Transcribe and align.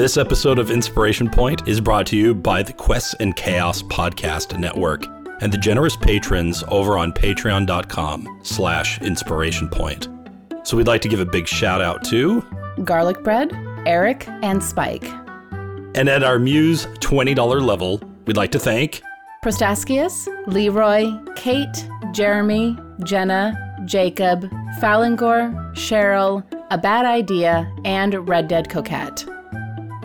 This 0.00 0.16
episode 0.16 0.58
of 0.58 0.70
Inspiration 0.70 1.28
Point 1.28 1.68
is 1.68 1.78
brought 1.78 2.06
to 2.06 2.16
you 2.16 2.34
by 2.34 2.62
the 2.62 2.72
Quests 2.72 3.12
and 3.20 3.36
Chaos 3.36 3.82
Podcast 3.82 4.58
Network 4.58 5.04
and 5.42 5.52
the 5.52 5.58
generous 5.58 5.94
patrons 5.94 6.64
over 6.68 6.96
on 6.96 7.12
patreon.com 7.12 8.40
slash 8.42 8.98
inspiration 9.02 9.68
point. 9.68 10.08
So 10.62 10.78
we'd 10.78 10.86
like 10.86 11.02
to 11.02 11.08
give 11.10 11.20
a 11.20 11.26
big 11.26 11.46
shout 11.46 11.82
out 11.82 12.02
to 12.04 12.42
Garlic 12.82 13.22
Bread, 13.22 13.52
Eric, 13.84 14.26
and 14.40 14.64
Spike. 14.64 15.04
And 15.94 16.08
at 16.08 16.22
our 16.22 16.38
Muse 16.38 16.86
$20 17.00 17.60
level, 17.60 18.00
we'd 18.24 18.38
like 18.38 18.52
to 18.52 18.58
thank 18.58 19.02
Prostaskius, 19.44 20.26
Leroy, 20.46 21.12
Kate, 21.36 21.86
Jeremy, 22.12 22.74
Jenna, 23.04 23.76
Jacob, 23.84 24.50
Falangor, 24.80 25.52
Cheryl, 25.74 26.42
A 26.70 26.78
Bad 26.78 27.04
Idea, 27.04 27.70
and 27.84 28.26
Red 28.26 28.48
Dead 28.48 28.70
Coquette. 28.70 29.39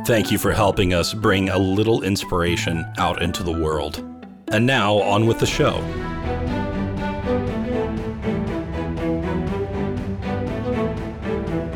Thank 0.06 0.30
you 0.30 0.38
for 0.38 0.52
helping 0.52 0.94
us 0.94 1.16
bring 1.16 1.50
a 1.50 1.58
little 1.58 2.04
inspiration 2.04 2.86
out 3.00 3.24
into 3.24 3.42
the 3.42 3.52
world. 3.52 4.04
And 4.50 4.64
now, 4.68 4.98
on 4.98 5.26
with 5.26 5.40
the 5.40 5.48
show. 5.48 5.82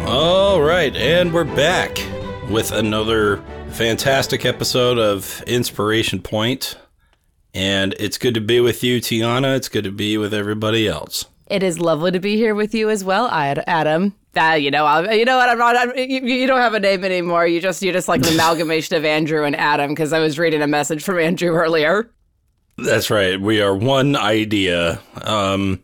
All 0.07 0.61
right, 0.61 0.95
and 0.95 1.33
we're 1.33 1.43
back 1.43 1.97
with 2.51 2.71
another 2.71 3.37
fantastic 3.71 4.45
episode 4.45 4.99
of 4.99 5.41
Inspiration 5.47 6.21
Point. 6.21 6.77
And 7.55 7.95
it's 7.97 8.19
good 8.19 8.35
to 8.35 8.41
be 8.41 8.59
with 8.59 8.83
you, 8.83 9.01
Tiana. 9.01 9.55
It's 9.55 9.69
good 9.69 9.85
to 9.85 9.91
be 9.91 10.19
with 10.19 10.35
everybody 10.35 10.87
else. 10.87 11.25
It 11.49 11.63
is 11.63 11.79
lovely 11.79 12.11
to 12.11 12.19
be 12.19 12.35
here 12.35 12.53
with 12.53 12.75
you 12.75 12.89
as 12.89 13.03
well, 13.03 13.27
Adam. 13.31 14.15
That 14.33 14.61
you 14.61 14.69
know, 14.69 14.85
i 14.85 15.13
you 15.13 15.25
know 15.25 15.37
what? 15.37 15.49
I'm 15.49 15.57
not. 15.57 15.75
I'm, 15.75 15.97
you, 15.97 16.21
you, 16.21 16.47
don't 16.47 16.59
have 16.59 16.75
a 16.75 16.79
name 16.79 17.03
anymore. 17.03 17.47
You 17.47 17.59
just 17.59 17.81
you 17.81 17.91
just 17.91 18.07
like 18.07 18.21
an 18.21 18.33
amalgamation 18.33 18.95
of 18.95 19.03
Andrew 19.03 19.43
and 19.43 19.55
Adam 19.55 19.89
because 19.89 20.13
I 20.13 20.19
was 20.19 20.37
reading 20.37 20.61
a 20.61 20.67
message 20.67 21.03
from 21.03 21.17
Andrew 21.17 21.49
earlier. 21.49 22.11
That's 22.77 23.09
right. 23.09 23.41
We 23.41 23.61
are 23.61 23.75
one 23.75 24.15
idea. 24.15 25.01
Um, 25.21 25.83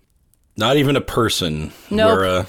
not 0.55 0.77
even 0.77 0.95
a 0.95 1.01
person. 1.01 1.71
Nope. 1.89 2.15
We're 2.15 2.25
a 2.25 2.47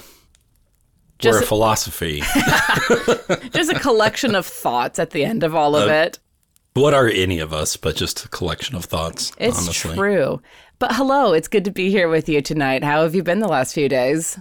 just, 1.19 1.39
we're 1.39 1.43
a 1.43 1.47
philosophy. 1.47 2.19
just 3.51 3.71
a 3.71 3.79
collection 3.81 4.35
of 4.35 4.45
thoughts 4.45 4.99
at 4.99 5.09
the 5.11 5.25
end 5.25 5.43
of 5.43 5.55
all 5.55 5.75
of 5.75 5.89
uh, 5.89 5.93
it. 5.93 6.19
What 6.73 6.93
are 6.93 7.07
any 7.07 7.39
of 7.39 7.53
us 7.53 7.75
but 7.75 7.95
just 7.95 8.23
a 8.25 8.27
collection 8.29 8.75
of 8.75 8.85
thoughts? 8.85 9.31
It's 9.39 9.57
honestly. 9.57 9.95
true. 9.95 10.41
But 10.79 10.93
hello, 10.93 11.33
it's 11.33 11.47
good 11.47 11.65
to 11.65 11.71
be 11.71 11.89
here 11.89 12.07
with 12.07 12.29
you 12.29 12.41
tonight. 12.41 12.83
How 12.83 13.01
have 13.01 13.15
you 13.15 13.23
been 13.23 13.39
the 13.39 13.47
last 13.47 13.73
few 13.73 13.89
days? 13.89 14.37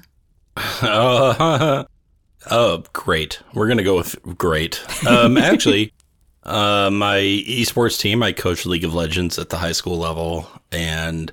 Uh, 0.56 1.84
oh, 2.51 2.84
great. 2.92 3.41
We're 3.55 3.67
going 3.67 3.79
to 3.79 3.84
go 3.84 3.97
with 3.97 4.17
great. 4.37 4.84
Um, 5.07 5.37
actually, 5.39 5.95
uh, 6.42 6.91
my 6.92 7.19
esports 7.19 7.98
team, 7.98 8.23
I 8.23 8.33
coach 8.33 8.67
League 8.67 8.84
of 8.84 8.95
Legends 8.95 9.39
at 9.39 9.48
the 9.48 9.57
high 9.57 9.73
school 9.73 9.97
level, 9.97 10.47
and 10.70 11.33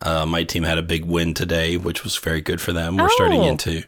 uh, 0.00 0.26
my 0.26 0.44
team 0.44 0.62
had 0.62 0.78
a 0.78 0.82
big 0.82 1.04
win 1.04 1.34
today, 1.34 1.76
which 1.76 2.04
was 2.04 2.16
very 2.16 2.40
good 2.40 2.60
for 2.60 2.72
them. 2.72 2.96
We're 2.96 3.06
oh. 3.06 3.14
starting 3.16 3.42
into 3.42 3.82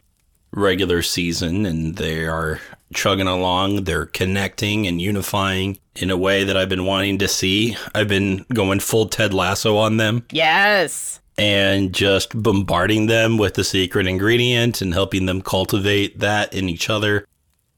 regular 0.53 1.03
season 1.03 1.67
and 1.67 1.97
they 1.97 2.27
are 2.27 2.61
chugging 2.94 3.27
along. 3.27 3.84
They're 3.84 4.06
connecting 4.06 4.86
and 4.86 5.00
unifying 5.00 5.78
in 5.97 6.11
a 6.11 6.17
way 6.17 6.44
that 6.44 6.56
I've 6.56 6.69
been 6.69 6.84
wanting 6.84 7.19
to 7.19 7.28
see. 7.28 7.77
I've 7.95 8.08
been 8.08 8.45
going 8.53 8.80
full 8.80 9.08
Ted 9.08 9.34
Lasso 9.34 9.77
on 9.77 9.97
them. 9.97 10.27
Yes. 10.30 11.20
And 11.36 11.92
just 11.92 12.41
bombarding 12.41 13.06
them 13.06 13.39
with 13.39 13.55
the 13.55 13.64
secret 13.64 14.06
ingredient 14.06 14.80
and 14.80 14.92
helping 14.92 15.27
them 15.27 15.42
cultivate 15.42 16.19
that 16.19 16.53
in 16.53 16.69
each 16.69 16.91
other. 16.91 17.27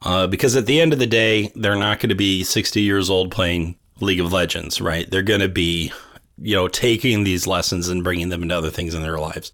Uh, 0.03 0.27
because 0.27 0.57
at 0.57 0.65
the 0.65 0.81
end 0.81 0.95
of 0.95 0.99
the 0.99 1.07
day, 1.07 1.53
they're 1.55 1.77
not 1.77 2.01
going 2.01 2.09
to 2.09 2.15
be 2.15 2.43
60 2.43 2.81
years 2.81 3.11
old 3.11 3.31
playing 3.31 3.77
League 4.01 4.21
of 4.21 4.33
Legends, 4.33 4.81
right? 4.81 5.11
They're 5.11 5.21
going 5.21 5.41
to 5.41 5.49
be, 5.49 5.93
you 6.39 6.57
know, 6.57 6.69
taking 6.69 7.25
these 7.25 7.47
lessons 7.47 7.89
and 7.89 8.03
bringing 8.03 8.31
them 8.31 8.43
into 8.43 8.57
other 8.57 8.71
things 8.71 8.95
in 8.95 9.03
their 9.03 9.19
lives. 9.19 9.53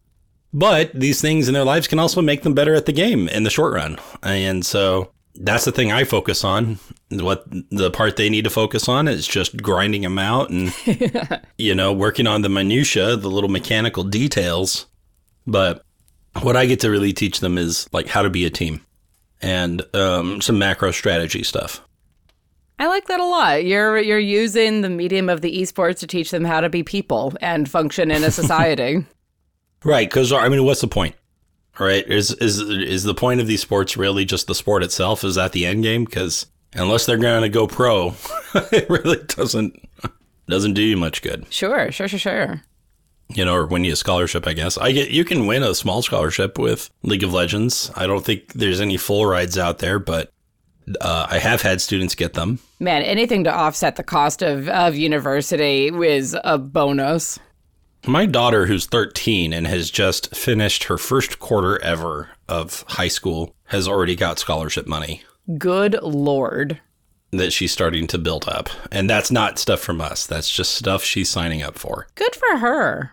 But 0.52 0.92
these 0.94 1.20
things 1.20 1.48
in 1.48 1.54
their 1.54 1.64
lives 1.64 1.88
can 1.88 1.98
also 1.98 2.22
make 2.22 2.42
them 2.42 2.54
better 2.54 2.74
at 2.74 2.86
the 2.86 2.92
game 2.92 3.28
in 3.28 3.42
the 3.42 3.50
short 3.50 3.74
run. 3.74 3.98
And 4.22 4.64
so 4.64 5.12
that's 5.40 5.64
the 5.64 5.72
thing 5.72 5.92
I 5.92 6.04
focus 6.04 6.44
on. 6.44 6.78
What 7.10 7.44
the 7.70 7.90
part 7.90 8.16
they 8.16 8.28
need 8.28 8.44
to 8.44 8.50
focus 8.50 8.88
on 8.88 9.08
is 9.08 9.26
just 9.26 9.62
grinding 9.62 10.02
them 10.02 10.18
out 10.18 10.50
and, 10.50 10.74
you 11.58 11.74
know, 11.74 11.92
working 11.92 12.26
on 12.26 12.42
the 12.42 12.48
minutia, 12.48 13.16
the 13.16 13.30
little 13.30 13.50
mechanical 13.50 14.02
details. 14.04 14.86
But 15.46 15.82
what 16.42 16.56
I 16.56 16.66
get 16.66 16.80
to 16.80 16.90
really 16.90 17.12
teach 17.12 17.40
them 17.40 17.58
is 17.58 17.88
like 17.92 18.08
how 18.08 18.22
to 18.22 18.30
be 18.30 18.44
a 18.44 18.50
team 18.50 18.80
and 19.40 19.82
um, 19.94 20.40
some 20.40 20.58
macro 20.58 20.90
strategy 20.90 21.42
stuff. 21.42 21.82
I 22.78 22.88
like 22.88 23.06
that 23.06 23.20
a 23.20 23.24
lot. 23.24 23.64
You're 23.64 23.98
you're 23.98 24.18
using 24.18 24.82
the 24.82 24.90
medium 24.90 25.28
of 25.28 25.40
the 25.40 25.62
esports 25.62 26.00
to 26.00 26.06
teach 26.06 26.30
them 26.30 26.44
how 26.44 26.60
to 26.60 26.68
be 26.68 26.82
people 26.82 27.32
and 27.40 27.68
function 27.68 28.10
in 28.10 28.24
a 28.24 28.30
society. 28.30 29.04
Right, 29.84 30.08
because 30.08 30.32
I 30.32 30.48
mean, 30.48 30.64
what's 30.64 30.80
the 30.80 30.88
point? 30.88 31.14
Right? 31.78 32.06
Is 32.08 32.32
is 32.34 32.60
is 32.60 33.04
the 33.04 33.14
point 33.14 33.40
of 33.40 33.46
these 33.46 33.60
sports 33.60 33.96
really 33.96 34.24
just 34.24 34.46
the 34.46 34.54
sport 34.54 34.82
itself? 34.82 35.24
Is 35.24 35.34
that 35.34 35.52
the 35.52 35.66
end 35.66 35.82
game? 35.82 36.04
Because 36.04 36.46
unless 36.74 37.06
they're 37.06 37.18
going 37.18 37.42
to 37.42 37.48
go 37.48 37.66
pro, 37.66 38.14
it 38.54 38.88
really 38.88 39.22
doesn't 39.26 39.86
doesn't 40.48 40.74
do 40.74 40.82
you 40.82 40.96
much 40.96 41.22
good. 41.22 41.46
Sure, 41.50 41.90
sure, 41.92 42.08
sure, 42.08 42.18
sure. 42.18 42.62
You 43.28 43.44
know, 43.44 43.54
or 43.54 43.66
win 43.66 43.84
you 43.84 43.92
a 43.92 43.96
scholarship. 43.96 44.46
I 44.46 44.52
guess 44.52 44.78
I 44.78 44.92
get 44.92 45.10
you 45.10 45.24
can 45.24 45.46
win 45.46 45.62
a 45.62 45.74
small 45.74 46.00
scholarship 46.02 46.58
with 46.58 46.90
League 47.02 47.24
of 47.24 47.32
Legends. 47.32 47.90
I 47.94 48.06
don't 48.06 48.24
think 48.24 48.52
there's 48.54 48.80
any 48.80 48.96
full 48.96 49.26
rides 49.26 49.58
out 49.58 49.78
there, 49.78 49.98
but 49.98 50.30
uh, 51.00 51.26
I 51.28 51.38
have 51.38 51.62
had 51.62 51.80
students 51.80 52.14
get 52.14 52.34
them. 52.34 52.60
Man, 52.78 53.02
anything 53.02 53.44
to 53.44 53.52
offset 53.52 53.96
the 53.96 54.04
cost 54.04 54.42
of, 54.42 54.68
of 54.68 54.94
university 54.94 55.88
is 55.88 56.36
a 56.44 56.58
bonus. 56.58 57.38
My 58.08 58.24
daughter, 58.24 58.66
who's 58.66 58.86
13 58.86 59.52
and 59.52 59.66
has 59.66 59.90
just 59.90 60.34
finished 60.34 60.84
her 60.84 60.96
first 60.96 61.40
quarter 61.40 61.82
ever 61.82 62.28
of 62.48 62.84
high 62.86 63.08
school, 63.08 63.52
has 63.64 63.88
already 63.88 64.14
got 64.14 64.38
scholarship 64.38 64.86
money. 64.86 65.22
Good 65.58 65.98
lord. 66.02 66.80
That 67.32 67.52
she's 67.52 67.72
starting 67.72 68.06
to 68.06 68.18
build 68.18 68.46
up. 68.46 68.68
And 68.92 69.10
that's 69.10 69.32
not 69.32 69.58
stuff 69.58 69.80
from 69.80 70.00
us, 70.00 70.24
that's 70.24 70.48
just 70.52 70.76
stuff 70.76 71.02
she's 71.02 71.28
signing 71.28 71.64
up 71.64 71.76
for. 71.76 72.06
Good 72.14 72.36
for 72.36 72.58
her. 72.58 73.10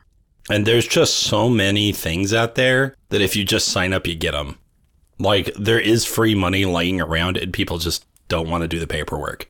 And 0.47 0.67
there's 0.67 0.87
just 0.87 1.15
so 1.15 1.49
many 1.49 1.91
things 1.91 2.31
out 2.31 2.53
there 2.53 2.93
that 3.09 3.21
if 3.21 3.35
you 3.35 3.43
just 3.43 3.69
sign 3.69 3.93
up, 3.93 4.05
you 4.05 4.13
get 4.13 4.33
them. 4.33 4.59
Like, 5.17 5.51
there 5.55 5.79
is 5.79 6.05
free 6.05 6.35
money 6.35 6.65
laying 6.65 7.01
around, 7.01 7.37
and 7.37 7.51
people 7.51 7.79
just 7.79 8.05
don't 8.27 8.49
want 8.49 8.61
to 8.61 8.67
do 8.67 8.79
the 8.79 8.87
paperwork. 8.87 9.49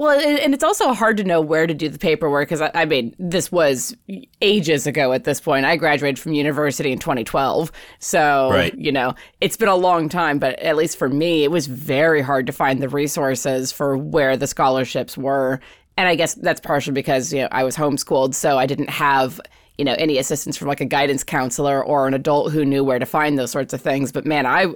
Well, 0.00 0.18
and 0.18 0.54
it's 0.54 0.64
also 0.64 0.94
hard 0.94 1.18
to 1.18 1.24
know 1.24 1.42
where 1.42 1.66
to 1.66 1.74
do 1.74 1.90
the 1.90 1.98
paperwork 1.98 2.48
because 2.48 2.62
I, 2.62 2.70
I, 2.72 2.84
mean, 2.86 3.14
this 3.18 3.52
was 3.52 3.94
ages 4.40 4.86
ago 4.86 5.12
at 5.12 5.24
this 5.24 5.42
point. 5.42 5.66
I 5.66 5.76
graduated 5.76 6.18
from 6.18 6.32
university 6.32 6.90
in 6.90 6.98
2012. 6.98 7.70
So, 7.98 8.48
right. 8.50 8.74
you 8.78 8.92
know, 8.92 9.14
it's 9.42 9.58
been 9.58 9.68
a 9.68 9.76
long 9.76 10.08
time, 10.08 10.38
but 10.38 10.58
at 10.60 10.78
least 10.78 10.96
for 10.96 11.10
me, 11.10 11.44
it 11.44 11.50
was 11.50 11.66
very 11.66 12.22
hard 12.22 12.46
to 12.46 12.52
find 12.52 12.80
the 12.80 12.88
resources 12.88 13.72
for 13.72 13.94
where 13.94 14.38
the 14.38 14.46
scholarships 14.46 15.18
were. 15.18 15.60
And 15.98 16.08
I 16.08 16.14
guess 16.14 16.32
that's 16.32 16.62
partially 16.62 16.94
because, 16.94 17.30
you 17.30 17.42
know, 17.42 17.48
I 17.52 17.62
was 17.62 17.76
homeschooled, 17.76 18.34
so 18.34 18.56
I 18.56 18.64
didn't 18.64 18.88
have 18.88 19.38
you 19.76 19.84
know 19.84 19.96
any 19.98 20.16
assistance 20.16 20.56
from 20.56 20.68
like 20.68 20.80
a 20.80 20.86
guidance 20.86 21.24
counselor 21.24 21.84
or 21.84 22.06
an 22.08 22.14
adult 22.14 22.52
who 22.52 22.64
knew 22.64 22.84
where 22.84 22.98
to 22.98 23.06
find 23.06 23.38
those 23.38 23.50
sorts 23.50 23.72
of 23.72 23.80
things 23.80 24.12
but 24.12 24.26
man 24.26 24.44
i 24.44 24.66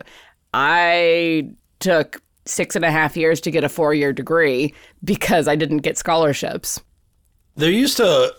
i 0.54 1.46
took 1.78 2.22
six 2.46 2.76
and 2.76 2.84
a 2.84 2.90
half 2.90 3.16
years 3.16 3.40
to 3.42 3.50
get 3.50 3.64
a 3.64 3.68
four 3.68 3.94
year 3.94 4.12
degree 4.12 4.74
because 5.02 5.48
I 5.48 5.56
didn't 5.56 5.78
get 5.78 5.98
scholarships. 5.98 6.80
There 7.56 7.70
used 7.70 7.96
to, 7.98 8.34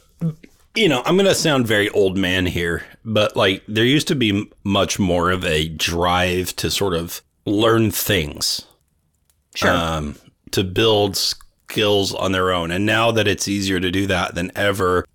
you 0.76 0.90
know, 0.90 1.02
I'm 1.06 1.16
going 1.16 1.28
to 1.28 1.36
sound 1.36 1.68
very 1.68 1.90
old 1.90 2.18
man 2.18 2.46
here, 2.46 2.84
but 3.04 3.36
like 3.36 3.64
there 3.68 3.86
used 3.86 4.08
to 4.10 4.16
be 4.16 4.50
much 4.64 5.00
more 5.00 5.32
of 5.32 5.46
a 5.46 5.70
drive 5.70 6.56
to 6.58 6.70
sort 6.70 6.94
of 6.94 7.22
learn 7.46 7.92
things. 7.92 8.66
Sure. 9.56 9.72
Um, 9.72 10.18
to 10.52 10.64
build 10.64 11.16
skills 11.16 12.14
on 12.14 12.32
their 12.32 12.52
own. 12.52 12.72
And 12.72 12.86
now 12.86 13.12
that 13.12 13.28
it's 13.28 13.48
easier 13.48 13.80
to 13.80 13.92
do 13.92 14.06
that 14.08 14.36
than 14.36 14.52
ever, 14.56 15.06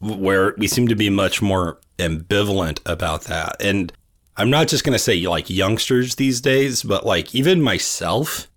where 0.00 0.54
we 0.58 0.68
seem 0.68 0.88
to 0.88 0.94
be 0.94 1.10
much 1.10 1.40
more 1.40 1.80
ambivalent 1.98 2.80
about 2.86 3.22
that. 3.24 3.56
And 3.60 3.92
I'm 4.36 4.50
not 4.50 4.68
just 4.68 4.84
going 4.84 4.92
to 4.92 4.98
say 4.98 5.26
like 5.26 5.48
youngsters 5.48 6.16
these 6.16 6.40
days, 6.40 6.82
but 6.82 7.06
like 7.06 7.34
even 7.34 7.62
myself, 7.62 8.48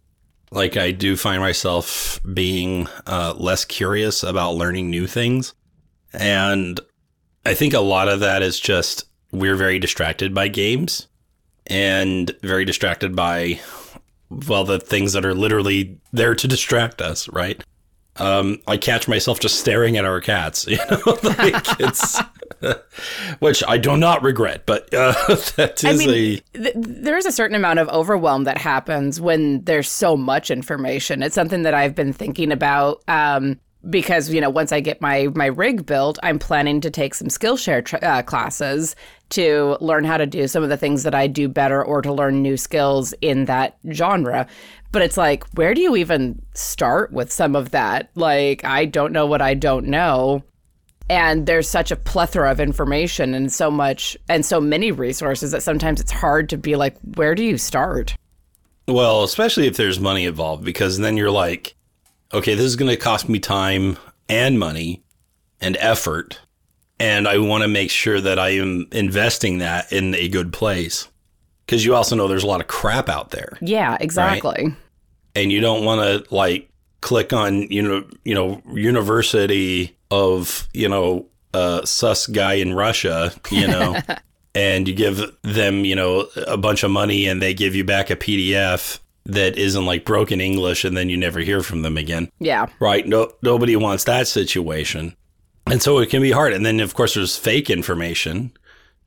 like 0.51 0.75
I 0.75 0.91
do 0.91 1.15
find 1.15 1.41
myself 1.41 2.19
being 2.33 2.87
uh, 3.07 3.33
less 3.37 3.65
curious 3.65 4.23
about 4.23 4.55
learning 4.55 4.89
new 4.89 5.07
things. 5.07 5.53
And 6.11 6.79
I 7.45 7.53
think 7.53 7.73
a 7.73 7.79
lot 7.79 8.09
of 8.09 8.19
that 8.19 8.41
is 8.41 8.59
just 8.59 9.05
we're 9.31 9.55
very 9.55 9.79
distracted 9.79 10.33
by 10.33 10.47
games 10.47 11.07
and 11.67 12.31
very 12.41 12.65
distracted 12.65 13.15
by, 13.15 13.59
well, 14.29 14.65
the 14.65 14.79
things 14.79 15.13
that 15.13 15.25
are 15.25 15.35
literally 15.35 15.99
there 16.11 16.35
to 16.35 16.47
distract 16.47 17.01
us, 17.01 17.29
right? 17.29 17.63
Um, 18.17 18.59
I 18.67 18.77
catch 18.77 19.07
myself 19.07 19.39
just 19.39 19.59
staring 19.59 19.95
at 19.95 20.03
our 20.03 20.19
cats, 20.19 20.67
you 20.67 20.77
know, 20.77 20.99
like 21.23 21.79
it's 21.79 22.19
which 23.39 23.63
I 23.67 23.77
do 23.77 23.97
not 23.97 24.23
regret. 24.23 24.65
But 24.65 24.93
uh, 24.93 25.13
that 25.55 25.83
is 25.83 25.85
I 25.85 25.93
mean, 25.93 26.09
a 26.09 26.57
th- 26.57 26.75
there 26.75 27.17
is 27.17 27.25
a 27.25 27.31
certain 27.31 27.55
amount 27.55 27.79
of 27.79 27.89
overwhelm 27.89 28.43
that 28.45 28.57
happens 28.57 29.19
when 29.21 29.63
there's 29.63 29.89
so 29.89 30.17
much 30.17 30.51
information. 30.51 31.23
It's 31.23 31.35
something 31.35 31.63
that 31.63 31.73
I've 31.73 31.95
been 31.95 32.13
thinking 32.13 32.51
about. 32.51 33.03
Um, 33.07 33.59
because 33.89 34.29
you 34.29 34.41
know 34.41 34.49
once 34.49 34.73
i 34.73 34.79
get 34.81 34.99
my 34.99 35.27
my 35.35 35.45
rig 35.45 35.85
built 35.85 36.19
i'm 36.21 36.37
planning 36.37 36.81
to 36.81 36.89
take 36.89 37.13
some 37.13 37.29
skillshare 37.29 37.83
tra- 37.83 37.99
uh, 37.99 38.21
classes 38.21 38.93
to 39.29 39.77
learn 39.79 40.03
how 40.03 40.17
to 40.17 40.25
do 40.25 40.47
some 40.47 40.63
of 40.63 40.67
the 40.69 40.75
things 40.75 41.03
that 41.03 41.15
i 41.15 41.27
do 41.27 41.47
better 41.47 41.83
or 41.83 42.01
to 42.01 42.11
learn 42.11 42.41
new 42.41 42.57
skills 42.57 43.13
in 43.21 43.45
that 43.45 43.77
genre 43.93 44.45
but 44.91 45.01
it's 45.01 45.15
like 45.15 45.45
where 45.53 45.73
do 45.73 45.79
you 45.79 45.95
even 45.95 46.41
start 46.53 47.13
with 47.13 47.31
some 47.31 47.55
of 47.55 47.71
that 47.71 48.09
like 48.15 48.65
i 48.65 48.83
don't 48.83 49.13
know 49.13 49.25
what 49.25 49.41
i 49.41 49.53
don't 49.53 49.85
know 49.85 50.43
and 51.09 51.45
there's 51.45 51.67
such 51.67 51.91
a 51.91 51.95
plethora 51.95 52.51
of 52.51 52.59
information 52.59 53.33
and 53.33 53.51
so 53.51 53.71
much 53.71 54.17
and 54.29 54.45
so 54.45 54.61
many 54.61 54.91
resources 54.91 55.51
that 55.51 55.63
sometimes 55.63 55.99
it's 55.99 56.11
hard 56.11 56.49
to 56.49 56.57
be 56.57 56.75
like 56.75 56.95
where 57.15 57.35
do 57.35 57.43
you 57.43 57.57
start 57.57 58.15
well 58.87 59.23
especially 59.23 59.67
if 59.67 59.75
there's 59.77 59.99
money 59.99 60.25
involved 60.25 60.63
because 60.63 60.97
then 60.97 61.17
you're 61.17 61.31
like 61.31 61.75
okay, 62.33 62.53
this 62.53 62.65
is 62.65 62.75
going 62.75 62.89
to 62.89 62.97
cost 62.97 63.29
me 63.29 63.39
time 63.39 63.97
and 64.27 64.59
money 64.59 65.03
and 65.61 65.77
effort. 65.77 66.39
And 66.99 67.27
I 67.27 67.37
want 67.37 67.63
to 67.63 67.67
make 67.67 67.91
sure 67.91 68.19
that 68.19 68.37
I 68.39 68.49
am 68.49 68.87
investing 68.91 69.59
that 69.59 69.91
in 69.91 70.15
a 70.15 70.27
good 70.27 70.51
place. 70.51 71.07
Because 71.65 71.85
you 71.85 71.95
also 71.95 72.15
know 72.15 72.27
there's 72.27 72.43
a 72.43 72.47
lot 72.47 72.61
of 72.61 72.67
crap 72.67 73.09
out 73.09 73.29
there. 73.29 73.57
Yeah, 73.61 73.97
exactly. 73.99 74.65
Right? 74.65 74.75
And 75.35 75.51
you 75.51 75.61
don't 75.61 75.85
want 75.85 76.01
to 76.01 76.35
like 76.35 76.69
click 77.01 77.31
on, 77.31 77.71
you 77.71 77.81
know, 77.81 78.05
you 78.25 78.33
know, 78.33 78.61
University 78.73 79.95
of, 80.11 80.67
you 80.73 80.89
know, 80.89 81.27
uh, 81.53 81.85
sus 81.85 82.27
guy 82.27 82.53
in 82.53 82.73
Russia, 82.73 83.33
you 83.51 83.67
know, 83.67 83.99
and 84.55 84.87
you 84.87 84.93
give 84.93 85.21
them, 85.43 85.85
you 85.85 85.95
know, 85.95 86.27
a 86.47 86.57
bunch 86.57 86.83
of 86.83 86.91
money 86.91 87.27
and 87.27 87.41
they 87.41 87.53
give 87.53 87.75
you 87.75 87.83
back 87.83 88.09
a 88.09 88.15
PDF 88.15 88.99
that 89.25 89.57
isn't 89.57 89.85
like 89.85 90.05
broken 90.05 90.41
English 90.41 90.83
and 90.85 90.97
then 90.97 91.09
you 91.09 91.17
never 91.17 91.39
hear 91.39 91.61
from 91.61 91.81
them 91.81 91.97
again. 91.97 92.31
Yeah. 92.39 92.67
Right. 92.79 93.07
No, 93.07 93.31
nobody 93.41 93.75
wants 93.75 94.05
that 94.05 94.27
situation. 94.27 95.15
And 95.67 95.81
so 95.81 95.99
it 95.99 96.09
can 96.09 96.21
be 96.21 96.31
hard. 96.31 96.53
And 96.53 96.65
then, 96.65 96.79
of 96.79 96.95
course, 96.95 97.13
there's 97.13 97.37
fake 97.37 97.69
information. 97.69 98.51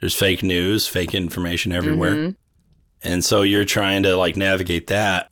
There's 0.01 0.15
fake 0.15 0.43
news, 0.43 0.87
fake 0.87 1.15
information 1.15 1.73
everywhere. 1.73 2.15
Mm-hmm. 2.15 3.09
And 3.09 3.25
so 3.25 3.43
you're 3.43 3.65
trying 3.65 4.05
to 4.05 4.17
like 4.17 4.37
navigate 4.37 4.87
that. 4.89 5.31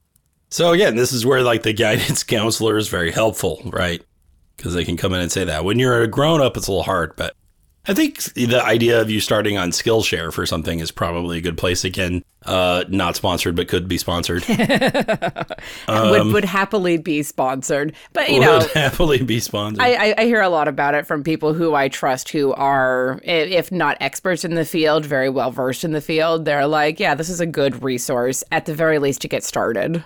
So 0.49 0.72
again, 0.72 0.96
this 0.96 1.12
is 1.12 1.25
where 1.25 1.43
like 1.43 1.62
the 1.62 1.72
guidance 1.72 2.25
counselor 2.25 2.76
is 2.76 2.88
very 2.88 3.12
helpful, 3.12 3.62
right? 3.67 4.02
Because 4.61 4.75
they 4.75 4.85
can 4.85 4.99
come 4.99 5.15
in 5.15 5.23
and 5.23 5.33
say 5.33 5.45
that. 5.45 5.65
When 5.65 5.79
you're 5.79 6.03
a 6.03 6.07
grown 6.07 6.43
up, 6.43 6.55
it's 6.59 6.67
a 6.67 6.71
little 6.71 6.83
hard, 6.83 7.17
but 7.17 7.35
I 7.89 7.95
think 7.95 8.23
the 8.35 8.62
idea 8.62 9.01
of 9.01 9.09
you 9.09 9.21
starting 9.21 9.57
on 9.57 9.71
Skillshare 9.71 10.31
for 10.31 10.45
something 10.45 10.81
is 10.81 10.91
probably 10.91 11.39
a 11.39 11.41
good 11.41 11.57
place. 11.57 11.83
Again, 11.83 12.23
uh, 12.45 12.85
not 12.89 13.17
sponsored, 13.17 13.57
but 13.57 13.69
could 13.69 13.89
be 13.89 13.97
sponsored. 13.97 14.45
um, 15.89 16.11
would 16.11 16.27
would 16.27 16.45
happily 16.45 16.99
be 16.99 17.23
sponsored, 17.23 17.95
but 18.12 18.29
you 18.29 18.39
know, 18.39 18.61
happily 18.75 19.23
be 19.23 19.41
sponsored. 19.41 19.81
I, 19.81 20.15
I, 20.19 20.25
hear 20.27 20.43
a 20.43 20.51
lot 20.51 20.69
about 20.69 20.95
it 20.95 21.06
from 21.06 21.25
people 21.25 21.55
who 21.55 21.75
I 21.75 21.89
trust, 21.89 22.29
who 22.29 22.53
are, 22.53 23.19
if 23.25 23.73
not 23.73 23.97
experts 24.01 24.45
in 24.45 24.56
the 24.56 24.67
field, 24.67 25.06
very 25.06 25.31
well 25.31 25.51
versed 25.51 25.83
in 25.83 25.93
the 25.93 26.03
field. 26.03 26.45
They're 26.45 26.67
like, 26.67 27.01
yeah, 27.01 27.15
this 27.15 27.31
is 27.31 27.41
a 27.41 27.47
good 27.47 27.83
resource 27.83 28.45
at 28.53 28.67
the 28.67 28.75
very 28.75 28.99
least 28.99 29.23
to 29.23 29.29
get 29.29 29.43
started. 29.43 30.05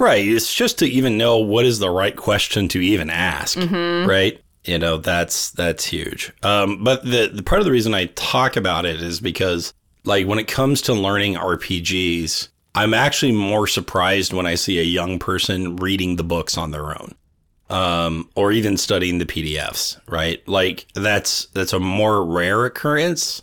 Right. 0.00 0.26
It's 0.26 0.52
just 0.52 0.78
to 0.78 0.86
even 0.86 1.18
know 1.18 1.38
what 1.38 1.66
is 1.66 1.78
the 1.78 1.90
right 1.90 2.16
question 2.16 2.66
to 2.68 2.80
even 2.80 3.10
ask. 3.10 3.56
Mm-hmm. 3.56 4.08
Right 4.08 4.40
you 4.64 4.78
know 4.78 4.96
that's 4.96 5.50
that's 5.52 5.84
huge 5.84 6.32
um, 6.42 6.82
but 6.84 7.02
the, 7.04 7.30
the 7.32 7.42
part 7.42 7.60
of 7.60 7.64
the 7.64 7.70
reason 7.70 7.94
i 7.94 8.06
talk 8.06 8.56
about 8.56 8.84
it 8.84 9.02
is 9.02 9.20
because 9.20 9.72
like 10.04 10.26
when 10.26 10.38
it 10.38 10.48
comes 10.48 10.82
to 10.82 10.92
learning 10.92 11.34
rpgs 11.34 12.48
i'm 12.74 12.94
actually 12.94 13.32
more 13.32 13.66
surprised 13.66 14.32
when 14.32 14.46
i 14.46 14.54
see 14.54 14.78
a 14.78 14.82
young 14.82 15.18
person 15.18 15.76
reading 15.76 16.16
the 16.16 16.24
books 16.24 16.58
on 16.58 16.70
their 16.70 16.90
own 16.90 17.14
um, 17.70 18.28
or 18.34 18.50
even 18.50 18.76
studying 18.76 19.18
the 19.18 19.26
pdfs 19.26 19.98
right 20.08 20.46
like 20.46 20.86
that's 20.94 21.46
that's 21.46 21.72
a 21.72 21.80
more 21.80 22.24
rare 22.24 22.66
occurrence 22.66 23.42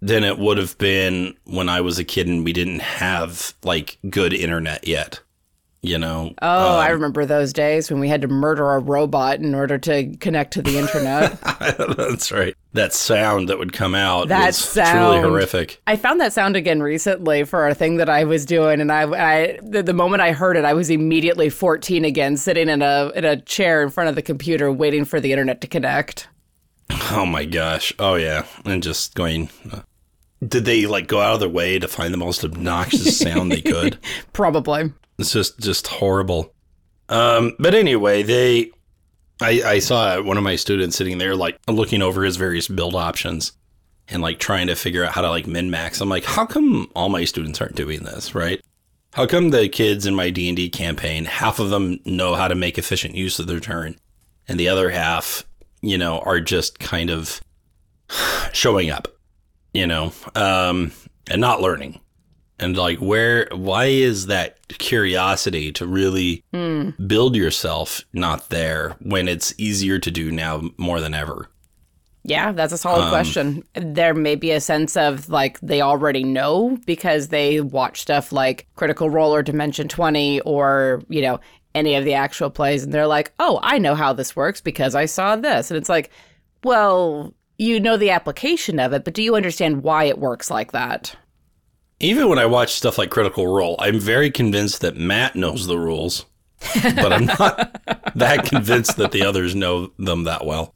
than 0.00 0.24
it 0.24 0.38
would 0.38 0.58
have 0.58 0.76
been 0.78 1.34
when 1.44 1.68
i 1.68 1.80
was 1.80 1.98
a 1.98 2.04
kid 2.04 2.28
and 2.28 2.44
we 2.44 2.52
didn't 2.52 2.80
have 2.80 3.54
like 3.64 3.98
good 4.10 4.32
internet 4.32 4.86
yet 4.86 5.20
you 5.82 5.98
know. 5.98 6.32
Oh, 6.40 6.74
um, 6.74 6.78
I 6.78 6.90
remember 6.90 7.26
those 7.26 7.52
days 7.52 7.90
when 7.90 7.98
we 7.98 8.08
had 8.08 8.22
to 8.22 8.28
murder 8.28 8.70
a 8.70 8.78
robot 8.78 9.40
in 9.40 9.54
order 9.54 9.78
to 9.78 10.16
connect 10.16 10.52
to 10.54 10.62
the 10.62 10.78
internet. 10.78 11.40
That's 11.96 12.30
right. 12.30 12.54
That 12.72 12.92
sound 12.92 13.48
that 13.48 13.58
would 13.58 13.72
come 13.72 13.94
out 13.94 14.28
that 14.28 14.54
sound, 14.54 14.96
truly 14.96 15.28
horrific. 15.28 15.82
I 15.86 15.96
found 15.96 16.20
that 16.20 16.32
sound 16.32 16.56
again 16.56 16.82
recently 16.82 17.44
for 17.44 17.68
a 17.68 17.74
thing 17.74 17.96
that 17.96 18.08
I 18.08 18.24
was 18.24 18.46
doing, 18.46 18.80
and 18.80 18.92
I, 18.92 19.02
I 19.02 19.58
the, 19.60 19.82
the 19.82 19.92
moment 19.92 20.22
I 20.22 20.32
heard 20.32 20.56
it, 20.56 20.64
I 20.64 20.72
was 20.72 20.88
immediately 20.88 21.50
14 21.50 22.04
again, 22.04 22.36
sitting 22.36 22.68
in 22.68 22.80
a 22.80 23.10
in 23.14 23.24
a 23.24 23.40
chair 23.40 23.82
in 23.82 23.90
front 23.90 24.08
of 24.08 24.14
the 24.14 24.22
computer, 24.22 24.72
waiting 24.72 25.04
for 25.04 25.20
the 25.20 25.32
internet 25.32 25.60
to 25.62 25.66
connect. 25.66 26.28
Oh 27.10 27.26
my 27.26 27.44
gosh! 27.44 27.92
Oh 27.98 28.14
yeah, 28.14 28.46
and 28.64 28.82
just 28.82 29.14
going. 29.14 29.50
Uh, 29.70 29.80
did 30.46 30.64
they 30.64 30.86
like 30.86 31.06
go 31.06 31.20
out 31.20 31.34
of 31.34 31.40
their 31.40 31.48
way 31.48 31.78
to 31.78 31.86
find 31.86 32.12
the 32.12 32.18
most 32.18 32.44
obnoxious 32.44 33.18
sound 33.18 33.52
they 33.52 33.60
could? 33.60 33.98
Probably. 34.32 34.92
It's 35.18 35.32
just 35.32 35.58
just 35.58 35.86
horrible. 35.86 36.52
Um, 37.08 37.54
but 37.58 37.74
anyway, 37.74 38.22
they 38.22 38.70
I, 39.40 39.62
I 39.64 39.78
saw 39.80 40.20
one 40.22 40.38
of 40.38 40.44
my 40.44 40.56
students 40.56 40.96
sitting 40.96 41.18
there 41.18 41.34
like 41.34 41.58
looking 41.68 42.02
over 42.02 42.22
his 42.24 42.36
various 42.36 42.68
build 42.68 42.94
options 42.94 43.52
and 44.08 44.22
like 44.22 44.38
trying 44.38 44.68
to 44.68 44.76
figure 44.76 45.04
out 45.04 45.12
how 45.12 45.22
to 45.22 45.30
like 45.30 45.46
min 45.46 45.70
max. 45.70 46.00
I'm 46.00 46.08
like, 46.08 46.24
how 46.24 46.46
come 46.46 46.90
all 46.94 47.08
my 47.08 47.24
students 47.24 47.60
aren't 47.60 47.74
doing 47.74 48.04
this, 48.04 48.34
right? 48.34 48.60
How 49.12 49.26
come 49.26 49.50
the 49.50 49.68
kids 49.68 50.06
in 50.06 50.14
my 50.14 50.30
D 50.30 50.48
and 50.48 50.56
D 50.56 50.70
campaign, 50.70 51.24
half 51.24 51.58
of 51.58 51.70
them 51.70 51.98
know 52.04 52.34
how 52.34 52.48
to 52.48 52.54
make 52.54 52.78
efficient 52.78 53.14
use 53.14 53.38
of 53.38 53.46
their 53.46 53.60
turn, 53.60 53.96
and 54.48 54.58
the 54.58 54.68
other 54.68 54.90
half, 54.90 55.44
you 55.82 55.98
know, 55.98 56.20
are 56.20 56.40
just 56.40 56.78
kind 56.78 57.10
of 57.10 57.40
showing 58.52 58.90
up, 58.90 59.08
you 59.74 59.86
know, 59.86 60.12
um, 60.34 60.92
and 61.28 61.40
not 61.40 61.60
learning 61.60 62.00
and 62.62 62.76
like 62.76 62.98
where 62.98 63.48
why 63.52 63.86
is 63.86 64.26
that 64.26 64.56
curiosity 64.68 65.72
to 65.72 65.86
really 65.86 66.44
mm. 66.54 66.94
build 67.08 67.34
yourself 67.34 68.02
not 68.12 68.48
there 68.50 68.96
when 69.00 69.28
it's 69.28 69.52
easier 69.58 69.98
to 69.98 70.10
do 70.10 70.30
now 70.30 70.62
more 70.76 71.00
than 71.00 71.12
ever? 71.12 71.48
Yeah 72.24 72.52
that's 72.52 72.72
a 72.72 72.78
solid 72.78 73.04
um, 73.04 73.10
question. 73.10 73.64
There 73.74 74.14
may 74.14 74.36
be 74.36 74.52
a 74.52 74.60
sense 74.60 74.96
of 74.96 75.28
like 75.28 75.58
they 75.60 75.80
already 75.80 76.22
know 76.22 76.78
because 76.86 77.28
they 77.28 77.60
watch 77.60 78.00
stuff 78.00 78.32
like 78.32 78.68
critical 78.76 79.10
role 79.10 79.34
or 79.34 79.42
dimension 79.42 79.88
20 79.88 80.40
or 80.42 81.02
you 81.08 81.20
know 81.20 81.40
any 81.74 81.96
of 81.96 82.04
the 82.04 82.14
actual 82.14 82.50
plays 82.50 82.84
and 82.84 82.92
they're 82.92 83.06
like 83.06 83.32
oh 83.38 83.58
i 83.62 83.78
know 83.78 83.94
how 83.94 84.12
this 84.12 84.36
works 84.36 84.60
because 84.60 84.94
i 84.94 85.04
saw 85.04 85.34
this. 85.36 85.70
And 85.70 85.78
it's 85.78 85.88
like 85.88 86.10
well 86.62 87.34
you 87.58 87.80
know 87.80 87.96
the 87.96 88.10
application 88.10 88.78
of 88.78 88.92
it 88.92 89.04
but 89.04 89.14
do 89.14 89.22
you 89.22 89.34
understand 89.34 89.82
why 89.82 90.04
it 90.04 90.18
works 90.18 90.50
like 90.50 90.72
that 90.72 91.16
even 92.02 92.28
when 92.28 92.38
I 92.38 92.46
watch 92.46 92.74
stuff 92.74 92.98
like 92.98 93.10
Critical 93.10 93.46
Role, 93.46 93.76
I'm 93.78 93.98
very 93.98 94.30
convinced 94.30 94.80
that 94.80 94.96
Matt 94.96 95.36
knows 95.36 95.66
the 95.66 95.78
rules, 95.78 96.26
but 96.74 97.12
I'm 97.12 97.26
not 97.26 97.80
that 98.16 98.44
convinced 98.44 98.96
that 98.96 99.12
the 99.12 99.22
others 99.22 99.54
know 99.54 99.92
them 99.98 100.24
that 100.24 100.44
well. 100.44 100.74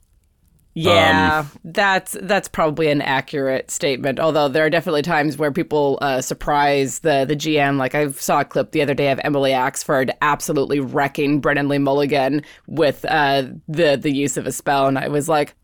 Yeah, 0.78 1.40
um, 1.40 1.50
that's 1.64 2.16
that's 2.21 2.49
probably 2.49 2.88
an 2.88 3.00
accurate 3.00 3.71
statement. 3.71 4.21
Although 4.21 4.49
there 4.49 4.66
are 4.66 4.71
definitely 4.71 5.00
times 5.00 5.38
where 5.38 5.50
people 5.50 5.99
uh, 6.02 6.21
surprise 6.21 6.99
the 6.99 7.25
the 7.26 7.35
GM. 7.35 7.78
Like 7.78 7.95
I 7.95 8.11
saw 8.11 8.40
a 8.40 8.45
clip 8.45 8.73
the 8.73 8.83
other 8.83 8.92
day 8.92 9.11
of 9.11 9.18
Emily 9.25 9.52
Axford 9.52 10.11
absolutely 10.21 10.78
wrecking 10.78 11.40
Brennan 11.40 11.68
Lee 11.68 11.78
Mulligan 11.78 12.42
with 12.66 13.06
uh, 13.06 13.45
the 13.66 13.97
the 13.97 14.12
use 14.12 14.37
of 14.37 14.47
a 14.47 14.52
spell, 14.52 14.87
and 14.87 14.99
I 14.99 15.09
was 15.09 15.30
like, 15.30 15.54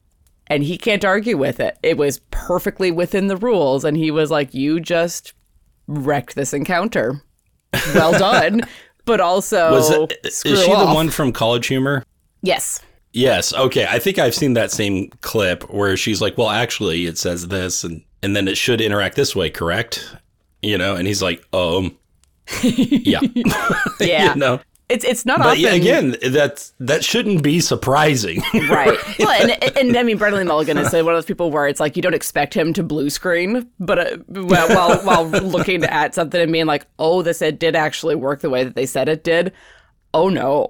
and 0.46 0.62
he 0.62 0.78
can't 0.78 1.04
argue 1.04 1.36
with 1.36 1.60
it. 1.60 1.78
It 1.82 1.98
was 1.98 2.20
perfectly 2.30 2.90
within 2.90 3.26
the 3.26 3.36
rules, 3.36 3.84
and 3.84 3.98
he 3.98 4.10
was 4.10 4.30
like, 4.30 4.54
"You 4.54 4.80
just 4.80 5.34
wrecked 5.86 6.34
this 6.34 6.52
encounter. 6.52 7.22
Well 7.94 8.12
done. 8.12 8.62
but 9.04 9.20
also, 9.20 9.72
was 9.72 9.90
it, 9.90 10.12
is 10.24 10.42
she 10.42 10.72
off. 10.72 10.88
the 10.88 10.94
one 10.94 11.10
from 11.10 11.32
College 11.32 11.66
Humor? 11.66 12.04
Yes. 12.42 12.80
Yes. 13.12 13.52
Okay. 13.52 13.86
I 13.88 13.98
think 13.98 14.18
I've 14.18 14.34
seen 14.34 14.54
that 14.54 14.70
same 14.70 15.10
clip 15.20 15.68
where 15.70 15.96
she's 15.96 16.20
like, 16.20 16.38
"Well, 16.38 16.50
actually, 16.50 17.06
it 17.06 17.18
says 17.18 17.48
this, 17.48 17.84
and 17.84 18.02
and 18.22 18.34
then 18.34 18.48
it 18.48 18.56
should 18.56 18.80
interact 18.80 19.16
this 19.16 19.36
way, 19.36 19.50
correct?" 19.50 20.16
You 20.62 20.78
know, 20.78 20.96
and 20.96 21.06
he's 21.06 21.22
like, 21.22 21.44
"Um, 21.52 21.96
yeah, 22.62 23.20
yeah." 24.00 24.34
you 24.34 24.40
know, 24.40 24.60
it's 24.88 25.04
it's 25.04 25.24
not 25.24 25.38
but 25.38 25.58
often. 25.58 25.74
again, 25.74 26.16
that's 26.22 26.74
that 26.80 27.04
shouldn't 27.04 27.42
be 27.42 27.60
surprising, 27.60 28.42
right? 28.54 28.68
right? 28.70 29.18
Well, 29.18 29.30
and, 29.30 29.76
and 29.76 29.96
I 29.96 30.02
mean, 30.02 30.18
Brennan 30.18 30.40
Lee 30.40 30.44
Mulligan 30.44 30.76
is 30.78 30.92
one 30.92 31.00
of 31.00 31.06
those 31.06 31.24
people 31.24 31.50
where 31.50 31.66
it's 31.66 31.80
like 31.80 31.96
you 31.96 32.02
don't 32.02 32.14
expect 32.14 32.54
him 32.54 32.72
to 32.74 32.82
blue 32.82 33.08
screen, 33.08 33.68
but 33.80 33.98
uh, 33.98 34.16
while 34.26 35.00
while 35.02 35.24
looking 35.24 35.84
at 35.84 36.14
something 36.14 36.40
and 36.40 36.52
being 36.52 36.66
like, 36.66 36.86
"Oh, 36.98 37.22
this 37.22 37.40
it 37.40 37.58
did 37.58 37.74
actually 37.74 38.16
work 38.16 38.40
the 38.40 38.50
way 38.50 38.64
that 38.64 38.74
they 38.74 38.86
said 38.86 39.08
it 39.08 39.24
did." 39.24 39.52
Oh 40.12 40.28
no. 40.28 40.68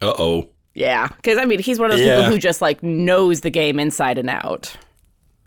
Uh 0.00 0.14
oh. 0.18 0.48
Yeah, 0.74 1.08
because 1.08 1.38
I 1.38 1.44
mean, 1.44 1.58
he's 1.58 1.78
one 1.78 1.90
of 1.90 1.96
those 1.96 2.06
yeah. 2.06 2.16
people 2.16 2.32
who 2.32 2.38
just 2.38 2.62
like 2.62 2.82
knows 2.82 3.40
the 3.40 3.50
game 3.50 3.78
inside 3.80 4.18
and 4.18 4.30
out. 4.30 4.76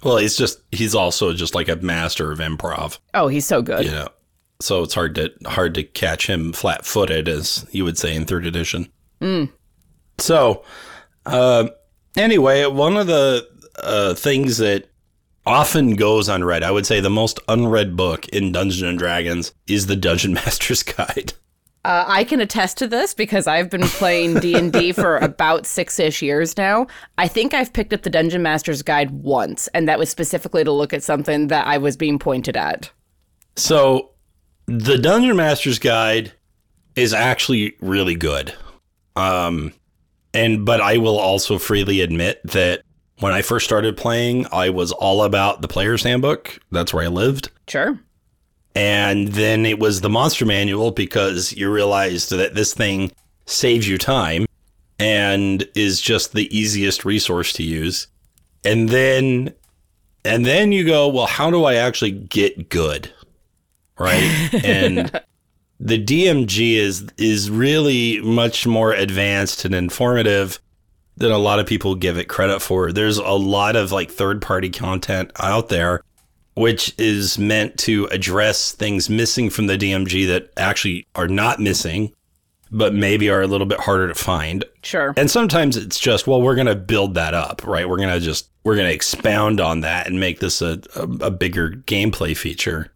Well, 0.04 0.18
he's 0.18 0.36
just 0.36 0.62
he's 0.72 0.96
also 0.96 1.34
just 1.34 1.56
like 1.56 1.70
a 1.70 1.76
master 1.78 2.32
of 2.32 2.40
improv. 2.40 3.00
Oh, 3.14 3.28
he's 3.28 3.46
so 3.46 3.62
good. 3.62 3.86
You 3.86 3.92
know, 3.92 4.08
so 4.62 4.84
it's 4.84 4.94
hard 4.94 5.16
to 5.16 5.32
hard 5.46 5.74
to 5.76 5.84
catch 5.84 6.28
him 6.28 6.54
flat-footed, 6.54 7.28
as 7.28 7.66
you 7.72 7.84
would 7.84 7.98
say 7.98 8.16
in 8.16 8.26
third 8.26 8.46
edition. 8.46 8.92
Mm. 9.20 9.52
So, 10.18 10.64
uh, 11.26 11.70
anyway, 12.16 12.66
one 12.66 12.98
of 12.98 13.08
the 13.08 13.48
uh, 13.82 14.14
things 14.14 14.58
that 14.58 14.90
often 15.46 15.96
goes 15.96 16.30
unread, 16.30 16.64
I 16.64 16.72
would 16.72 16.86
say 16.86 17.00
the 17.00 17.10
most 17.10 17.40
unread 17.48 17.96
book 17.96 18.28
in 18.30 18.52
Dungeons 18.52 18.82
and 18.82 19.00
Dragons 19.00 19.54
is 19.68 19.88
the 19.88 19.96
Dungeon 19.96 20.34
Master's 20.36 20.84
Guide. 20.84 21.34
Uh, 21.84 22.06
I 22.08 22.24
can 22.26 22.40
attest 22.40 22.78
to 22.78 22.88
this 22.88 23.16
because 23.16 23.48
I've 23.48 23.72
been 23.72 23.82
playing 23.82 24.36
D 24.36 24.54
and 24.54 24.72
D 24.72 24.92
for 24.92 25.18
about 25.18 25.66
six 25.66 26.00
ish 26.00 26.22
years 26.22 26.56
now. 26.56 26.86
I 27.18 27.28
think 27.28 27.56
I've 27.56 27.74
picked 27.74 27.92
up 27.92 28.04
the 28.04 28.10
Dungeon 28.10 28.44
Master's 28.44 28.84
Guide 28.84 29.10
once, 29.10 29.68
and 29.70 29.88
that 29.88 29.98
was 29.98 30.10
specifically 30.10 30.64
to 30.64 30.72
look 30.72 30.94
at 30.94 31.02
something 31.02 31.48
that 31.48 31.66
I 31.66 31.80
was 31.80 31.98
being 31.98 32.20
pointed 32.20 32.56
at. 32.56 32.92
So, 33.56 34.11
the 34.80 34.98
Dungeon 34.98 35.36
Master's 35.36 35.80
Guide 35.80 36.32
is 36.96 37.14
actually 37.14 37.76
really 37.82 38.16
good. 38.16 38.54
Um, 39.16 39.74
and 40.34 40.66
but 40.66 40.82
I 40.82 40.98
will 40.98 41.20
also 41.20 41.58
freely 41.58 42.02
admit 42.02 42.42
that 42.46 42.84
when 43.20 43.34
I 43.34 43.42
first 43.42 43.66
started 43.66 43.98
playing, 43.98 44.48
I 44.52 44.70
was 44.70 44.92
all 44.92 45.24
about 45.24 45.62
the 45.62 45.68
player's 45.68 46.04
handbook. 46.04 46.60
That's 46.72 46.94
where 46.94 47.04
I 47.04 47.08
lived. 47.08 47.52
Sure. 47.68 48.00
And 48.74 49.28
then 49.30 49.66
it 49.66 49.80
was 49.80 50.02
the 50.02 50.10
monster 50.10 50.46
manual 50.46 50.92
because 50.92 51.52
you 51.54 51.72
realized 51.72 52.30
that 52.32 52.56
this 52.56 52.74
thing 52.74 53.12
saves 53.46 53.88
you 53.88 53.98
time 53.98 54.46
and 54.98 55.68
is 55.76 56.00
just 56.00 56.32
the 56.34 56.56
easiest 56.58 57.04
resource 57.04 57.52
to 57.54 57.64
use. 57.64 58.08
And 58.64 58.90
then 58.90 59.54
and 60.24 60.46
then 60.46 60.72
you 60.72 60.86
go, 60.86 61.08
well, 61.08 61.26
how 61.26 61.50
do 61.50 61.66
I 61.66 61.76
actually 61.76 62.12
get 62.12 62.70
good? 62.70 63.12
Right? 64.02 64.50
and 64.66 65.22
the 65.80 66.04
DMG 66.04 66.76
is 66.76 67.08
is 67.18 67.50
really 67.50 68.22
much 68.22 68.68
more 68.68 68.94
advanced 68.94 69.66
and 69.66 69.76
informative 69.76 70.60
than 71.18 71.32
a 71.32 71.38
lot 71.38 71.60
of 71.60 71.68
people 71.68 71.96
give 71.96 72.18
it 72.18 72.26
credit 72.26 72.62
for. 72.62 72.92
There's 72.92 73.18
a 73.18 73.32
lot 73.32 73.76
of 73.76 73.92
like 73.92 74.10
third 74.10 74.42
party 74.42 74.70
content 74.70 75.32
out 75.40 75.70
there 75.70 76.02
which 76.56 76.94
is 76.98 77.38
meant 77.38 77.78
to 77.80 78.06
address 78.12 78.72
things 78.72 79.10
missing 79.10 79.50
from 79.50 79.68
the 79.68 79.78
DMG 79.78 80.28
that 80.28 80.52
actually 80.58 81.08
are 81.16 81.28
not 81.28 81.60
missing, 81.60 82.14
but 82.72 82.94
maybe 82.94 83.30
are 83.30 83.42
a 83.42 83.48
little 83.48 83.68
bit 83.68 83.80
harder 83.80 84.08
to 84.08 84.14
find. 84.14 84.66
Sure. 84.84 85.14
And 85.16 85.32
sometimes 85.32 85.78
it's 85.78 86.00
just, 86.00 86.28
well, 86.28 86.42
we're 86.42 86.56
going 86.56 86.68
to 86.68 86.76
build 86.76 87.16
that 87.16 87.34
up, 87.34 87.66
right? 87.66 87.88
We're 87.88 87.98
going 87.98 88.14
to 88.14 88.20
just, 88.20 88.50
we're 88.64 88.76
going 88.76 88.88
to 88.88 88.94
expound 88.94 89.60
on 89.60 89.82
that 89.82 90.08
and 90.08 90.20
make 90.20 90.40
this 90.40 90.62
a, 90.62 90.82
a, 90.96 91.04
a, 91.22 91.32
bigger 91.32 91.72
gameplay 91.72 92.36
feature. 92.36 92.91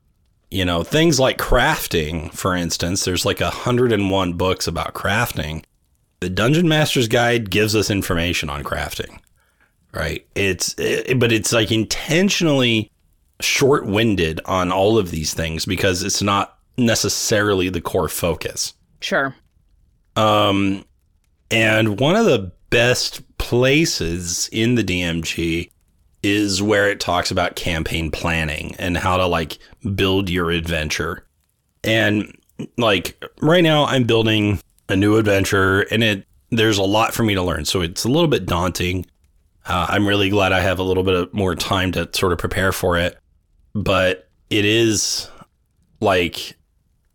You 0.51 0.65
know, 0.65 0.83
things 0.83 1.19
like 1.19 1.37
crafting, 1.37 2.31
for 2.31 2.55
instance, 2.55 3.03
there's 3.03 3.25
like 3.25 3.39
101 3.39 4.33
books 4.33 4.67
about 4.67 4.93
crafting. 4.93 5.63
The 6.19 6.29
Dungeon 6.29 6.67
Master's 6.67 7.07
Guide 7.07 7.49
gives 7.49 7.75
us 7.75 7.89
information 7.89 8.49
on 8.49 8.63
crafting, 8.63 9.19
right? 9.93 10.25
It's, 10.35 10.73
it, 10.77 11.19
but 11.19 11.31
it's 11.31 11.51
like 11.51 11.71
intentionally 11.71 12.91
short 13.41 13.85
winded 13.85 14.39
on 14.45 14.71
all 14.71 14.97
of 14.97 15.11
these 15.11 15.33
things 15.33 15.65
because 15.65 16.03
it's 16.03 16.21
not 16.21 16.57
necessarily 16.77 17.69
the 17.69 17.81
core 17.81 18.09
focus. 18.09 18.73
Sure. 19.01 19.35
Um, 20.15 20.85
and 21.51 21.99
one 21.99 22.15
of 22.15 22.25
the 22.25 22.51
best 22.69 23.21
places 23.37 24.49
in 24.51 24.75
the 24.75 24.83
DMG 24.83 25.69
is 26.25 26.61
where 26.61 26.89
it 26.89 26.99
talks 26.99 27.31
about 27.31 27.55
campaign 27.55 28.11
planning 28.11 28.75
and 28.79 28.97
how 28.97 29.17
to 29.17 29.25
like 29.27 29.57
build 29.95 30.29
your 30.29 30.51
adventure. 30.51 31.25
And 31.83 32.35
like 32.77 33.23
right 33.41 33.63
now 33.63 33.85
I'm 33.85 34.05
building 34.05 34.59
a 34.89 34.95
new 34.95 35.17
adventure 35.17 35.81
and 35.81 36.03
it 36.03 36.25
there's 36.51 36.77
a 36.77 36.83
lot 36.83 37.13
for 37.13 37.23
me 37.23 37.35
to 37.35 37.43
learn. 37.43 37.65
So 37.65 37.81
it's 37.81 38.05
a 38.05 38.09
little 38.09 38.29
bit 38.29 38.45
daunting. 38.45 39.05
Uh, 39.65 39.87
I'm 39.89 40.07
really 40.07 40.29
glad 40.29 40.51
I 40.53 40.61
have 40.61 40.79
a 40.79 40.83
little 40.83 41.03
bit 41.03 41.15
of 41.15 41.33
more 41.33 41.55
time 41.55 41.91
to 41.93 42.09
sort 42.13 42.31
of 42.31 42.37
prepare 42.37 42.71
for 42.71 42.97
it 42.97 43.17
but 43.75 44.29
it 44.49 44.65
is 44.65 45.29
like 45.99 46.57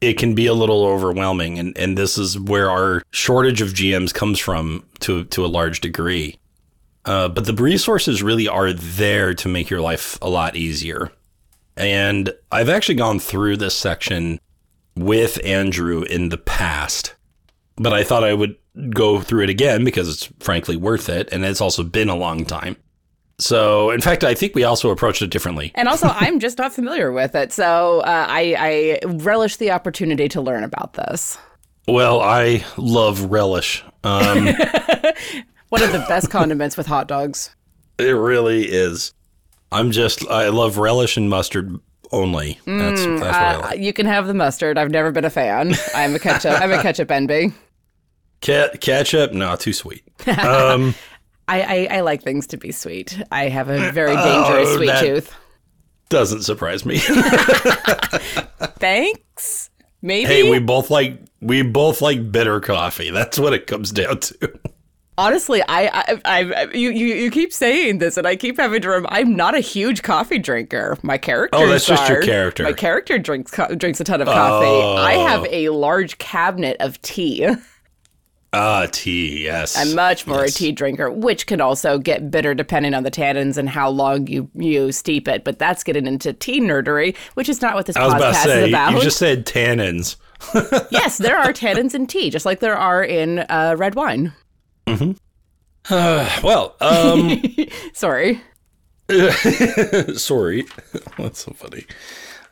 it 0.01 0.15
can 0.15 0.35
be 0.35 0.47
a 0.47 0.55
little 0.55 0.85
overwhelming 0.85 1.59
and, 1.59 1.77
and 1.77 1.99
this 1.99 2.17
is 2.17 2.39
where 2.39 2.71
our 2.71 3.03
shortage 3.11 3.61
of 3.61 3.71
GMs 3.71 4.15
comes 4.15 4.39
from 4.39 4.85
to 5.01 5.25
to 5.25 5.45
a 5.45 5.49
large 5.49 5.81
degree. 5.81 6.39
Uh, 7.05 7.29
but 7.29 7.47
the 7.47 7.55
resources 7.55 8.23
really 8.23 8.47
are 8.49 8.73
there 8.73 9.35
to 9.35 9.49
make 9.49 9.71
your 9.71 9.81
life 9.81 10.19
a 10.21 10.29
lot 10.29 10.57
easier. 10.57 11.11
And 11.77 12.33
I've 12.53 12.69
actually 12.69 12.97
gone 12.97 13.19
through 13.19 13.57
this 13.57 13.75
section 13.75 14.39
with 14.97 15.43
Andrew 15.45 16.03
in 16.03 16.29
the 16.29 16.37
past, 16.37 17.15
but 17.77 17.93
I 17.93 18.05
thought 18.05 18.25
I 18.25 18.35
would 18.35 18.57
go 18.91 19.21
through 19.21 19.45
it 19.45 19.51
again 19.51 19.85
because 19.85 20.09
it's 20.09 20.29
frankly 20.41 20.77
worth 20.77 21.09
it. 21.09 21.29
And 21.33 21.45
it's 21.45 21.61
also 21.61 21.83
been 21.83 22.09
a 22.09 22.17
long 22.17 22.45
time. 22.45 22.77
So, 23.39 23.91
in 23.91 24.03
fact, 24.03 24.23
I 24.23 24.35
think 24.35 24.55
we 24.55 24.65
also 24.65 24.91
approached 24.91 25.23
it 25.23 25.31
differently. 25.31 25.73
And 25.75 25.89
also, 25.89 26.09
I'm 26.15 26.39
just 26.39 26.59
not 26.59 26.73
familiar 26.73 27.11
with 27.11 27.35
it. 27.35 27.53
So, 27.53 28.01
uh, 28.01 28.27
I, 28.29 29.01
I 29.03 29.07
relish 29.07 29.57
the 29.57 29.71
opportunity 29.71 30.29
to 30.29 30.43
learn 30.43 30.63
about 30.63 30.93
this. 30.93 31.39
Well, 31.89 32.21
I 32.21 32.65
love 32.77 33.31
relish. 33.31 33.83
Um, 34.05 34.51
One 35.71 35.83
of 35.83 35.93
the 35.93 36.05
best 36.09 36.31
condiments 36.31 36.77
with 36.77 36.87
hot 36.87 37.09
dogs. 37.09 37.55
It 37.99 38.11
really 38.11 38.65
is. 38.65 39.13
I'm 39.73 39.91
just, 39.93 40.29
I 40.29 40.49
love 40.49 40.79
relish 40.79 41.17
and 41.17 41.31
mustard 41.31 41.79
only. 42.13 42.59
That's, 42.67 43.01
mm, 43.03 43.21
that's 43.21 43.59
uh, 43.59 43.61
like. 43.69 43.81
You 43.81 43.93
can 43.93 44.07
have 44.07 44.27
the 44.27 44.35
mustard. 44.35 44.79
I've 44.79 44.91
never 44.91 45.13
been 45.13 45.25
a 45.25 45.31
fan. 45.31 45.75
I'm 45.95 46.15
a 46.15 46.19
ketchup. 46.19 46.61
I'm 46.61 46.73
a 46.73 46.83
ketchup. 46.83 47.09
Ket- 48.41 48.81
ketchup, 48.81 49.33
no, 49.33 49.55
too 49.57 49.73
sweet. 49.73 50.03
Um, 50.27 50.95
I, 51.49 51.63
I, 51.63 51.89
I, 51.99 52.01
like 52.01 52.23
things 52.23 52.47
to 52.49 52.57
be 52.57 52.73
sweet. 52.73 53.21
I 53.31 53.49
have 53.49 53.69
a 53.69 53.91
very 53.93 54.15
dangerous 54.15 54.69
oh, 54.71 54.77
sweet 54.77 54.99
tooth. 55.01 55.35
Doesn't 56.09 56.43
surprise 56.43 56.85
me. 56.85 56.99
Thanks. 58.79 59.71
Maybe. 60.03 60.27
Hey, 60.27 60.51
we 60.51 60.59
both 60.59 60.91
like 60.91 61.21
we 61.41 61.63
both 61.63 62.01
like 62.01 62.33
bitter 62.33 62.61
coffee. 62.61 63.11
That's 63.11 63.39
what 63.39 63.53
it 63.53 63.67
comes 63.67 63.93
down 63.93 64.19
to. 64.21 64.61
Honestly, 65.21 65.63
I, 65.69 65.87
I, 65.87 66.21
I, 66.25 66.65
you, 66.73 66.91
you, 66.91 67.15
you 67.15 67.31
keep 67.31 67.53
saying 67.53 67.99
this, 67.99 68.17
and 68.17 68.27
I 68.27 68.37
keep 68.37 68.57
having 68.57 68.81
to. 68.81 68.89
Rem- 68.89 69.07
I'm 69.11 69.37
not 69.37 69.55
a 69.55 69.61
huge 69.61 70.03
coffee 70.03 70.39
drinker. 70.39 70.97
My 71.03 71.19
character. 71.19 71.59
Oh, 71.59 71.69
that's 71.69 71.85
just 71.85 72.09
your 72.09 72.23
character. 72.23 72.63
My 72.63 72.73
character 72.73 73.19
drinks 73.19 73.51
co- 73.51 73.75
drinks 73.75 74.01
a 74.01 74.05
ton 74.05 74.23
of 74.23 74.29
coffee. 74.29 74.67
Oh. 74.67 74.97
I 74.97 75.13
have 75.13 75.47
a 75.51 75.69
large 75.69 76.17
cabinet 76.19 76.79
of 76.81 77.01
tea. 77.03 77.49
Ah, 78.53 78.89
tea, 78.91 79.45
yes. 79.45 79.77
I'm 79.77 79.95
much 79.95 80.27
more 80.27 80.41
yes. 80.41 80.57
a 80.57 80.59
tea 80.59 80.73
drinker, 80.73 81.09
which 81.09 81.47
can 81.47 81.61
also 81.61 81.99
get 81.99 82.33
bitter 82.33 82.53
depending 82.53 82.95
on 82.95 83.05
the 83.05 83.11
tannins 83.11 83.57
and 83.57 83.69
how 83.69 83.89
long 83.89 84.27
you, 84.27 84.51
you 84.55 84.91
steep 84.91 85.29
it. 85.29 85.45
But 85.45 85.61
that's 85.61 85.85
getting 85.85 86.05
into 86.07 86.33
tea 86.33 86.61
nerdery, 86.61 87.17
which 87.35 87.49
is 87.49 87.63
not 87.63 87.77
what 87.77 87.87
this 87.87 87.97
podcast 87.97 88.17
about 88.17 88.35
say, 88.35 88.65
is 88.65 88.69
about. 88.69 88.95
You 88.95 89.03
just 89.03 89.19
said 89.19 89.47
tannins. 89.47 90.17
yes, 90.91 91.19
there 91.19 91.39
are 91.39 91.53
tannins 91.53 91.95
in 91.95 92.09
tea, 92.09 92.29
just 92.29 92.45
like 92.45 92.59
there 92.59 92.77
are 92.77 93.05
in 93.05 93.41
uh, 93.49 93.77
red 93.79 93.95
wine. 93.95 94.33
Mm-hmm. 94.95 95.13
Uh, 95.89 96.41
well, 96.43 96.77
um, 96.81 97.43
sorry. 97.93 98.41
sorry. 100.17 100.65
That's 101.19 101.45
so 101.45 101.53
funny. 101.53 101.87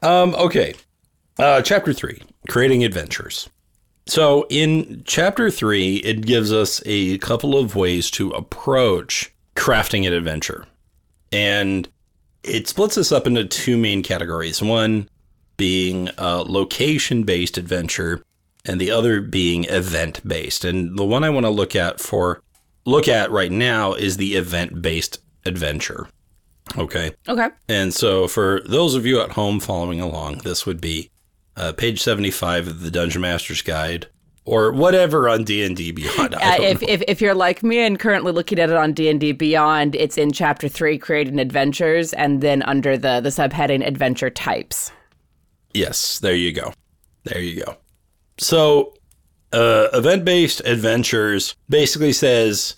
Um, 0.02 0.34
okay. 0.34 0.74
Uh, 1.38 1.62
chapter 1.62 1.92
three: 1.92 2.22
Creating 2.48 2.84
Adventures. 2.84 3.48
So, 4.06 4.46
in 4.48 5.02
chapter 5.04 5.50
three, 5.50 5.96
it 5.96 6.24
gives 6.24 6.52
us 6.52 6.82
a 6.86 7.18
couple 7.18 7.56
of 7.58 7.76
ways 7.76 8.10
to 8.12 8.30
approach 8.30 9.32
crafting 9.54 10.06
an 10.06 10.12
adventure. 10.14 10.66
And 11.30 11.88
it 12.42 12.68
splits 12.68 12.96
us 12.96 13.12
up 13.12 13.26
into 13.26 13.44
two 13.44 13.76
main 13.76 14.02
categories 14.02 14.62
one 14.62 15.08
being 15.58 16.08
a 16.16 16.36
location 16.36 17.24
based 17.24 17.58
adventure, 17.58 18.22
and 18.64 18.80
the 18.80 18.90
other 18.90 19.20
being 19.20 19.64
event 19.64 20.26
based. 20.26 20.64
And 20.64 20.98
the 20.98 21.04
one 21.04 21.24
I 21.24 21.30
want 21.30 21.46
to 21.46 21.50
look 21.50 21.74
at 21.74 22.00
for 22.00 22.42
look 22.84 23.08
at 23.08 23.30
right 23.30 23.52
now 23.52 23.94
is 23.94 24.16
the 24.16 24.34
event 24.34 24.82
based 24.82 25.18
adventure. 25.44 26.08
Okay. 26.76 27.12
Okay. 27.28 27.48
And 27.68 27.94
so 27.94 28.28
for 28.28 28.60
those 28.66 28.94
of 28.94 29.06
you 29.06 29.20
at 29.20 29.32
home 29.32 29.60
following 29.60 30.00
along, 30.00 30.38
this 30.38 30.66
would 30.66 30.80
be 30.80 31.10
uh, 31.56 31.72
page 31.72 32.00
75 32.00 32.68
of 32.68 32.82
the 32.82 32.90
Dungeon 32.90 33.22
Master's 33.22 33.62
Guide, 33.62 34.06
or 34.44 34.72
whatever 34.72 35.28
on 35.28 35.44
D&D 35.44 35.92
Beyond. 35.92 36.34
Uh, 36.34 36.56
if, 36.60 36.82
if, 36.82 37.02
if, 37.06 37.20
you're 37.20 37.34
like 37.34 37.62
me 37.62 37.80
and 37.80 37.98
currently 37.98 38.32
looking 38.32 38.58
at 38.58 38.70
it 38.70 38.76
on 38.76 38.92
D&D 38.92 39.32
Beyond, 39.32 39.94
it's 39.94 40.16
in 40.16 40.32
Chapter 40.32 40.68
3, 40.68 40.98
Creating 40.98 41.38
Adventures, 41.38 42.12
and 42.14 42.40
then 42.40 42.62
under 42.62 42.96
the, 42.96 43.20
the 43.20 43.28
subheading 43.28 43.86
Adventure 43.86 44.30
Types. 44.30 44.90
Yes, 45.74 46.18
there 46.20 46.34
you 46.34 46.52
go. 46.52 46.72
There 47.24 47.40
you 47.40 47.62
go. 47.64 47.76
So, 48.38 48.94
uh, 49.52 49.88
event-based 49.92 50.60
adventures 50.64 51.54
basically 51.68 52.12
says 52.12 52.76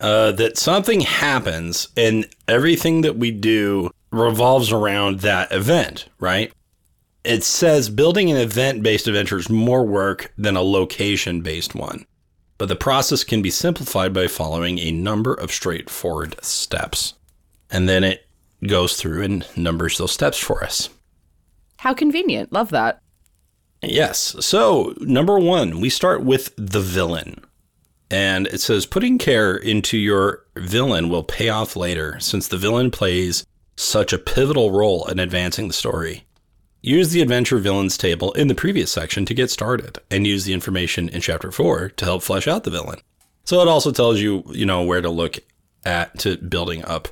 uh, 0.00 0.32
that 0.32 0.56
something 0.56 1.00
happens 1.00 1.88
and 1.96 2.26
everything 2.48 3.02
that 3.02 3.16
we 3.16 3.30
do 3.30 3.90
revolves 4.10 4.72
around 4.72 5.20
that 5.20 5.50
event, 5.52 6.08
right? 6.18 6.52
It 7.24 7.42
says 7.42 7.88
building 7.88 8.30
an 8.30 8.36
event 8.36 8.82
based 8.82 9.08
adventure 9.08 9.38
is 9.38 9.48
more 9.48 9.84
work 9.84 10.32
than 10.36 10.56
a 10.56 10.62
location 10.62 11.40
based 11.40 11.74
one, 11.74 12.04
but 12.58 12.68
the 12.68 12.76
process 12.76 13.24
can 13.24 13.42
be 13.42 13.50
simplified 13.50 14.12
by 14.12 14.26
following 14.26 14.78
a 14.78 14.92
number 14.92 15.34
of 15.34 15.50
straightforward 15.50 16.36
steps. 16.44 17.14
And 17.70 17.88
then 17.88 18.04
it 18.04 18.26
goes 18.66 18.96
through 18.96 19.22
and 19.22 19.46
numbers 19.56 19.98
those 19.98 20.12
steps 20.12 20.38
for 20.38 20.62
us. 20.62 20.90
How 21.78 21.94
convenient. 21.94 22.52
Love 22.52 22.70
that. 22.70 23.00
Yes. 23.88 24.36
So, 24.40 24.94
number 25.00 25.38
one, 25.38 25.80
we 25.80 25.88
start 25.88 26.22
with 26.22 26.54
the 26.56 26.80
villain. 26.80 27.44
And 28.10 28.46
it 28.46 28.60
says 28.60 28.86
putting 28.86 29.18
care 29.18 29.56
into 29.56 29.98
your 29.98 30.44
villain 30.56 31.08
will 31.08 31.24
pay 31.24 31.48
off 31.48 31.74
later, 31.74 32.18
since 32.20 32.48
the 32.48 32.58
villain 32.58 32.90
plays 32.90 33.44
such 33.76 34.12
a 34.12 34.18
pivotal 34.18 34.70
role 34.70 35.06
in 35.06 35.18
advancing 35.18 35.66
the 35.68 35.74
story. 35.74 36.24
Use 36.80 37.10
the 37.10 37.22
adventure 37.22 37.58
villains 37.58 37.96
table 37.96 38.32
in 38.32 38.48
the 38.48 38.54
previous 38.54 38.92
section 38.92 39.24
to 39.24 39.34
get 39.34 39.50
started, 39.50 39.98
and 40.10 40.26
use 40.26 40.44
the 40.44 40.52
information 40.52 41.08
in 41.08 41.20
chapter 41.20 41.50
4 41.50 41.88
to 41.88 42.04
help 42.04 42.22
flesh 42.22 42.46
out 42.46 42.64
the 42.64 42.70
villain. 42.70 43.00
So 43.44 43.60
it 43.62 43.68
also 43.68 43.90
tells 43.90 44.20
you, 44.20 44.44
you 44.50 44.66
know, 44.66 44.82
where 44.82 45.00
to 45.00 45.10
look 45.10 45.38
at 45.84 46.18
to 46.20 46.36
building 46.36 46.84
up 46.84 47.08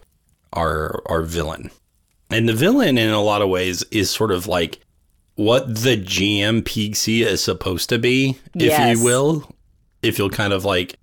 our 0.53 1.03
our 1.07 1.23
villain. 1.23 1.71
And 2.31 2.49
the 2.49 2.55
villain 2.55 2.99
in 2.99 3.11
a 3.11 3.23
lot 3.23 3.43
of 3.43 3.49
ways 3.49 3.83
is 3.91 4.11
sort 4.11 4.31
of 4.31 4.47
like 4.47 4.81
what 5.37 5.67
the 5.67 5.97
GM 5.97 6.63
PC 6.63 7.25
is 7.25 7.43
supposed 7.43 7.89
to 7.89 7.99
be, 7.99 8.39
yes. 8.55 8.93
if 8.93 8.99
you 8.99 9.05
will. 9.05 9.51
If 10.03 10.19
you'll 10.19 10.31
kind 10.31 10.53
of 10.53 10.65
like 10.65 10.99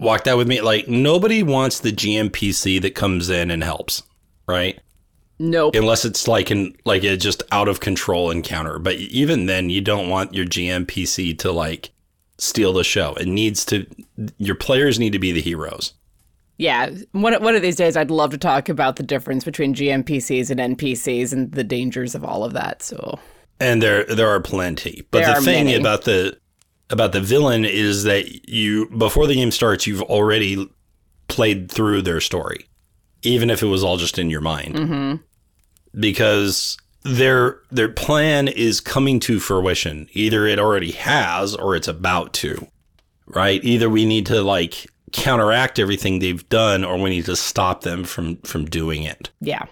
walk 0.00 0.24
that 0.24 0.36
with 0.36 0.48
me. 0.48 0.60
Like 0.60 0.88
nobody 0.88 1.42
wants 1.42 1.80
the 1.80 1.92
GM 1.92 2.30
PC 2.30 2.80
that 2.82 2.94
comes 2.94 3.30
in 3.30 3.50
and 3.50 3.62
helps, 3.62 4.02
right? 4.48 4.78
Nope. 5.38 5.74
Unless 5.74 6.04
it's 6.04 6.26
like 6.26 6.50
an 6.50 6.76
like 6.84 7.04
a 7.04 7.16
just 7.16 7.42
out 7.52 7.68
of 7.68 7.80
control 7.80 8.30
encounter. 8.30 8.78
But 8.78 8.96
even 8.96 9.46
then 9.46 9.70
you 9.70 9.80
don't 9.80 10.08
want 10.08 10.34
your 10.34 10.46
GM 10.46 10.86
PC 10.86 11.38
to 11.38 11.52
like 11.52 11.90
steal 12.38 12.72
the 12.72 12.84
show. 12.84 13.14
It 13.14 13.28
needs 13.28 13.64
to 13.66 13.86
your 14.38 14.56
players 14.56 14.98
need 14.98 15.12
to 15.12 15.18
be 15.18 15.32
the 15.32 15.40
heroes. 15.40 15.94
Yeah, 16.58 16.90
one 17.12 17.42
one 17.42 17.54
of 17.54 17.62
these 17.62 17.76
days, 17.76 17.96
I'd 17.96 18.10
love 18.10 18.32
to 18.32 18.38
talk 18.38 18.68
about 18.68 18.96
the 18.96 19.02
difference 19.02 19.44
between 19.44 19.74
GMPCs 19.74 20.50
and 20.50 20.76
NPCs 20.76 21.32
and 21.32 21.50
the 21.52 21.64
dangers 21.64 22.14
of 22.14 22.22
all 22.22 22.44
of 22.44 22.52
that. 22.52 22.82
So, 22.82 23.18
and 23.60 23.82
there 23.82 24.04
there 24.04 24.28
are 24.28 24.40
plenty, 24.40 25.06
but 25.10 25.24
there 25.24 25.34
the 25.36 25.42
thing 25.42 25.66
many. 25.66 25.76
about 25.76 26.04
the 26.04 26.38
about 26.88 27.12
the 27.12 27.20
villain 27.20 27.64
is 27.64 28.04
that 28.04 28.48
you 28.48 28.88
before 28.90 29.26
the 29.26 29.34
game 29.34 29.50
starts, 29.50 29.86
you've 29.86 30.02
already 30.02 30.68
played 31.28 31.70
through 31.70 32.02
their 32.02 32.20
story, 32.20 32.66
even 33.22 33.50
if 33.50 33.62
it 33.62 33.66
was 33.66 33.84
all 33.84 33.96
just 33.96 34.18
in 34.18 34.30
your 34.30 34.40
mind, 34.40 34.74
mm-hmm. 34.74 35.16
because 36.00 36.76
their 37.04 37.60
their 37.70 37.88
plan 37.88 38.48
is 38.48 38.80
coming 38.80 39.20
to 39.20 39.38
fruition. 39.38 40.08
Either 40.12 40.46
it 40.46 40.58
already 40.58 40.92
has, 40.92 41.54
or 41.54 41.76
it's 41.76 41.88
about 41.88 42.32
to. 42.34 42.66
Right? 43.26 43.62
Either 43.62 43.88
we 43.88 44.06
need 44.06 44.26
to 44.26 44.42
like 44.42 44.86
counteract 45.12 45.78
everything 45.78 46.18
they've 46.18 46.48
done 46.48 46.84
or 46.84 46.96
we 46.96 47.10
need 47.10 47.24
to 47.26 47.36
stop 47.36 47.82
them 47.82 48.04
from 48.04 48.36
from 48.38 48.64
doing 48.64 49.02
it. 49.02 49.30
Yeah. 49.40 49.66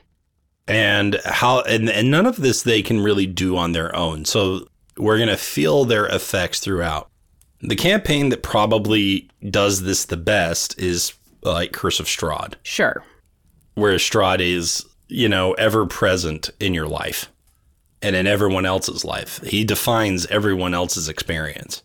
And 0.69 1.19
how 1.25 1.63
and, 1.63 1.89
and 1.89 2.11
none 2.11 2.27
of 2.27 2.37
this 2.37 2.63
they 2.63 2.83
can 2.83 3.01
really 3.01 3.27
do 3.27 3.57
on 3.57 3.73
their 3.73 3.95
own. 3.97 4.25
So 4.27 4.69
we're 4.99 5.17
going 5.17 5.29
to 5.29 5.37
feel 5.37 5.85
their 5.85 6.07
effects 6.07 6.61
throughout. 6.61 7.09
The 7.61 7.77
campaign 7.77 8.29
that 8.29 8.43
probably 8.43 9.29
does 9.51 9.83
this 9.83 10.05
the 10.05 10.17
best 10.17 10.79
is 10.79 11.15
like 11.43 11.73
Curse 11.73 12.01
of 12.01 12.07
Strahd. 12.07 12.55
Sure. 12.63 13.03
Where 13.75 13.97
Strahd 13.97 14.41
is, 14.41 14.85
you 15.09 15.29
know, 15.29 15.55
ever 15.55 15.87
present 15.87 16.51
in 16.61 16.75
your 16.75 16.87
life 16.87 17.31
and 18.03 18.15
in 18.15 18.27
everyone 18.27 18.67
else's 18.67 19.05
life. 19.05 19.41
He 19.43 19.65
defines 19.65 20.27
everyone 20.27 20.75
else's 20.75 21.09
experience. 21.09 21.83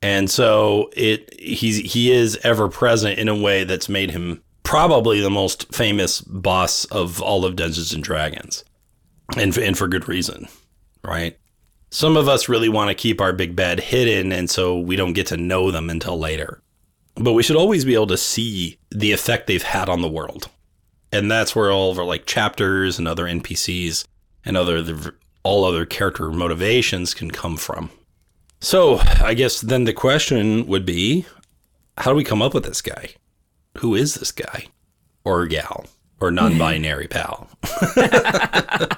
And 0.00 0.30
so 0.30 0.90
it 0.92 1.40
he's 1.40 1.92
he 1.92 2.12
is 2.12 2.38
ever 2.44 2.68
present 2.68 3.18
in 3.18 3.28
a 3.28 3.34
way 3.34 3.64
that's 3.64 3.88
made 3.88 4.12
him 4.12 4.42
probably 4.68 5.18
the 5.18 5.30
most 5.30 5.74
famous 5.74 6.20
boss 6.20 6.84
of 6.86 7.22
all 7.22 7.46
of 7.46 7.56
Dungeons 7.56 7.94
and 7.94 8.04
Dragons. 8.04 8.64
And 9.34 9.56
and 9.56 9.78
for 9.78 9.88
good 9.88 10.06
reason, 10.06 10.46
right? 11.02 11.38
Some 11.88 12.18
of 12.18 12.28
us 12.28 12.50
really 12.50 12.68
want 12.68 12.90
to 12.90 12.94
keep 12.94 13.18
our 13.18 13.32
big 13.32 13.56
bad 13.56 13.80
hidden 13.80 14.30
and 14.30 14.50
so 14.50 14.78
we 14.78 14.94
don't 14.94 15.14
get 15.14 15.26
to 15.28 15.38
know 15.38 15.70
them 15.70 15.88
until 15.88 16.18
later. 16.18 16.60
But 17.14 17.32
we 17.32 17.42
should 17.42 17.56
always 17.56 17.86
be 17.86 17.94
able 17.94 18.08
to 18.08 18.18
see 18.18 18.78
the 18.90 19.12
effect 19.12 19.46
they've 19.46 19.62
had 19.62 19.88
on 19.88 20.02
the 20.02 20.06
world. 20.06 20.50
And 21.12 21.30
that's 21.30 21.56
where 21.56 21.72
all 21.72 21.90
of 21.90 21.98
our 21.98 22.04
like 22.04 22.26
chapters 22.26 22.98
and 22.98 23.08
other 23.08 23.24
NPCs 23.24 24.04
and 24.44 24.54
other 24.58 25.14
all 25.44 25.64
other 25.64 25.86
character 25.86 26.30
motivations 26.30 27.14
can 27.14 27.30
come 27.30 27.56
from. 27.56 27.88
So 28.60 28.98
I 28.98 29.32
guess 29.32 29.62
then 29.62 29.84
the 29.84 29.94
question 29.94 30.66
would 30.66 30.84
be 30.84 31.24
how 31.96 32.10
do 32.10 32.16
we 32.18 32.22
come 32.24 32.42
up 32.42 32.52
with 32.52 32.64
this 32.64 32.82
guy? 32.82 33.14
Who 33.78 33.94
is 33.94 34.14
this 34.14 34.32
guy? 34.32 34.66
Or 35.24 35.46
gal? 35.46 35.86
Or 36.20 36.30
non 36.30 36.58
binary 36.58 37.06
pal? 37.10 37.48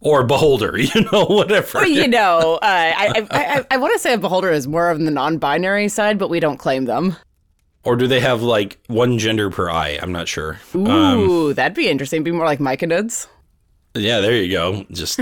or 0.00 0.24
beholder, 0.24 0.78
you 0.78 1.08
know, 1.12 1.24
whatever. 1.24 1.80
Well, 1.80 1.88
you 1.88 2.08
know, 2.08 2.56
uh, 2.56 2.58
I, 2.62 3.26
I, 3.30 3.38
I, 3.58 3.66
I 3.72 3.76
want 3.76 3.92
to 3.94 3.98
say 3.98 4.14
a 4.14 4.18
beholder 4.18 4.50
is 4.50 4.66
more 4.66 4.90
of 4.90 4.98
the 4.98 5.10
non 5.10 5.38
binary 5.38 5.88
side, 5.88 6.18
but 6.18 6.30
we 6.30 6.40
don't 6.40 6.58
claim 6.58 6.84
them. 6.84 7.16
Or 7.82 7.96
do 7.96 8.06
they 8.06 8.20
have 8.20 8.42
like 8.42 8.78
one 8.88 9.18
gender 9.18 9.50
per 9.50 9.70
eye? 9.70 9.98
I'm 10.02 10.12
not 10.12 10.28
sure. 10.28 10.58
Ooh, 10.74 11.48
um, 11.48 11.54
that'd 11.54 11.74
be 11.74 11.88
interesting. 11.88 12.22
Be 12.22 12.30
more 12.30 12.44
like 12.44 12.58
myconids. 12.58 13.26
Yeah, 13.94 14.20
there 14.20 14.36
you 14.36 14.52
go. 14.52 14.84
Just 14.92 15.18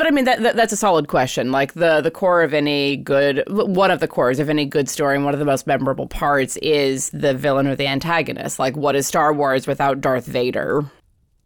But 0.00 0.06
I 0.06 0.12
mean 0.12 0.24
that, 0.24 0.42
that, 0.42 0.56
that's 0.56 0.72
a 0.72 0.78
solid 0.78 1.08
question. 1.08 1.52
Like 1.52 1.74
the 1.74 2.00
the 2.00 2.10
core 2.10 2.42
of 2.42 2.54
any 2.54 2.96
good 2.96 3.44
one 3.48 3.90
of 3.90 4.00
the 4.00 4.08
cores 4.08 4.38
of 4.38 4.48
any 4.48 4.64
good 4.64 4.88
story 4.88 5.14
and 5.14 5.26
one 5.26 5.34
of 5.34 5.40
the 5.40 5.44
most 5.44 5.66
memorable 5.66 6.06
parts 6.06 6.56
is 6.62 7.10
the 7.10 7.34
villain 7.34 7.66
or 7.66 7.76
the 7.76 7.86
antagonist. 7.86 8.58
Like 8.58 8.78
what 8.78 8.96
is 8.96 9.06
Star 9.06 9.30
Wars 9.34 9.66
without 9.66 10.00
Darth 10.00 10.24
Vader? 10.24 10.90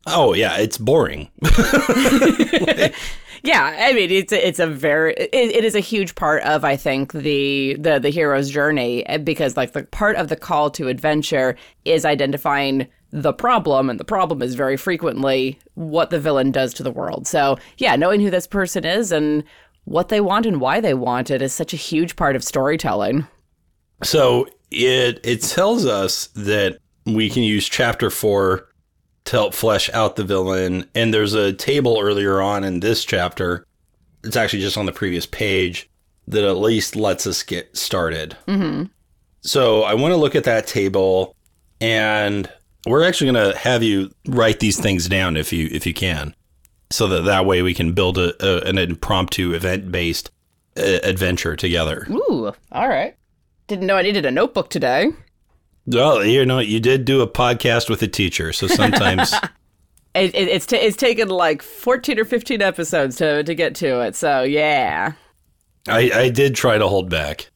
Oh 0.06 0.34
yeah, 0.34 0.56
it's 0.58 0.78
boring. 0.78 1.30
yeah, 3.42 3.74
I 3.76 3.92
mean 3.92 4.12
it's 4.12 4.32
a, 4.32 4.46
it's 4.46 4.60
a 4.60 4.68
very 4.68 5.14
it, 5.14 5.30
it 5.32 5.64
is 5.64 5.74
a 5.74 5.80
huge 5.80 6.14
part 6.14 6.44
of 6.44 6.64
I 6.64 6.76
think 6.76 7.12
the 7.12 7.74
the 7.74 7.98
the 7.98 8.10
hero's 8.10 8.50
journey 8.50 9.04
eh, 9.08 9.18
because 9.18 9.56
like 9.56 9.72
the 9.72 9.82
part 9.82 10.14
of 10.14 10.28
the 10.28 10.36
call 10.36 10.70
to 10.70 10.86
adventure 10.86 11.56
is 11.84 12.04
identifying 12.04 12.86
the 13.14 13.32
problem, 13.32 13.88
and 13.88 14.00
the 14.00 14.04
problem 14.04 14.42
is 14.42 14.56
very 14.56 14.76
frequently 14.76 15.56
what 15.74 16.10
the 16.10 16.18
villain 16.18 16.50
does 16.50 16.74
to 16.74 16.82
the 16.82 16.90
world. 16.90 17.28
So, 17.28 17.56
yeah, 17.78 17.94
knowing 17.94 18.20
who 18.20 18.28
this 18.28 18.48
person 18.48 18.84
is 18.84 19.12
and 19.12 19.44
what 19.84 20.08
they 20.08 20.20
want 20.20 20.46
and 20.46 20.60
why 20.60 20.80
they 20.80 20.94
want 20.94 21.30
it 21.30 21.40
is 21.40 21.52
such 21.52 21.72
a 21.72 21.76
huge 21.76 22.16
part 22.16 22.34
of 22.34 22.42
storytelling. 22.42 23.24
So, 24.02 24.48
it 24.72 25.20
it 25.22 25.42
tells 25.42 25.86
us 25.86 26.26
that 26.34 26.78
we 27.06 27.30
can 27.30 27.44
use 27.44 27.68
chapter 27.68 28.10
4 28.10 28.68
to 29.26 29.30
help 29.30 29.54
flesh 29.54 29.88
out 29.90 30.16
the 30.16 30.24
villain, 30.24 30.90
and 30.96 31.14
there's 31.14 31.34
a 31.34 31.52
table 31.52 32.00
earlier 32.02 32.40
on 32.40 32.64
in 32.64 32.80
this 32.80 33.04
chapter. 33.04 33.64
It's 34.24 34.36
actually 34.36 34.62
just 34.62 34.76
on 34.76 34.86
the 34.86 34.92
previous 34.92 35.24
page 35.24 35.88
that 36.26 36.42
at 36.42 36.56
least 36.56 36.96
lets 36.96 37.28
us 37.28 37.44
get 37.44 37.76
started. 37.76 38.36
hmm 38.48 38.84
So, 39.42 39.84
I 39.84 39.94
want 39.94 40.10
to 40.10 40.16
look 40.16 40.34
at 40.34 40.44
that 40.44 40.66
table 40.66 41.36
and 41.80 42.50
we're 42.86 43.06
actually 43.06 43.32
going 43.32 43.52
to 43.52 43.58
have 43.58 43.82
you 43.82 44.10
write 44.26 44.60
these 44.60 44.78
things 44.78 45.08
down 45.08 45.36
if 45.36 45.52
you 45.52 45.68
if 45.70 45.86
you 45.86 45.94
can, 45.94 46.34
so 46.90 47.06
that 47.08 47.24
that 47.24 47.46
way 47.46 47.62
we 47.62 47.74
can 47.74 47.92
build 47.92 48.18
a, 48.18 48.34
a 48.44 48.68
an 48.68 48.78
impromptu 48.78 49.52
event 49.52 49.90
based 49.90 50.30
uh, 50.76 50.98
adventure 51.02 51.56
together. 51.56 52.06
Ooh, 52.10 52.52
all 52.72 52.88
right. 52.88 53.16
Didn't 53.66 53.86
know 53.86 53.96
I 53.96 54.02
needed 54.02 54.26
a 54.26 54.30
notebook 54.30 54.68
today. 54.68 55.10
Well, 55.86 56.24
you 56.24 56.44
know, 56.44 56.58
you 56.58 56.80
did 56.80 57.04
do 57.04 57.20
a 57.20 57.28
podcast 57.28 57.88
with 57.88 58.02
a 58.02 58.08
teacher, 58.08 58.52
so 58.52 58.66
sometimes 58.66 59.32
it, 60.14 60.34
it, 60.34 60.48
it's 60.48 60.66
t- 60.66 60.76
it's 60.76 60.96
taken 60.96 61.28
like 61.28 61.62
fourteen 61.62 62.18
or 62.18 62.24
fifteen 62.24 62.62
episodes 62.62 63.16
to 63.16 63.42
to 63.42 63.54
get 63.54 63.74
to 63.76 64.00
it. 64.02 64.16
So 64.16 64.42
yeah, 64.42 65.12
I 65.88 66.10
I 66.14 66.28
did 66.30 66.54
try 66.54 66.78
to 66.78 66.88
hold 66.88 67.10
back. 67.10 67.50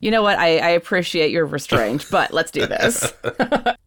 You 0.00 0.10
know 0.10 0.22
what? 0.22 0.36
I, 0.36 0.58
I 0.58 0.68
appreciate 0.70 1.30
your 1.30 1.46
restraint, 1.46 2.06
but 2.10 2.32
let's 2.32 2.50
do 2.50 2.66
this. 2.66 3.12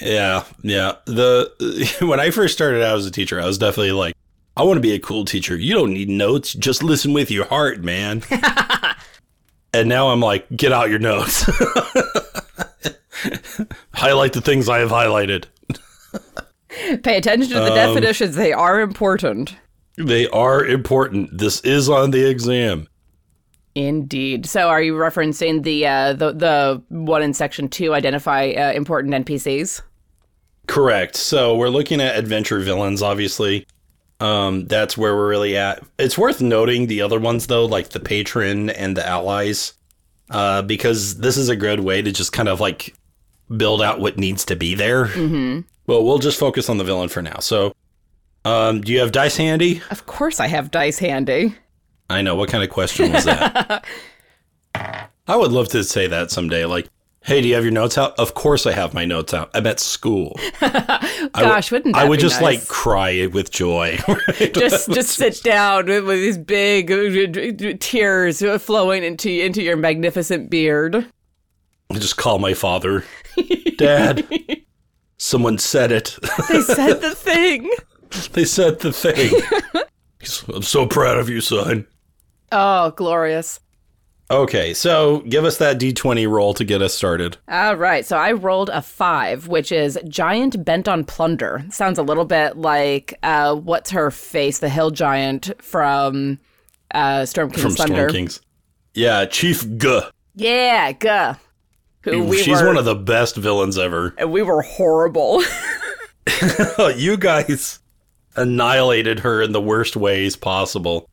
Yeah, 0.00 0.44
yeah. 0.62 0.96
The 1.04 1.96
when 2.06 2.20
I 2.20 2.30
first 2.30 2.54
started 2.54 2.82
out 2.82 2.96
as 2.96 3.06
a 3.06 3.10
teacher, 3.10 3.40
I 3.40 3.46
was 3.46 3.58
definitely 3.58 3.92
like, 3.92 4.16
I 4.56 4.62
want 4.62 4.76
to 4.76 4.80
be 4.82 4.92
a 4.92 4.98
cool 4.98 5.24
teacher. 5.24 5.56
You 5.56 5.74
don't 5.74 5.92
need 5.92 6.08
notes. 6.08 6.52
Just 6.52 6.82
listen 6.82 7.12
with 7.12 7.30
your 7.30 7.44
heart, 7.46 7.80
man. 7.80 8.22
and 9.72 9.88
now 9.88 10.08
I'm 10.08 10.20
like, 10.20 10.48
get 10.54 10.72
out 10.72 10.90
your 10.90 10.98
notes. 10.98 11.44
Highlight 13.94 14.32
the 14.32 14.40
things 14.40 14.68
I 14.68 14.78
have 14.78 14.90
highlighted. 14.90 15.46
Pay 17.02 17.16
attention 17.16 17.48
to 17.50 17.54
the 17.54 17.70
um, 17.70 17.74
definitions. 17.74 18.36
They 18.36 18.52
are 18.52 18.80
important. 18.80 19.56
They 19.96 20.28
are 20.28 20.64
important. 20.64 21.38
This 21.38 21.60
is 21.60 21.88
on 21.88 22.10
the 22.10 22.28
exam. 22.28 22.88
Indeed. 23.74 24.46
So, 24.46 24.68
are 24.68 24.82
you 24.82 24.94
referencing 24.94 25.62
the 25.62 25.86
uh, 25.86 26.12
the 26.12 26.32
the 26.32 26.82
one 26.88 27.22
in 27.22 27.34
section 27.34 27.68
two? 27.68 27.94
Identify 27.94 28.52
uh, 28.52 28.72
important 28.72 29.14
NPCs. 29.26 29.82
Correct. 30.66 31.16
So 31.16 31.56
we're 31.56 31.68
looking 31.68 32.00
at 32.00 32.16
adventure 32.16 32.58
villains, 32.60 33.02
obviously. 33.02 33.66
Um, 34.20 34.66
that's 34.66 34.96
where 34.96 35.14
we're 35.14 35.28
really 35.28 35.56
at. 35.56 35.82
It's 35.98 36.16
worth 36.16 36.40
noting 36.40 36.86
the 36.86 37.02
other 37.02 37.20
ones 37.20 37.46
though, 37.46 37.66
like 37.66 37.90
the 37.90 38.00
patron 38.00 38.70
and 38.70 38.96
the 38.96 39.06
allies, 39.06 39.74
uh, 40.30 40.62
because 40.62 41.18
this 41.18 41.36
is 41.36 41.48
a 41.48 41.56
good 41.56 41.80
way 41.80 42.00
to 42.00 42.12
just 42.12 42.32
kind 42.32 42.48
of 42.48 42.60
like 42.60 42.94
build 43.54 43.82
out 43.82 44.00
what 44.00 44.16
needs 44.16 44.44
to 44.46 44.56
be 44.56 44.74
there. 44.74 45.06
Mm-hmm. 45.06 45.60
Well, 45.86 46.04
we'll 46.04 46.18
just 46.18 46.38
focus 46.38 46.70
on 46.70 46.78
the 46.78 46.84
villain 46.84 47.10
for 47.10 47.20
now. 47.20 47.40
So, 47.40 47.74
um, 48.46 48.80
do 48.80 48.92
you 48.92 49.00
have 49.00 49.12
dice 49.12 49.36
handy? 49.36 49.82
Of 49.90 50.06
course, 50.06 50.40
I 50.40 50.46
have 50.46 50.70
dice 50.70 50.98
handy. 50.98 51.56
I 52.10 52.22
know. 52.22 52.34
What 52.34 52.50
kind 52.50 52.62
of 52.62 52.70
question 52.70 53.12
was 53.12 53.24
that? 53.24 53.84
I 55.26 55.36
would 55.36 55.52
love 55.52 55.68
to 55.68 55.82
say 55.84 56.06
that 56.06 56.30
someday. 56.30 56.64
Like, 56.66 56.88
hey, 57.22 57.40
do 57.40 57.48
you 57.48 57.54
have 57.54 57.64
your 57.64 57.72
notes 57.72 57.96
out? 57.96 58.18
Of 58.18 58.34
course, 58.34 58.66
I 58.66 58.72
have 58.72 58.92
my 58.92 59.04
notes 59.04 59.32
out. 59.32 59.50
I'm 59.54 59.66
at 59.66 59.80
school. 59.80 60.38
Gosh, 60.60 61.72
wouldn't 61.72 61.96
I 61.96 62.06
would 62.06 62.20
just 62.20 62.40
nice? 62.40 62.60
like 62.60 62.68
cry 62.68 63.26
with 63.26 63.50
joy. 63.50 63.98
just 64.52 64.90
just 64.92 65.10
sit 65.10 65.42
down 65.42 65.86
with, 65.86 66.04
with 66.04 66.18
these 66.18 66.38
big 66.38 66.92
uh, 66.92 67.76
tears 67.80 68.42
flowing 68.62 69.02
into 69.02 69.30
into 69.30 69.62
your 69.62 69.76
magnificent 69.76 70.50
beard. 70.50 71.06
I 71.90 71.98
just 71.98 72.16
call 72.16 72.38
my 72.38 72.54
father, 72.54 73.04
Dad. 73.76 74.26
Someone 75.16 75.58
said 75.58 75.92
it. 75.92 76.18
they 76.50 76.60
said 76.60 77.00
the 77.00 77.14
thing. 77.14 77.70
they 78.32 78.44
said 78.44 78.80
the 78.80 78.92
thing. 78.92 79.32
I'm 80.54 80.62
so 80.62 80.86
proud 80.86 81.18
of 81.18 81.28
you, 81.28 81.40
son. 81.40 81.86
Oh, 82.52 82.90
glorious. 82.92 83.60
Okay, 84.30 84.72
so 84.72 85.20
give 85.20 85.44
us 85.44 85.58
that 85.58 85.78
d20 85.78 86.28
roll 86.28 86.54
to 86.54 86.64
get 86.64 86.80
us 86.80 86.94
started. 86.94 87.36
All 87.46 87.76
right, 87.76 88.06
so 88.06 88.16
I 88.16 88.32
rolled 88.32 88.70
a 88.70 88.80
five, 88.80 89.48
which 89.48 89.70
is 89.70 89.98
giant 90.08 90.64
bent 90.64 90.88
on 90.88 91.04
plunder. 91.04 91.64
Sounds 91.70 91.98
a 91.98 92.02
little 92.02 92.24
bit 92.24 92.56
like 92.56 93.18
uh, 93.22 93.54
what's 93.54 93.90
her 93.90 94.10
face, 94.10 94.60
the 94.60 94.70
hill 94.70 94.90
giant 94.90 95.52
from 95.60 96.38
uh, 96.92 97.26
Storm 97.26 97.50
King's 97.50 97.62
From 97.62 97.72
Thunder. 97.74 97.94
Storm 97.94 98.12
Kings. 98.12 98.40
Yeah, 98.94 99.26
Chief 99.26 99.66
G. 99.76 100.00
Yeah, 100.36 100.92
guh. 100.92 101.34
Who 102.02 102.24
we 102.24 102.42
She's 102.42 102.60
were, 102.60 102.68
one 102.68 102.76
of 102.76 102.84
the 102.84 102.94
best 102.94 103.36
villains 103.36 103.78
ever. 103.78 104.14
and 104.18 104.32
we 104.32 104.42
were 104.42 104.62
horrible. 104.62 105.42
you 106.96 107.16
guys 107.16 107.78
annihilated 108.36 109.20
her 109.20 109.42
in 109.42 109.52
the 109.52 109.60
worst 109.60 109.96
ways 109.96 110.36
possible. 110.36 111.08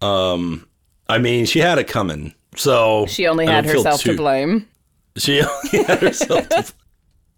Um, 0.00 0.66
I 1.08 1.18
mean, 1.18 1.46
she 1.46 1.58
had 1.60 1.78
it 1.78 1.86
coming. 1.86 2.34
So 2.56 3.06
she 3.06 3.26
only 3.26 3.46
had 3.46 3.64
herself 3.66 4.00
too- 4.02 4.12
to 4.12 4.16
blame. 4.16 4.68
She 5.16 5.40
only 5.72 5.84
had 5.84 6.00
herself. 6.00 6.48
to, 6.48 6.72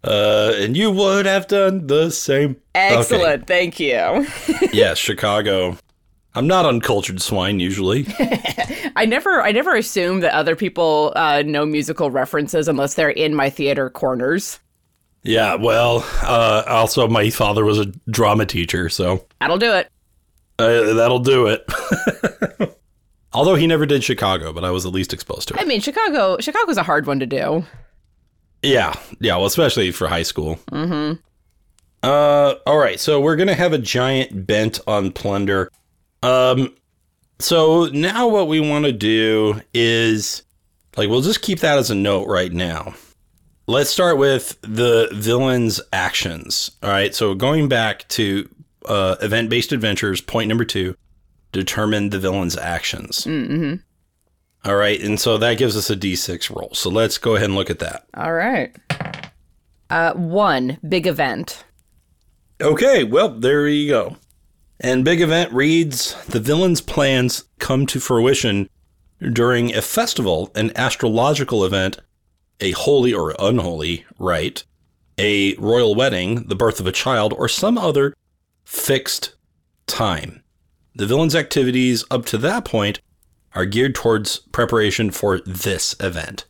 uh, 0.03 0.53
and 0.57 0.75
you 0.77 0.89
would 0.91 1.25
have 1.25 1.47
done 1.47 1.87
the 1.87 2.09
same. 2.11 2.57
Excellent, 2.75 3.47
thank 3.47 3.79
you. 3.79 3.97
Okay. 4.49 4.69
Yes, 4.73 4.97
Chicago. 4.97 5.77
I'm 6.35 6.47
not 6.47 6.65
uncultured 6.65 7.21
swine 7.21 7.59
usually. 7.59 8.05
I 8.95 9.05
never, 9.07 9.41
I 9.41 9.51
never 9.51 9.75
assume 9.75 10.19
that 10.21 10.33
other 10.33 10.55
people 10.55 11.13
uh, 11.15 11.41
know 11.43 11.65
musical 11.65 12.09
references 12.11 12.67
unless 12.67 12.93
they're 12.93 13.09
in 13.09 13.33
my 13.35 13.49
theater 13.49 13.89
corners. 13.89 14.59
yeah, 15.23 15.55
well, 15.55 16.05
uh, 16.23 16.63
also 16.67 17.07
my 17.07 17.29
father 17.31 17.65
was 17.65 17.79
a 17.79 17.85
drama 18.09 18.45
teacher, 18.45 18.87
so 18.89 19.25
That'll 19.41 19.57
do 19.57 19.73
it. 19.73 19.89
uh, 20.59 20.93
that'll 20.93 21.19
do 21.19 21.47
it. 21.47 21.65
Although 23.37 23.53
he 23.53 23.67
never 23.67 23.85
did 23.85 24.03
Chicago, 24.03 24.51
but 24.51 24.65
I 24.65 24.71
was 24.71 24.83
at 24.83 24.91
least 24.91 25.13
exposed 25.13 25.47
to 25.49 25.53
it. 25.53 25.61
I 25.61 25.63
mean, 25.63 25.79
Chicago, 25.79 26.37
Chicago's 26.39 26.77
a 26.77 26.81
hard 26.81 27.05
one 27.05 27.19
to 27.19 27.27
do. 27.27 27.63
Yeah, 28.63 28.95
yeah. 29.19 29.35
Well, 29.35 29.45
especially 29.45 29.91
for 29.91 30.07
high 30.07 30.23
school. 30.23 30.55
Mm-hmm. 30.71 31.19
Uh, 32.01 32.55
all 32.65 32.79
right. 32.79 32.99
So 32.99 33.21
we're 33.21 33.35
gonna 33.35 33.53
have 33.53 33.73
a 33.73 33.77
giant 33.77 34.47
bent 34.47 34.79
on 34.87 35.11
plunder. 35.11 35.69
Um, 36.23 36.73
so 37.37 37.85
now 37.93 38.27
what 38.27 38.47
we 38.47 38.59
want 38.59 38.85
to 38.85 38.91
do 38.91 39.61
is, 39.71 40.41
like, 40.95 41.07
we'll 41.07 41.21
just 41.21 41.43
keep 41.43 41.59
that 41.59 41.77
as 41.77 41.91
a 41.91 41.95
note 41.95 42.27
right 42.27 42.51
now. 42.51 42.95
Let's 43.67 43.91
start 43.91 44.17
with 44.17 44.57
the 44.61 45.09
villain's 45.13 45.79
actions. 45.93 46.71
All 46.81 46.89
right. 46.89 47.13
So 47.13 47.35
going 47.35 47.69
back 47.69 48.07
to 48.09 48.49
uh, 48.87 49.17
event-based 49.21 49.73
adventures, 49.73 50.21
point 50.21 50.47
number 50.47 50.65
two: 50.65 50.97
determine 51.51 52.09
the 52.09 52.19
villain's 52.19 52.57
actions. 52.57 53.25
Mm-hmm. 53.25 53.75
All 54.67 54.75
right, 54.75 55.01
and 55.01 55.19
so 55.19 55.37
that 55.37 55.57
gives 55.57 55.77
us 55.77 55.89
a 55.89 55.95
d6 55.95 56.53
roll. 56.55 56.71
So 56.73 56.89
let's 56.89 57.17
go 57.17 57.35
ahead 57.35 57.45
and 57.45 57.55
look 57.55 57.69
at 57.69 57.79
that. 57.79 58.07
All 58.15 58.33
right. 58.33 58.75
Uh, 59.89 60.13
one 60.13 60.77
big 60.87 61.07
event. 61.07 61.63
Okay, 62.61 63.03
well, 63.03 63.29
there 63.29 63.67
you 63.67 63.89
go. 63.89 64.17
And 64.79 65.05
Big 65.05 65.21
Event 65.21 65.51
reads 65.53 66.15
The 66.25 66.39
villain's 66.39 66.81
plans 66.81 67.45
come 67.59 67.85
to 67.87 67.99
fruition 67.99 68.69
during 69.19 69.73
a 69.73 69.81
festival, 69.81 70.51
an 70.55 70.71
astrological 70.75 71.63
event, 71.63 71.99
a 72.59 72.71
holy 72.71 73.13
or 73.13 73.35
unholy 73.39 74.05
rite, 74.19 74.65
a 75.17 75.55
royal 75.55 75.95
wedding, 75.95 76.47
the 76.47 76.55
birth 76.55 76.79
of 76.79 76.87
a 76.87 76.91
child, 76.91 77.33
or 77.33 77.47
some 77.47 77.77
other 77.77 78.15
fixed 78.63 79.35
time. 79.87 80.43
The 80.97 81.05
villain's 81.05 81.35
activities 81.35 82.03
up 82.09 82.25
to 82.25 82.39
that 82.39 82.65
point 82.65 83.01
are 83.53 83.65
geared 83.65 83.93
towards 83.93 84.39
preparation 84.51 85.11
for 85.11 85.39
this 85.41 85.95
event. 85.99 86.45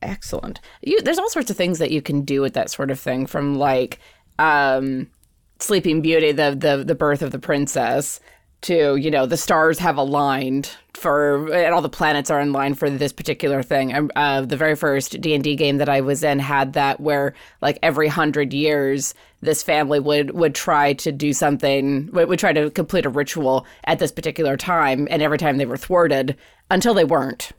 Excellent. 0.00 0.60
You, 0.82 1.02
there's 1.02 1.18
all 1.18 1.28
sorts 1.28 1.50
of 1.50 1.56
things 1.56 1.80
that 1.80 1.90
you 1.90 2.00
can 2.00 2.22
do 2.22 2.40
with 2.40 2.54
that 2.54 2.70
sort 2.70 2.92
of 2.92 3.00
thing, 3.00 3.26
from 3.26 3.56
like 3.56 3.98
um, 4.38 5.10
Sleeping 5.58 6.02
Beauty, 6.02 6.30
the 6.30 6.56
the 6.56 6.84
the 6.84 6.94
birth 6.94 7.20
of 7.20 7.32
the 7.32 7.40
princess, 7.40 8.20
to 8.62 8.96
you 8.96 9.10
know 9.10 9.26
the 9.26 9.36
stars 9.36 9.78
have 9.78 9.96
aligned 9.96 10.70
for, 10.94 11.52
and 11.52 11.74
all 11.74 11.80
the 11.80 11.88
planets 11.88 12.30
are 12.30 12.40
in 12.40 12.52
line 12.52 12.74
for 12.74 12.90
this 12.90 13.12
particular 13.12 13.62
thing. 13.62 14.10
Uh, 14.16 14.42
the 14.42 14.56
very 14.56 14.76
first 14.76 15.20
D 15.20 15.34
and 15.34 15.42
D 15.42 15.56
game 15.56 15.78
that 15.78 15.88
I 15.88 16.00
was 16.00 16.22
in 16.22 16.38
had 16.38 16.74
that 16.74 17.00
where 17.00 17.34
like 17.62 17.78
every 17.82 18.08
hundred 18.08 18.52
years 18.52 19.14
this 19.40 19.62
family 19.62 20.00
would 20.00 20.32
would 20.32 20.54
try 20.54 20.92
to 20.94 21.12
do 21.12 21.32
something, 21.32 22.10
would, 22.12 22.28
would 22.28 22.38
try 22.38 22.52
to 22.52 22.70
complete 22.70 23.06
a 23.06 23.10
ritual 23.10 23.66
at 23.84 23.98
this 23.98 24.12
particular 24.12 24.56
time, 24.56 25.08
and 25.10 25.22
every 25.22 25.38
time 25.38 25.56
they 25.56 25.66
were 25.66 25.76
thwarted 25.76 26.36
until 26.70 26.94
they 26.94 27.04
weren't. 27.04 27.52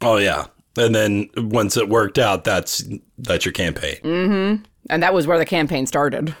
Oh 0.00 0.16
yeah. 0.16 0.46
And 0.76 0.94
then 0.94 1.30
once 1.36 1.76
it 1.76 1.88
worked 1.88 2.18
out, 2.18 2.44
that's 2.44 2.84
that's 3.18 3.44
your 3.44 3.52
campaign. 3.52 3.96
mm-hmm 4.02 4.62
And 4.90 5.02
that 5.02 5.14
was 5.14 5.26
where 5.26 5.38
the 5.38 5.46
campaign 5.46 5.86
started. 5.86 6.34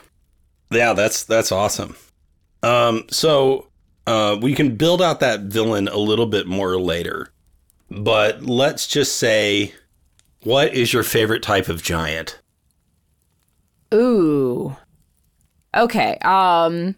Yeah, 0.70 0.92
that's 0.92 1.24
that's 1.24 1.52
awesome. 1.52 1.96
Um, 2.62 3.04
so 3.10 3.68
uh, 4.06 4.36
we 4.40 4.54
can 4.54 4.76
build 4.76 5.00
out 5.00 5.20
that 5.20 5.40
villain 5.40 5.88
a 5.88 5.96
little 5.96 6.26
bit 6.26 6.46
more 6.46 6.80
later, 6.80 7.32
but 7.90 8.42
let's 8.42 8.86
just 8.86 9.16
say, 9.16 9.72
what 10.42 10.74
is 10.74 10.92
your 10.92 11.02
favorite 11.02 11.42
type 11.42 11.68
of 11.68 11.82
giant? 11.82 12.40
Ooh. 13.92 14.76
Okay. 15.74 16.18
Um 16.22 16.96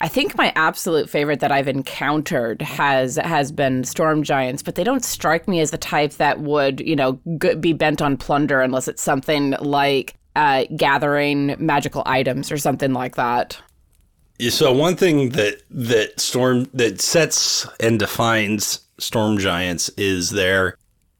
I 0.00 0.08
think 0.08 0.36
my 0.36 0.52
absolute 0.54 1.08
favorite 1.08 1.40
that 1.40 1.52
I've 1.52 1.68
encountered 1.68 2.60
has 2.60 3.16
has 3.16 3.50
been 3.52 3.84
storm 3.84 4.22
giants, 4.22 4.62
but 4.62 4.74
they 4.74 4.84
don't 4.84 5.04
strike 5.04 5.48
me 5.48 5.60
as 5.60 5.70
the 5.70 5.78
type 5.78 6.14
that 6.14 6.40
would, 6.40 6.80
you 6.80 6.96
know, 6.96 7.12
be 7.60 7.72
bent 7.72 8.02
on 8.02 8.16
plunder 8.16 8.60
unless 8.60 8.86
it's 8.86 9.02
something 9.02 9.52
like 9.60 10.14
uh, 10.36 10.64
gathering 10.76 11.56
magical 11.58 12.02
items 12.04 12.52
or 12.52 12.58
something 12.58 12.92
like 12.92 13.14
that. 13.14 13.58
So 14.40 14.72
one 14.72 14.96
thing 14.96 15.30
that 15.30 15.62
that 15.70 16.18
storm 16.18 16.66
that 16.74 17.00
sets 17.00 17.66
and 17.78 17.98
defines 17.98 18.80
storm 18.98 19.38
giants 19.38 19.88
is 19.90 20.30
their 20.30 20.76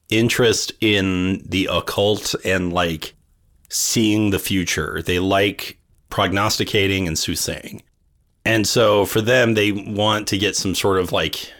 interest 0.09 0.72
in 0.81 1.42
the 1.48 1.68
occult 1.70 2.35
and 2.44 2.72
like 2.72 3.14
seeing 3.68 4.31
the 4.31 4.38
future. 4.38 5.03
They 5.03 5.18
like 5.18 5.79
prognosticating 6.11 7.07
and 7.07 7.18
soothsaying. 7.18 7.83
And 8.44 8.66
so 8.66 9.07
for 9.07 9.20
them 9.20 9.55
they 9.55 9.72
want 9.72 10.29
to 10.29 10.38
get 10.38 10.57
some 10.57 10.74
sort 10.74 10.98
of 10.98 11.12
like 11.12 11.53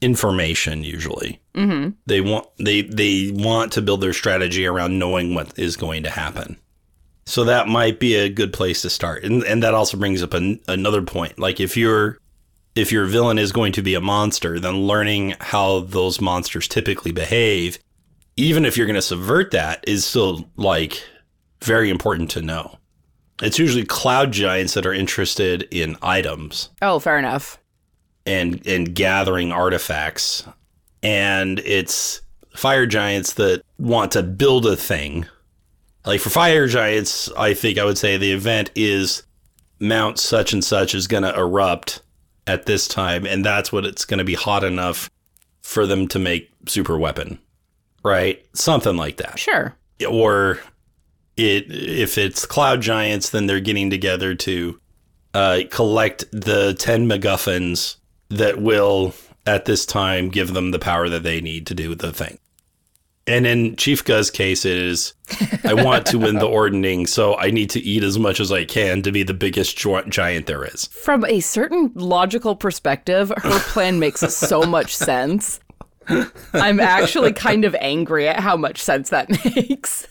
information 0.00 0.82
usually. 0.82 1.40
Mm-hmm. 1.54 1.90
They 2.06 2.20
want 2.20 2.46
they 2.58 2.82
they 2.82 3.30
want 3.32 3.72
to 3.72 3.82
build 3.82 4.00
their 4.00 4.12
strategy 4.12 4.66
around 4.66 4.98
knowing 4.98 5.34
what 5.34 5.58
is 5.58 5.76
going 5.76 6.02
to 6.02 6.10
happen. 6.10 6.58
So 7.24 7.44
that 7.44 7.68
might 7.68 8.00
be 8.00 8.14
a 8.16 8.28
good 8.28 8.52
place 8.52 8.82
to 8.82 8.90
start. 8.90 9.24
And 9.24 9.42
and 9.44 9.62
that 9.62 9.74
also 9.74 9.96
brings 9.96 10.22
up 10.22 10.34
an, 10.34 10.60
another 10.68 11.02
point. 11.02 11.38
Like 11.38 11.60
if 11.60 11.76
you're 11.76 12.18
if 12.74 12.90
your 12.90 13.04
villain 13.06 13.38
is 13.38 13.52
going 13.52 13.72
to 13.74 13.82
be 13.82 13.94
a 13.94 14.00
monster, 14.00 14.58
then 14.58 14.86
learning 14.86 15.34
how 15.40 15.80
those 15.80 16.20
monsters 16.20 16.66
typically 16.66 17.12
behave, 17.12 17.78
even 18.36 18.64
if 18.64 18.76
you're 18.76 18.86
going 18.86 18.94
to 18.94 19.02
subvert 19.02 19.50
that, 19.52 19.84
is 19.86 20.04
still 20.06 20.48
like 20.56 21.02
very 21.62 21.90
important 21.90 22.30
to 22.30 22.42
know. 22.42 22.78
It's 23.42 23.58
usually 23.58 23.84
cloud 23.84 24.32
giants 24.32 24.74
that 24.74 24.86
are 24.86 24.92
interested 24.94 25.66
in 25.70 25.96
items 26.02 26.70
Oh, 26.80 26.98
fair 26.98 27.18
enough. 27.18 27.58
and 28.26 28.64
and 28.66 28.94
gathering 28.94 29.52
artifacts 29.52 30.44
and 31.02 31.58
it's 31.60 32.20
fire 32.54 32.86
giants 32.86 33.32
that 33.34 33.62
want 33.78 34.12
to 34.12 34.22
build 34.22 34.66
a 34.66 34.76
thing. 34.76 35.26
Like 36.04 36.20
for 36.20 36.30
fire 36.30 36.66
giants, 36.66 37.30
I 37.36 37.54
think 37.54 37.78
I 37.78 37.84
would 37.84 37.98
say 37.98 38.16
the 38.16 38.32
event 38.32 38.70
is 38.74 39.22
Mount 39.78 40.18
such 40.18 40.52
and 40.52 40.64
such 40.64 40.94
is 40.94 41.06
going 41.06 41.22
to 41.22 41.36
erupt 41.36 42.02
at 42.46 42.66
this 42.66 42.88
time, 42.88 43.26
and 43.26 43.44
that's 43.44 43.72
what 43.72 43.84
it's 43.84 44.04
going 44.04 44.18
to 44.18 44.24
be 44.24 44.34
hot 44.34 44.64
enough 44.64 45.10
for 45.62 45.86
them 45.86 46.08
to 46.08 46.18
make 46.18 46.50
super 46.66 46.98
weapon, 46.98 47.38
right? 48.04 48.44
Something 48.52 48.96
like 48.96 49.18
that. 49.18 49.38
Sure. 49.38 49.76
Or 50.08 50.60
it 51.36 51.70
if 51.70 52.18
it's 52.18 52.46
cloud 52.46 52.80
giants, 52.80 53.30
then 53.30 53.46
they're 53.46 53.60
getting 53.60 53.90
together 53.90 54.34
to 54.34 54.80
uh, 55.34 55.60
collect 55.70 56.24
the 56.32 56.74
ten 56.74 57.08
MacGuffins 57.08 57.96
that 58.28 58.60
will 58.60 59.14
at 59.46 59.64
this 59.64 59.86
time 59.86 60.28
give 60.28 60.52
them 60.52 60.70
the 60.70 60.78
power 60.78 61.08
that 61.08 61.22
they 61.22 61.40
need 61.40 61.66
to 61.68 61.74
do 61.74 61.94
the 61.94 62.12
thing. 62.12 62.38
And 63.26 63.46
in 63.46 63.76
Chief 63.76 64.04
Guh's 64.04 64.30
case, 64.30 64.64
it 64.64 64.76
is 64.76 65.14
I 65.64 65.74
want 65.74 66.06
to 66.06 66.18
win 66.18 66.36
the 66.36 66.46
ordning, 66.48 67.06
so 67.06 67.36
I 67.36 67.50
need 67.50 67.70
to 67.70 67.80
eat 67.80 68.02
as 68.02 68.18
much 68.18 68.40
as 68.40 68.50
I 68.50 68.64
can 68.64 69.02
to 69.02 69.12
be 69.12 69.22
the 69.22 69.34
biggest 69.34 69.76
giant 69.76 70.46
there 70.46 70.64
is. 70.64 70.86
From 70.86 71.24
a 71.24 71.40
certain 71.40 71.92
logical 71.94 72.56
perspective, 72.56 73.32
her 73.36 73.60
plan 73.60 74.00
makes 74.00 74.20
so 74.20 74.62
much 74.66 74.94
sense. 74.94 75.60
I'm 76.52 76.80
actually 76.80 77.32
kind 77.32 77.64
of 77.64 77.76
angry 77.76 78.26
at 78.26 78.40
how 78.40 78.56
much 78.56 78.82
sense 78.82 79.10
that 79.10 79.30
makes. 79.30 80.08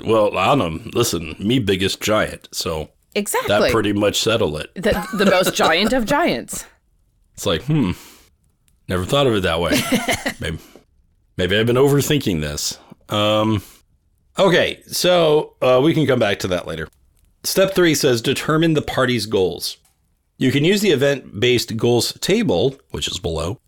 well, 0.02 0.38
Anam, 0.38 0.90
listen, 0.94 1.36
me 1.38 1.58
biggest 1.58 2.00
giant, 2.00 2.48
so 2.52 2.88
exactly 3.14 3.48
that 3.48 3.70
pretty 3.70 3.92
much 3.92 4.18
settled 4.18 4.58
it. 4.60 4.74
The, 4.74 5.06
the 5.12 5.26
most 5.26 5.54
giant 5.54 5.92
of 5.92 6.06
giants. 6.06 6.64
It's 7.34 7.44
like, 7.44 7.62
hmm, 7.64 7.92
never 8.88 9.04
thought 9.04 9.26
of 9.26 9.34
it 9.34 9.42
that 9.42 9.60
way. 9.60 9.80
maybe, 10.40 10.58
maybe 11.36 11.58
I've 11.58 11.66
been 11.66 11.76
overthinking 11.76 12.40
this. 12.40 12.78
Um, 13.08 13.62
okay, 14.38 14.82
so 14.86 15.54
uh, 15.62 15.80
we 15.82 15.94
can 15.94 16.06
come 16.06 16.18
back 16.18 16.38
to 16.40 16.48
that 16.48 16.66
later. 16.66 16.88
Step 17.44 17.74
three 17.74 17.94
says 17.94 18.20
determine 18.20 18.74
the 18.74 18.82
party's 18.82 19.26
goals. 19.26 19.78
You 20.36 20.52
can 20.52 20.64
use 20.64 20.80
the 20.80 20.90
event 20.90 21.40
based 21.40 21.76
goals 21.76 22.12
table, 22.20 22.76
which 22.90 23.08
is 23.08 23.18
below, 23.18 23.60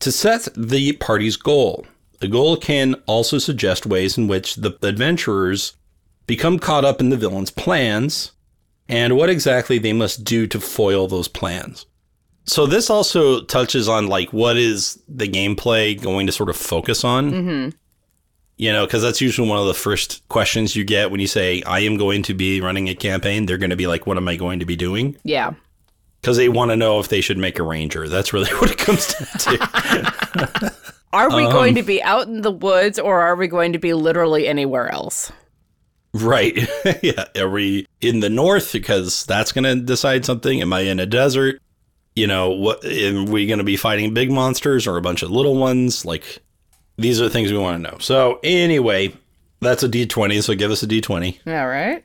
to 0.00 0.12
set 0.12 0.48
the 0.56 0.92
party's 0.94 1.36
goal. 1.36 1.86
The 2.20 2.28
goal 2.28 2.56
can 2.56 2.94
also 3.06 3.38
suggest 3.38 3.86
ways 3.86 4.16
in 4.16 4.26
which 4.26 4.56
the 4.56 4.76
adventurers 4.82 5.74
become 6.26 6.58
caught 6.58 6.84
up 6.84 7.00
in 7.00 7.10
the 7.10 7.16
villain's 7.16 7.50
plans 7.50 8.32
and 8.88 9.16
what 9.16 9.30
exactly 9.30 9.78
they 9.78 9.92
must 9.92 10.24
do 10.24 10.46
to 10.46 10.60
foil 10.60 11.08
those 11.08 11.28
plans. 11.28 11.86
So 12.46 12.66
this 12.66 12.90
also 12.90 13.42
touches 13.42 13.88
on 13.88 14.06
like 14.06 14.32
what 14.32 14.56
is 14.56 15.00
the 15.08 15.28
gameplay 15.28 16.00
going 16.00 16.26
to 16.26 16.32
sort 16.32 16.48
of 16.48 16.56
focus 16.56 17.04
on? 17.04 17.32
Mm-hmm. 17.32 17.76
You 18.58 18.72
know, 18.72 18.86
because 18.86 19.02
that's 19.02 19.20
usually 19.20 19.48
one 19.48 19.58
of 19.58 19.66
the 19.66 19.74
first 19.74 20.26
questions 20.28 20.74
you 20.74 20.84
get 20.84 21.10
when 21.10 21.20
you 21.20 21.26
say, 21.26 21.62
"I 21.66 21.80
am 21.80 21.96
going 21.96 22.22
to 22.24 22.34
be 22.34 22.60
running 22.60 22.88
a 22.88 22.94
campaign." 22.94 23.46
They're 23.46 23.58
going 23.58 23.70
to 23.70 23.76
be 23.76 23.86
like, 23.86 24.06
"What 24.06 24.16
am 24.16 24.28
I 24.28 24.36
going 24.36 24.60
to 24.60 24.66
be 24.66 24.76
doing?" 24.76 25.16
Yeah 25.24 25.54
because 26.26 26.36
they 26.36 26.48
want 26.48 26.72
to 26.72 26.76
know 26.76 26.98
if 26.98 27.06
they 27.06 27.20
should 27.20 27.38
make 27.38 27.56
a 27.60 27.62
ranger. 27.62 28.08
That's 28.08 28.32
really 28.32 28.50
what 28.54 28.72
it 28.72 28.78
comes 28.78 29.14
down 29.14 29.58
to. 29.58 30.74
are 31.12 31.34
we 31.34 31.44
um, 31.44 31.52
going 31.52 31.76
to 31.76 31.84
be 31.84 32.02
out 32.02 32.26
in 32.26 32.40
the 32.40 32.50
woods 32.50 32.98
or 32.98 33.20
are 33.20 33.36
we 33.36 33.46
going 33.46 33.72
to 33.74 33.78
be 33.78 33.94
literally 33.94 34.48
anywhere 34.48 34.92
else? 34.92 35.30
Right. 36.12 36.58
yeah. 37.02 37.26
Are 37.38 37.48
we 37.48 37.86
in 38.00 38.18
the 38.18 38.28
north 38.28 38.72
because 38.72 39.24
that's 39.26 39.52
going 39.52 39.64
to 39.64 39.76
decide 39.76 40.24
something? 40.24 40.60
Am 40.60 40.72
I 40.72 40.80
in 40.80 40.98
a 40.98 41.06
desert? 41.06 41.60
You 42.16 42.26
know, 42.26 42.50
what 42.50 42.84
are 42.84 43.24
we 43.24 43.46
going 43.46 43.58
to 43.58 43.64
be 43.64 43.76
fighting 43.76 44.14
big 44.14 44.30
monsters 44.30 44.86
or 44.86 44.96
a 44.96 45.02
bunch 45.02 45.22
of 45.22 45.30
little 45.30 45.56
ones? 45.56 46.04
Like 46.04 46.42
these 46.96 47.20
are 47.20 47.24
the 47.24 47.30
things 47.30 47.52
we 47.52 47.58
want 47.58 47.82
to 47.82 47.90
know. 47.90 47.98
So, 47.98 48.40
anyway, 48.42 49.12
that's 49.60 49.82
a 49.82 49.88
d20, 49.88 50.42
so 50.42 50.54
give 50.54 50.70
us 50.70 50.82
a 50.82 50.86
d20. 50.86 51.38
All 51.46 51.68
right. 51.68 52.02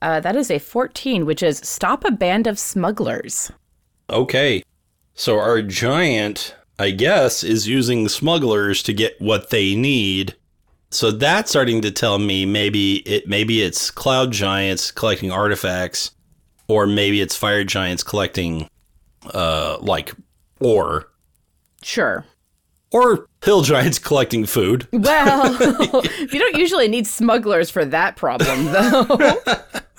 Uh, 0.00 0.18
that 0.20 0.34
is 0.34 0.50
a 0.50 0.58
14, 0.58 1.26
which 1.26 1.42
is 1.42 1.58
stop 1.58 2.04
a 2.04 2.10
band 2.10 2.46
of 2.46 2.58
smugglers. 2.58 3.52
Okay. 4.10 4.62
So 5.14 5.38
our 5.38 5.62
giant, 5.62 6.56
I 6.78 6.90
guess, 6.90 7.44
is 7.44 7.68
using 7.68 8.08
smugglers 8.08 8.82
to 8.84 8.92
get 8.92 9.20
what 9.20 9.50
they 9.50 9.74
need. 9.74 10.34
So 10.90 11.10
that's 11.10 11.50
starting 11.50 11.80
to 11.82 11.90
tell 11.90 12.18
me 12.18 12.44
maybe 12.44 12.96
it 13.08 13.26
maybe 13.28 13.62
it's 13.62 13.90
cloud 13.90 14.32
giants 14.32 14.90
collecting 14.90 15.30
artifacts, 15.30 16.10
or 16.68 16.86
maybe 16.86 17.20
it's 17.20 17.36
fire 17.36 17.64
giants 17.64 18.02
collecting 18.02 18.68
uh 19.32 19.78
like 19.80 20.14
ore. 20.60 21.08
Sure 21.82 22.24
or 22.92 23.26
hill 23.42 23.62
giants 23.62 23.98
collecting 23.98 24.46
food. 24.46 24.86
Well, 24.92 25.52
you 26.04 26.38
don't 26.38 26.56
usually 26.56 26.88
need 26.88 27.06
smugglers 27.06 27.70
for 27.70 27.84
that 27.86 28.16
problem, 28.16 28.66
though. 28.66 29.40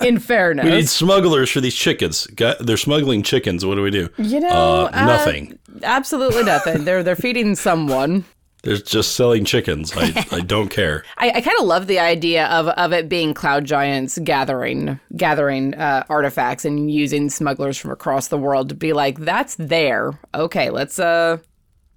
In 0.00 0.18
fairness, 0.18 0.64
we 0.64 0.70
need 0.70 0.88
smugglers 0.88 1.50
for 1.50 1.60
these 1.60 1.74
chickens. 1.74 2.26
They're 2.60 2.76
smuggling 2.76 3.22
chickens. 3.22 3.64
What 3.64 3.76
do 3.76 3.82
we 3.82 3.90
do? 3.90 4.08
You 4.18 4.40
know, 4.40 4.88
uh, 4.92 5.04
nothing. 5.06 5.58
Uh, 5.76 5.78
absolutely 5.82 6.42
nothing. 6.42 6.84
They're 6.84 7.02
they're 7.02 7.16
feeding 7.16 7.54
someone. 7.54 8.24
They're 8.64 8.76
just 8.76 9.14
selling 9.14 9.44
chickens. 9.44 9.92
I, 9.96 10.26
I 10.32 10.40
don't 10.40 10.68
care. 10.68 11.04
I, 11.18 11.30
I 11.30 11.40
kind 11.40 11.56
of 11.58 11.66
love 11.66 11.86
the 11.86 11.98
idea 11.98 12.46
of, 12.46 12.68
of 12.68 12.92
it 12.92 13.08
being 13.08 13.34
cloud 13.34 13.64
giants 13.64 14.18
gathering 14.18 14.98
gathering 15.16 15.74
uh, 15.74 16.04
artifacts 16.08 16.64
and 16.64 16.90
using 16.90 17.30
smugglers 17.30 17.78
from 17.78 17.90
across 17.90 18.28
the 18.28 18.38
world 18.38 18.68
to 18.70 18.74
be 18.74 18.92
like, 18.92 19.18
that's 19.18 19.54
there. 19.56 20.18
Okay, 20.34 20.70
let's 20.70 20.98
uh 20.98 21.38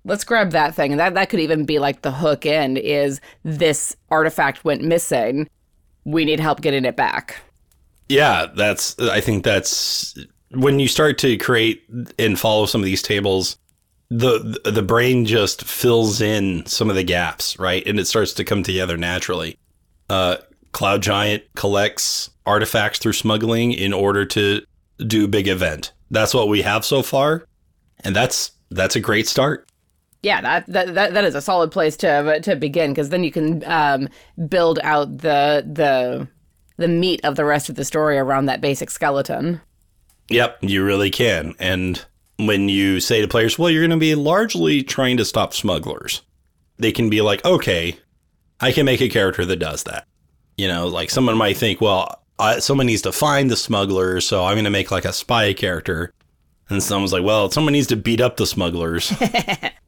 let's 0.08 0.24
grab 0.24 0.52
that 0.52 0.74
thing. 0.74 0.92
And 0.92 1.00
that, 1.00 1.14
that 1.14 1.30
could 1.30 1.40
even 1.40 1.66
be 1.66 1.80
like 1.80 2.02
the 2.02 2.12
hook 2.12 2.46
end 2.46 2.78
is 2.78 3.22
this 3.44 3.96
artifact 4.10 4.64
went 4.64 4.82
missing. 4.82 5.50
We 6.06 6.26
need 6.26 6.40
help 6.40 6.62
getting 6.62 6.86
it 6.86 6.96
back. 6.96 7.42
Yeah, 8.10 8.48
that's, 8.56 8.98
I 9.00 9.20
think 9.20 9.44
that's 9.44 10.18
when 10.52 10.80
you 10.80 10.88
start 10.88 11.18
to 11.20 11.38
create 11.38 11.84
and 12.18 12.40
follow 12.40 12.66
some 12.66 12.80
of 12.82 12.86
these 12.86 13.02
tables, 13.02 13.58
the, 14.10 14.60
the 14.64 14.82
brain 14.82 15.26
just 15.26 15.64
fills 15.64 16.22
in 16.22 16.66
some 16.66 16.90
of 16.90 16.96
the 16.96 17.04
gaps, 17.04 17.58
right? 17.60 17.86
And 17.86 18.00
it 18.00 18.08
starts 18.08 18.34
to 18.34 18.44
come 18.44 18.64
together 18.64 18.98
naturally. 18.98 19.58
Uh, 20.10 20.38
Cloud 20.72 21.02
Giant 21.02 21.44
collects 21.56 22.30
artifacts 22.46 23.00
through 23.00 23.14
smuggling 23.14 23.74
in 23.74 23.94
order 23.94 24.26
to 24.26 24.62
do 25.06 25.28
big 25.28 25.48
event. 25.48 25.94
That's 26.10 26.34
what 26.34 26.48
we 26.48 26.62
have 26.62 26.86
so 26.86 27.02
far. 27.04 27.46
And 28.04 28.16
that's, 28.16 28.52
that's 28.70 28.96
a 28.96 29.02
great 29.02 29.28
start 29.28 29.68
yeah, 30.24 30.42
that, 30.42 30.68
that 30.68 30.94
that 30.96 31.14
that 31.14 31.24
is 31.24 31.36
a 31.36 31.42
solid 31.42 31.72
place 31.72 31.96
to 31.98 32.40
to 32.42 32.56
begin 32.56 32.92
because 32.92 33.10
then 33.10 33.24
you 33.24 33.32
can 33.32 33.64
um, 33.66 34.10
build 34.48 34.80
out 34.84 35.20
the 35.20 35.66
the 35.66 36.28
the 36.78 36.88
meat 36.88 37.22
of 37.24 37.36
the 37.36 37.46
rest 37.46 37.70
of 37.70 37.76
the 37.76 37.86
story 37.86 38.18
around 38.18 38.46
that 38.46 38.62
basic 38.62 38.90
skeleton. 38.90 39.62
Yep, 40.30 40.58
you 40.62 40.84
really 40.84 41.10
can. 41.10 41.54
And 41.60 42.04
when 42.38 42.70
you 42.70 43.00
say 43.00 43.22
to 43.22 43.28
players, 43.28 43.58
"Well, 43.58 43.70
you're 43.70 43.82
going 43.82 43.92
to 43.92 43.98
be 43.98 44.16
largely 44.16 44.84
trying 44.84 45.18
to 45.18 45.26
stop 45.26 45.54
smugglers," 45.54 46.22
they 46.78 46.92
can 46.92 47.10
be 47.10 47.22
like, 47.22 47.44
"Okay, 47.46 47.98
I 48.60 48.72
can 48.72 48.86
make 48.86 49.02
a 49.02 49.10
character 49.10 49.46
that 49.46 49.58
does 49.58 49.84
that." 49.84 50.06
You 50.58 50.68
know, 50.68 50.88
like 50.88 51.10
someone 51.10 51.38
might 51.38 51.58
think, 51.58 51.82
"Well, 51.82 52.22
I, 52.40 52.60
someone 52.60 52.88
needs 52.88 53.02
to 53.04 53.12
find 53.12 53.50
the 53.50 53.56
smugglers, 53.56 54.28
so 54.28 54.46
I'm 54.46 54.56
going 54.56 54.66
to 54.66 54.70
make 54.70 54.92
like 54.92 55.06
a 55.06 55.14
spy 55.14 55.54
character." 55.54 56.14
And 56.70 56.84
someone's 56.84 57.14
like, 57.14 57.24
"Well, 57.24 57.50
someone 57.52 57.74
needs 57.74 57.88
to 57.88 57.96
beat 57.96 58.22
up 58.22 58.38
the 58.38 58.46
smugglers." 58.46 59.14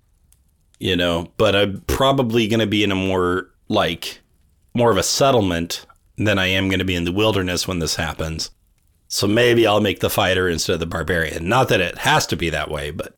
you 0.79 0.95
know, 0.95 1.31
but 1.37 1.55
I'm 1.55 1.81
probably 1.87 2.47
going 2.47 2.61
to 2.61 2.67
be 2.67 2.83
in 2.83 2.91
a 2.91 2.95
more 2.95 3.49
like 3.67 4.21
more 4.73 4.91
of 4.91 4.97
a 4.97 5.03
settlement 5.03 5.85
than 6.17 6.39
I 6.39 6.47
am 6.47 6.69
going 6.69 6.79
to 6.79 6.85
be 6.85 6.95
in 6.95 7.05
the 7.05 7.11
wilderness 7.11 7.67
when 7.67 7.79
this 7.79 7.95
happens. 7.95 8.51
So 9.09 9.27
maybe 9.27 9.67
I'll 9.67 9.81
make 9.81 9.99
the 9.99 10.09
fighter 10.09 10.47
instead 10.47 10.73
of 10.73 10.79
the 10.79 10.85
barbarian. 10.85 11.49
Not 11.49 11.67
that 11.69 11.81
it 11.81 11.97
has 11.99 12.25
to 12.27 12.37
be 12.37 12.49
that 12.51 12.71
way, 12.71 12.91
but 12.91 13.15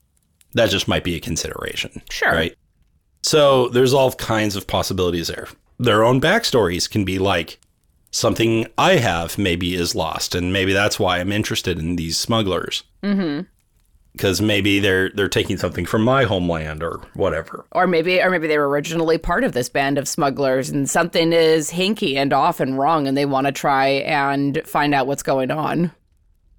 that 0.54 0.70
just 0.70 0.88
might 0.88 1.04
be 1.04 1.16
a 1.16 1.20
consideration. 1.20 2.02
Sure. 2.10 2.32
Right. 2.32 2.56
So 3.24 3.70
there's 3.70 3.94
all 3.94 4.12
kinds 4.14 4.56
of 4.56 4.68
possibilities 4.68 5.28
there. 5.28 5.48
Their 5.78 6.04
own 6.04 6.20
backstories 6.20 6.90
can 6.90 7.06
be 7.06 7.20
like 7.20 7.60
something 8.10 8.68
I 8.78 8.96
have 8.96 9.38
maybe 9.38 9.76
is 9.76 9.94
lost, 9.94 10.34
and 10.34 10.52
maybe 10.52 10.74
that's 10.74 11.00
why 11.00 11.20
I'm 11.20 11.32
interested 11.32 11.78
in 11.78 11.98
these 11.98 12.18
smugglers. 12.18 12.84
Mm-hmm 13.04 13.42
because 14.14 14.42
maybe 14.42 14.80
they're 14.80 15.10
they're 15.12 15.30
taking 15.30 15.58
something 15.58 15.86
from 15.86 16.04
my 16.04 16.24
homeland 16.24 16.84
or 16.84 17.02
whatever. 17.14 17.66
Or 17.72 17.88
maybe 17.88 18.22
or 18.22 18.30
maybe 18.30 18.48
they 18.48 18.58
were 18.58 18.70
originally 18.70 19.18
part 19.18 19.44
of 19.44 19.54
this 19.54 19.70
band 19.70 19.98
of 19.98 20.08
smugglers 20.08 20.70
and 20.70 20.90
something 20.90 21.34
is 21.34 21.72
hinky 21.72 22.16
and 22.16 22.34
off 22.34 22.60
and 22.60 22.78
wrong 22.78 23.08
and 23.08 23.18
they 23.18 23.26
want 23.26 23.48
to 23.48 23.54
try 23.54 23.88
and 23.88 24.62
find 24.66 24.94
out 24.94 25.08
what's 25.08 25.24
going 25.24 25.52
on. 25.52 25.92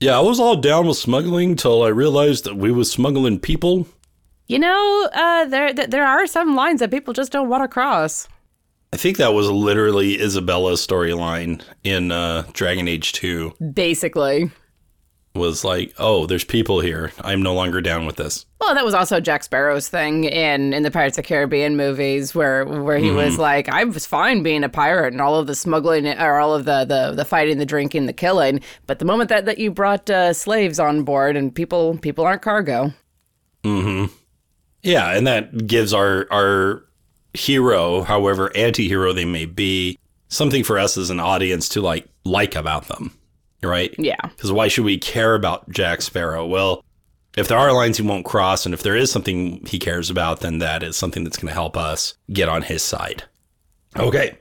Yeah, 0.01 0.19
I 0.19 0.21
was 0.21 0.41
all 0.41 0.57
down 0.57 0.87
with 0.87 0.97
smuggling 0.97 1.55
till 1.55 1.83
I 1.83 1.88
realized 1.88 2.45
that 2.45 2.57
we 2.57 2.73
was 2.73 2.91
smuggling 2.91 3.38
people. 3.38 3.87
You 4.49 4.59
know, 4.59 5.09
uh, 5.12 5.45
there 5.45 5.73
there 5.73 6.05
are 6.05 6.27
some 6.27 6.57
lines 6.57 6.81
that 6.81 6.91
people 6.91 7.15
just 7.15 7.33
don't 7.33 7.49
want 7.49 7.62
to 7.62 7.69
cross. 7.69 8.29
I 8.93 8.99
think 8.99 9.17
that 9.17 9.33
was 9.33 9.49
literally 9.49 10.21
Isabela's 10.21 10.87
storyline 10.87 11.62
in 11.83 12.12
uh, 12.12 12.45
Dragon 12.53 12.88
Age 12.88 13.12
2. 13.12 13.55
Basically. 13.73 14.51
Was 15.35 15.64
like, 15.64 15.95
"Oh, 15.99 16.27
there's 16.27 16.45
people 16.45 16.81
here. 16.81 17.12
I'm 17.21 17.42
no 17.42 17.55
longer 17.55 17.81
down 17.81 18.07
with 18.07 18.16
this." 18.16 18.45
Well, 18.61 18.75
that 18.75 18.85
was 18.85 18.95
also 18.95 19.21
Jack 19.21 19.42
Sparrow's 19.42 19.88
thing 19.88 20.25
in 20.25 20.73
in 20.73 20.83
the 20.83 20.90
Pirates 20.90 21.18
of 21.18 21.25
the 21.25 21.29
Caribbean 21.29 21.77
movies, 21.77 22.35
where 22.35 22.64
where 22.64 22.99
he 22.99 23.09
mm. 23.09 23.16
was 23.16 23.35
mm-hmm. 23.35 23.42
like, 23.42 23.68
"I 23.68 23.85
was 23.85 24.07
fine 24.07 24.42
being 24.42 24.64
a 24.64 24.68
pirate 24.68 25.12
and 25.12 25.21
all 25.21 25.37
of 25.37 25.47
the 25.47 25.55
smuggling 25.55 26.07
or 26.07 26.38
all 26.38 26.55
of 26.55 26.64
the 26.64 26.85
the, 26.85 27.12
the 27.12 27.25
fighting, 27.25 27.59
the 27.59 27.66
drinking, 27.66 28.07
the 28.07 28.12
killing, 28.12 28.61
but 28.87 28.99
the 28.99 29.05
moment 29.05 29.29
that 29.31 29.47
that 29.47 29.59
you 29.59 29.71
brought 29.71 30.09
uh, 30.11 30.33
slaves 30.33 30.79
on 30.79 31.03
board 31.03 31.37
and 31.37 31.55
people 31.55 31.99
people 31.99 32.25
aren't 32.25 32.42
cargo." 32.42 32.92
Hmm. 33.64 34.07
Yeah, 34.83 35.16
and 35.16 35.27
that 35.27 35.66
gives 35.66 35.95
our 35.95 36.27
our 36.31 36.85
hero, 37.35 38.03
however 38.03 38.55
anti-hero 38.55 39.12
they 39.12 39.25
may 39.25 39.47
be, 39.47 39.99
something 40.29 40.64
for 40.64 40.79
us 40.79 40.97
as 40.97 41.11
an 41.11 41.21
audience 41.21 41.68
to 41.71 41.81
like 41.81 42.07
like 42.25 42.55
about 42.57 42.88
them, 42.88 43.16
right? 43.62 43.94
Yeah. 43.98 44.20
Because 44.22 44.53
why 44.53 44.68
should 44.68 44.85
we 44.85 44.98
care 44.98 45.35
about 45.35 45.68
Jack 45.70 46.03
Sparrow? 46.03 46.46
Well, 46.46 46.85
if 47.37 47.48
there 47.48 47.59
are 47.59 47.72
lines 47.72 47.96
he 47.96 48.03
won't 48.03 48.27
cross, 48.27 48.66
and 48.66 48.75
if 48.75 48.83
there 48.83 48.96
is 48.96 49.11
something 49.11 49.64
he 49.66 49.79
cares 49.79 50.11
about, 50.11 50.40
then 50.40 50.59
that 50.59 50.83
is 50.83 50.96
something 50.96 51.25
that's 51.25 51.38
going 51.38 51.48
to 51.48 51.55
help 51.55 51.77
us 51.77 52.14
get 52.33 52.48
on 52.48 52.62
his 52.62 52.83
side. 52.83 53.25
Okay. 53.96 54.38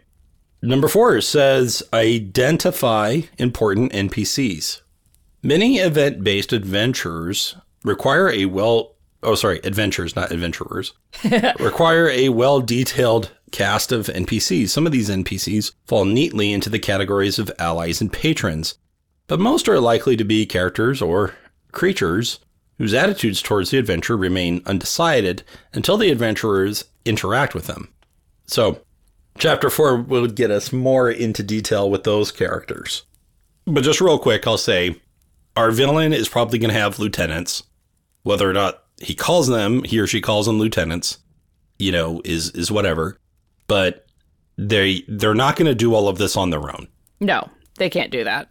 Number 0.62 0.88
four 0.88 1.22
says 1.22 1.82
identify 1.94 3.22
important 3.38 3.94
NPCs. 3.94 4.82
Many 5.44 5.78
event 5.78 6.24
based 6.24 6.54
adventures 6.54 7.56
require 7.84 8.30
a 8.30 8.46
well 8.46 8.96
oh 9.24 9.36
sorry, 9.36 9.60
adventures, 9.64 10.16
not 10.16 10.32
adventurers, 10.32 10.94
require 11.60 12.10
a 12.10 12.30
well 12.30 12.62
detailed 12.62 13.32
cast 13.52 13.92
of 13.92 14.08
NPCs. 14.08 14.70
Some 14.70 14.86
of 14.86 14.92
these 14.92 15.10
NPCs 15.10 15.74
fall 15.86 16.06
neatly 16.06 16.54
into 16.54 16.70
the 16.70 16.80
categories 16.80 17.40
of 17.40 17.52
allies 17.60 18.02
and 18.02 18.12
patrons, 18.12 18.76
but 19.32 19.40
most 19.40 19.70
are 19.70 19.80
likely 19.80 20.18
to 20.18 20.26
be 20.26 20.46
characters 20.46 21.02
or 21.02 21.34
creatures 21.72 22.42
whose 22.78 22.94
attitudes 22.94 23.42
towards 23.42 23.72
the 23.72 23.78
adventure 23.78 24.18
remain 24.18 24.62
undecided 24.66 25.42
until 25.72 25.96
the 25.96 26.12
adventurers 26.12 26.84
interact 27.06 27.56
with 27.56 27.66
them. 27.66 27.88
So, 28.48 28.82
chapter 29.38 29.70
4 29.70 30.02
will 30.02 30.28
get 30.28 30.52
us 30.52 30.74
more 30.74 31.10
into 31.10 31.44
detail 31.44 31.90
with 31.90 32.04
those 32.04 32.30
characters. 32.30 33.04
But 33.66 33.86
just 33.86 34.02
real 34.02 34.20
quick, 34.20 34.46
I'll 34.46 34.58
say 34.58 34.98
our 35.56 35.72
villain 35.72 36.12
is 36.12 36.28
probably 36.28 36.60
going 36.60 36.74
to 36.74 36.80
have 36.82 37.00
lieutenants. 37.00 37.64
Whether 38.24 38.50
or 38.50 38.54
not 38.54 38.84
he 39.02 39.16
calls 39.16 39.48
them, 39.48 39.86
he 39.86 39.98
or 39.98 40.08
she 40.08 40.20
calls 40.20 40.46
them 40.46 40.60
lieutenants, 40.60 41.20
you 41.80 41.94
know, 41.94 42.22
is 42.26 42.50
is 42.50 42.70
whatever. 42.70 43.18
But 43.68 44.06
they 44.58 45.06
they're 45.08 45.34
not 45.34 45.56
going 45.56 45.72
to 45.72 45.74
do 45.74 45.96
all 45.96 46.10
of 46.10 46.18
this 46.18 46.36
on 46.36 46.50
their 46.50 46.70
own. 46.70 46.90
No, 47.22 47.48
they 47.78 47.90
can't 47.90 48.12
do 48.12 48.26
that. 48.26 48.51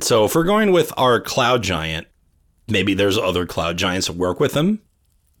So 0.00 0.24
if 0.24 0.34
we're 0.34 0.44
going 0.44 0.72
with 0.72 0.92
our 0.96 1.20
cloud 1.20 1.62
giant, 1.62 2.06
maybe 2.68 2.94
there's 2.94 3.18
other 3.18 3.46
cloud 3.46 3.76
giants 3.76 4.06
that 4.08 4.16
work 4.16 4.40
with 4.40 4.52
them. 4.52 4.80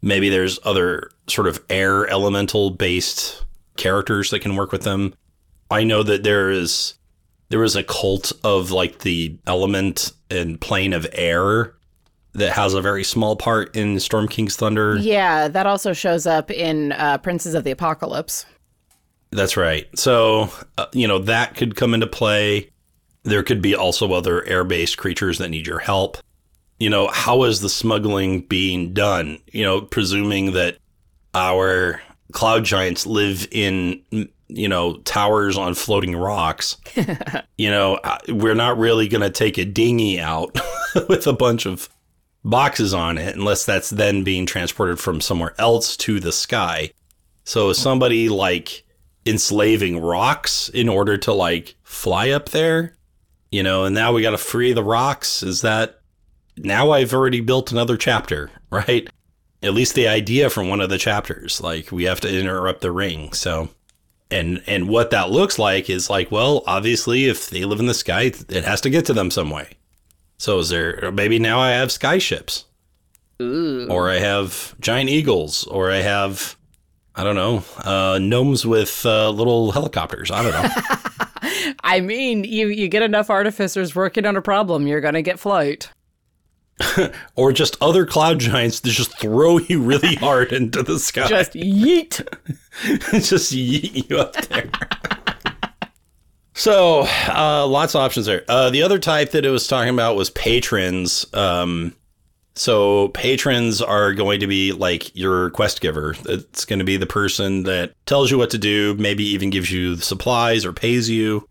Maybe 0.02 0.28
there's 0.28 0.58
other 0.64 1.10
sort 1.26 1.48
of 1.48 1.62
air 1.70 2.06
elemental 2.08 2.70
based 2.70 3.44
characters 3.76 4.30
that 4.30 4.40
can 4.40 4.56
work 4.56 4.70
with 4.70 4.82
them. 4.82 5.14
I 5.70 5.84
know 5.84 6.02
that 6.02 6.22
there 6.22 6.50
is 6.50 6.94
there 7.48 7.62
is 7.62 7.76
a 7.76 7.82
cult 7.82 8.32
of 8.42 8.70
like 8.70 9.00
the 9.00 9.38
element 9.46 10.12
and 10.30 10.60
plane 10.60 10.92
of 10.92 11.06
air 11.12 11.74
that 12.32 12.52
has 12.52 12.74
a 12.74 12.82
very 12.82 13.04
small 13.04 13.36
part 13.36 13.74
in 13.76 14.00
Storm 14.00 14.28
King's 14.28 14.56
Thunder. 14.56 14.96
Yeah, 14.96 15.48
that 15.48 15.66
also 15.66 15.92
shows 15.92 16.26
up 16.26 16.50
in 16.50 16.92
uh, 16.92 17.18
Princes 17.18 17.54
of 17.54 17.64
the 17.64 17.70
Apocalypse. 17.70 18.44
That's 19.30 19.56
right. 19.56 19.86
So, 19.98 20.50
uh, 20.78 20.86
you 20.92 21.08
know, 21.08 21.18
that 21.20 21.54
could 21.56 21.76
come 21.76 21.94
into 21.94 22.06
play. 22.06 22.70
There 23.24 23.42
could 23.42 23.60
be 23.60 23.74
also 23.74 24.12
other 24.12 24.44
air 24.46 24.64
based 24.64 24.96
creatures 24.96 25.38
that 25.38 25.48
need 25.48 25.66
your 25.66 25.80
help. 25.80 26.18
You 26.78 26.90
know, 26.90 27.08
how 27.08 27.44
is 27.44 27.60
the 27.60 27.68
smuggling 27.68 28.42
being 28.42 28.92
done? 28.92 29.38
You 29.52 29.64
know, 29.64 29.80
presuming 29.80 30.52
that 30.52 30.78
our 31.34 32.00
cloud 32.32 32.64
giants 32.64 33.06
live 33.06 33.46
in, 33.50 34.02
you 34.48 34.68
know, 34.68 34.98
towers 34.98 35.56
on 35.56 35.74
floating 35.74 36.16
rocks. 36.16 36.76
you 37.58 37.70
know, 37.70 37.98
we're 38.28 38.54
not 38.54 38.78
really 38.78 39.08
going 39.08 39.22
to 39.22 39.30
take 39.30 39.58
a 39.58 39.64
dinghy 39.64 40.20
out 40.20 40.58
with 41.08 41.26
a 41.26 41.32
bunch 41.32 41.66
of 41.66 41.88
boxes 42.44 42.92
on 42.92 43.16
it 43.18 43.34
unless 43.34 43.64
that's 43.64 43.90
then 43.90 44.22
being 44.22 44.46
transported 44.46 45.00
from 45.00 45.20
somewhere 45.20 45.54
else 45.58 45.96
to 45.96 46.20
the 46.20 46.32
sky. 46.32 46.90
So 47.44 47.72
somebody 47.72 48.28
like 48.28 48.84
enslaving 49.26 50.00
rocks 50.00 50.68
in 50.68 50.88
order 50.88 51.16
to 51.18 51.32
like 51.32 51.74
fly 51.82 52.30
up 52.30 52.50
there, 52.50 52.94
you 53.54 53.62
know, 53.62 53.84
and 53.84 53.94
now 53.94 54.12
we 54.12 54.20
got 54.20 54.32
to 54.32 54.38
free 54.38 54.72
the 54.72 54.82
rocks. 54.82 55.40
Is 55.44 55.60
that 55.60 56.00
now 56.56 56.90
I've 56.90 57.14
already 57.14 57.40
built 57.40 57.70
another 57.70 57.96
chapter, 57.96 58.50
right? 58.70 59.08
At 59.62 59.74
least 59.74 59.94
the 59.94 60.08
idea 60.08 60.50
from 60.50 60.68
one 60.68 60.80
of 60.80 60.90
the 60.90 60.98
chapters, 60.98 61.60
like 61.60 61.92
we 61.92 62.02
have 62.04 62.20
to 62.22 62.38
interrupt 62.38 62.80
the 62.80 62.90
ring. 62.90 63.32
So, 63.32 63.68
and 64.28 64.60
and 64.66 64.88
what 64.88 65.12
that 65.12 65.30
looks 65.30 65.56
like 65.56 65.88
is 65.88 66.10
like, 66.10 66.32
well, 66.32 66.64
obviously, 66.66 67.26
if 67.26 67.48
they 67.48 67.64
live 67.64 67.78
in 67.78 67.86
the 67.86 67.94
sky, 67.94 68.32
it 68.48 68.64
has 68.64 68.80
to 68.80 68.90
get 68.90 69.06
to 69.06 69.12
them 69.12 69.30
some 69.30 69.50
way. 69.50 69.74
So 70.36 70.58
is 70.58 70.70
there 70.70 71.12
maybe 71.12 71.38
now 71.38 71.60
I 71.60 71.70
have 71.70 71.90
skyships? 71.90 72.64
Ooh. 73.40 73.86
Or 73.88 74.10
I 74.10 74.18
have 74.18 74.74
giant 74.80 75.10
eagles, 75.10 75.64
or 75.64 75.92
I 75.92 75.98
have 75.98 76.56
I 77.16 77.22
don't 77.22 77.36
know, 77.36 77.62
uh, 77.84 78.18
gnomes 78.20 78.66
with 78.66 79.06
uh, 79.06 79.30
little 79.30 79.70
helicopters. 79.70 80.30
I 80.30 80.42
don't 80.42 80.52
know. 80.52 81.74
I 81.84 82.00
mean, 82.00 82.44
you 82.44 82.68
you 82.68 82.88
get 82.88 83.02
enough 83.02 83.30
artificers 83.30 83.94
working 83.94 84.26
on 84.26 84.36
a 84.36 84.42
problem, 84.42 84.86
you're 84.86 85.00
gonna 85.00 85.22
get 85.22 85.38
flight. 85.38 85.90
or 87.36 87.52
just 87.52 87.76
other 87.80 88.04
cloud 88.04 88.40
giants 88.40 88.80
that 88.80 88.90
just 88.90 89.16
throw 89.18 89.58
you 89.58 89.80
really 89.80 90.14
hard 90.16 90.52
into 90.52 90.82
the 90.82 90.98
sky. 90.98 91.28
Just 91.28 91.52
yeet. 91.52 92.26
just 93.12 93.52
yeet 93.52 94.10
you 94.10 94.18
up 94.18 94.32
there. 94.48 94.70
So, 96.54 97.06
uh, 97.28 97.66
lots 97.66 97.94
of 97.94 98.00
options 98.00 98.26
there. 98.26 98.44
Uh, 98.48 98.70
the 98.70 98.82
other 98.82 98.98
type 98.98 99.32
that 99.32 99.44
it 99.44 99.50
was 99.50 99.66
talking 99.66 99.92
about 99.92 100.16
was 100.16 100.30
patrons. 100.30 101.26
Um, 101.34 101.94
so, 102.56 103.08
patrons 103.08 103.82
are 103.82 104.14
going 104.14 104.38
to 104.40 104.46
be 104.46 104.72
like 104.72 105.14
your 105.16 105.50
quest 105.50 105.80
giver. 105.80 106.14
It's 106.26 106.64
going 106.64 106.78
to 106.78 106.84
be 106.84 106.96
the 106.96 107.06
person 107.06 107.64
that 107.64 107.94
tells 108.06 108.30
you 108.30 108.38
what 108.38 108.50
to 108.50 108.58
do, 108.58 108.94
maybe 108.94 109.24
even 109.24 109.50
gives 109.50 109.72
you 109.72 109.96
supplies 109.96 110.64
or 110.64 110.72
pays 110.72 111.10
you. 111.10 111.48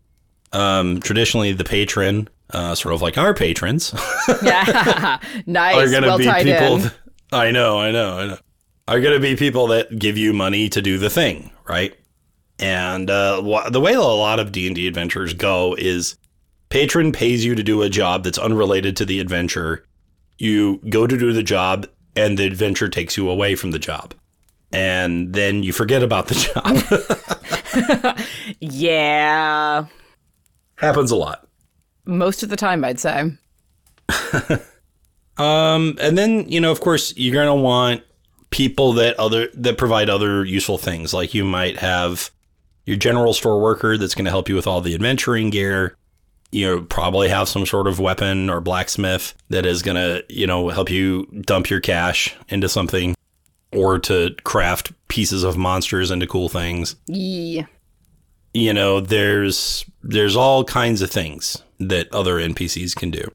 Um, 0.52 1.00
traditionally, 1.00 1.52
the 1.52 1.64
patron, 1.64 2.28
uh, 2.50 2.74
sort 2.74 2.94
of 2.94 3.02
like 3.02 3.18
our 3.18 3.34
patrons, 3.34 3.92
yeah, 4.42 5.18
nice. 5.46 5.76
Are 5.76 5.90
going 5.90 6.02
to 6.02 6.08
well 6.08 6.18
be 6.18 6.44
people. 6.44 6.78
Th- 6.78 6.92
I 7.32 7.50
know, 7.50 7.78
I 7.78 7.90
know, 7.90 8.18
I 8.18 8.26
know. 8.26 8.38
Are 8.86 9.00
going 9.00 9.14
to 9.14 9.20
be 9.20 9.36
people 9.36 9.66
that 9.68 9.98
give 9.98 10.16
you 10.16 10.32
money 10.32 10.68
to 10.68 10.80
do 10.80 10.98
the 10.98 11.10
thing, 11.10 11.50
right? 11.68 11.94
And 12.58 13.10
uh, 13.10 13.68
the 13.70 13.80
way 13.80 13.94
a 13.94 14.00
lot 14.00 14.38
of 14.38 14.52
D 14.52 14.66
and 14.66 14.76
D 14.76 14.86
adventures 14.86 15.34
go 15.34 15.74
is 15.74 16.16
patron 16.68 17.12
pays 17.12 17.44
you 17.44 17.54
to 17.54 17.62
do 17.62 17.82
a 17.82 17.90
job 17.90 18.24
that's 18.24 18.38
unrelated 18.38 18.96
to 18.98 19.04
the 19.04 19.20
adventure. 19.20 19.84
You 20.38 20.80
go 20.88 21.06
to 21.06 21.16
do 21.16 21.32
the 21.32 21.42
job, 21.42 21.86
and 22.16 22.38
the 22.38 22.46
adventure 22.46 22.88
takes 22.88 23.16
you 23.16 23.28
away 23.28 23.54
from 23.54 23.70
the 23.70 23.78
job, 23.78 24.14
and 24.72 25.32
then 25.32 25.62
you 25.62 25.72
forget 25.72 26.02
about 26.02 26.28
the 26.28 26.34
job. 28.06 28.18
yeah, 28.60 29.86
happens 30.76 31.10
a 31.10 31.16
lot. 31.16 31.46
Most 32.04 32.42
of 32.42 32.48
the 32.48 32.56
time, 32.56 32.84
I'd 32.84 33.00
say. 33.00 33.32
um, 35.38 35.96
and 36.00 36.18
then 36.18 36.48
you 36.48 36.60
know, 36.60 36.70
of 36.70 36.80
course, 36.80 37.16
you're 37.16 37.34
gonna 37.34 37.54
want 37.54 38.02
people 38.50 38.92
that 38.92 39.18
other 39.18 39.48
that 39.54 39.78
provide 39.78 40.08
other 40.08 40.44
useful 40.44 40.78
things. 40.78 41.14
Like 41.14 41.34
you 41.34 41.44
might 41.44 41.78
have 41.78 42.30
your 42.86 42.96
general 42.96 43.32
store 43.32 43.60
worker 43.60 43.96
that's 43.96 44.14
going 44.14 44.26
to 44.26 44.30
help 44.30 44.48
you 44.48 44.54
with 44.54 44.66
all 44.66 44.80
the 44.80 44.94
adventuring 44.94 45.50
gear. 45.50 45.96
You 46.54 46.66
know, 46.66 46.82
probably 46.82 47.28
have 47.28 47.48
some 47.48 47.66
sort 47.66 47.86
of 47.86 47.98
weapon 47.98 48.48
or 48.48 48.60
blacksmith 48.60 49.34
that 49.50 49.66
is 49.66 49.82
going 49.82 49.96
to, 49.96 50.24
you 50.28 50.46
know, 50.46 50.68
help 50.68 50.88
you 50.88 51.26
dump 51.44 51.68
your 51.68 51.80
cash 51.80 52.34
into 52.48 52.68
something 52.68 53.14
or 53.72 53.98
to 53.98 54.34
craft 54.44 54.92
pieces 55.08 55.42
of 55.42 55.56
monsters 55.56 56.10
into 56.10 56.26
cool 56.26 56.48
things. 56.48 56.94
Yeah. 57.06 57.66
You 58.52 58.72
know, 58.72 59.00
there's 59.00 59.84
there's 60.02 60.36
all 60.36 60.62
kinds 60.62 61.02
of 61.02 61.10
things 61.10 61.60
that 61.80 62.12
other 62.12 62.36
NPCs 62.36 62.94
can 62.94 63.10
do. 63.10 63.28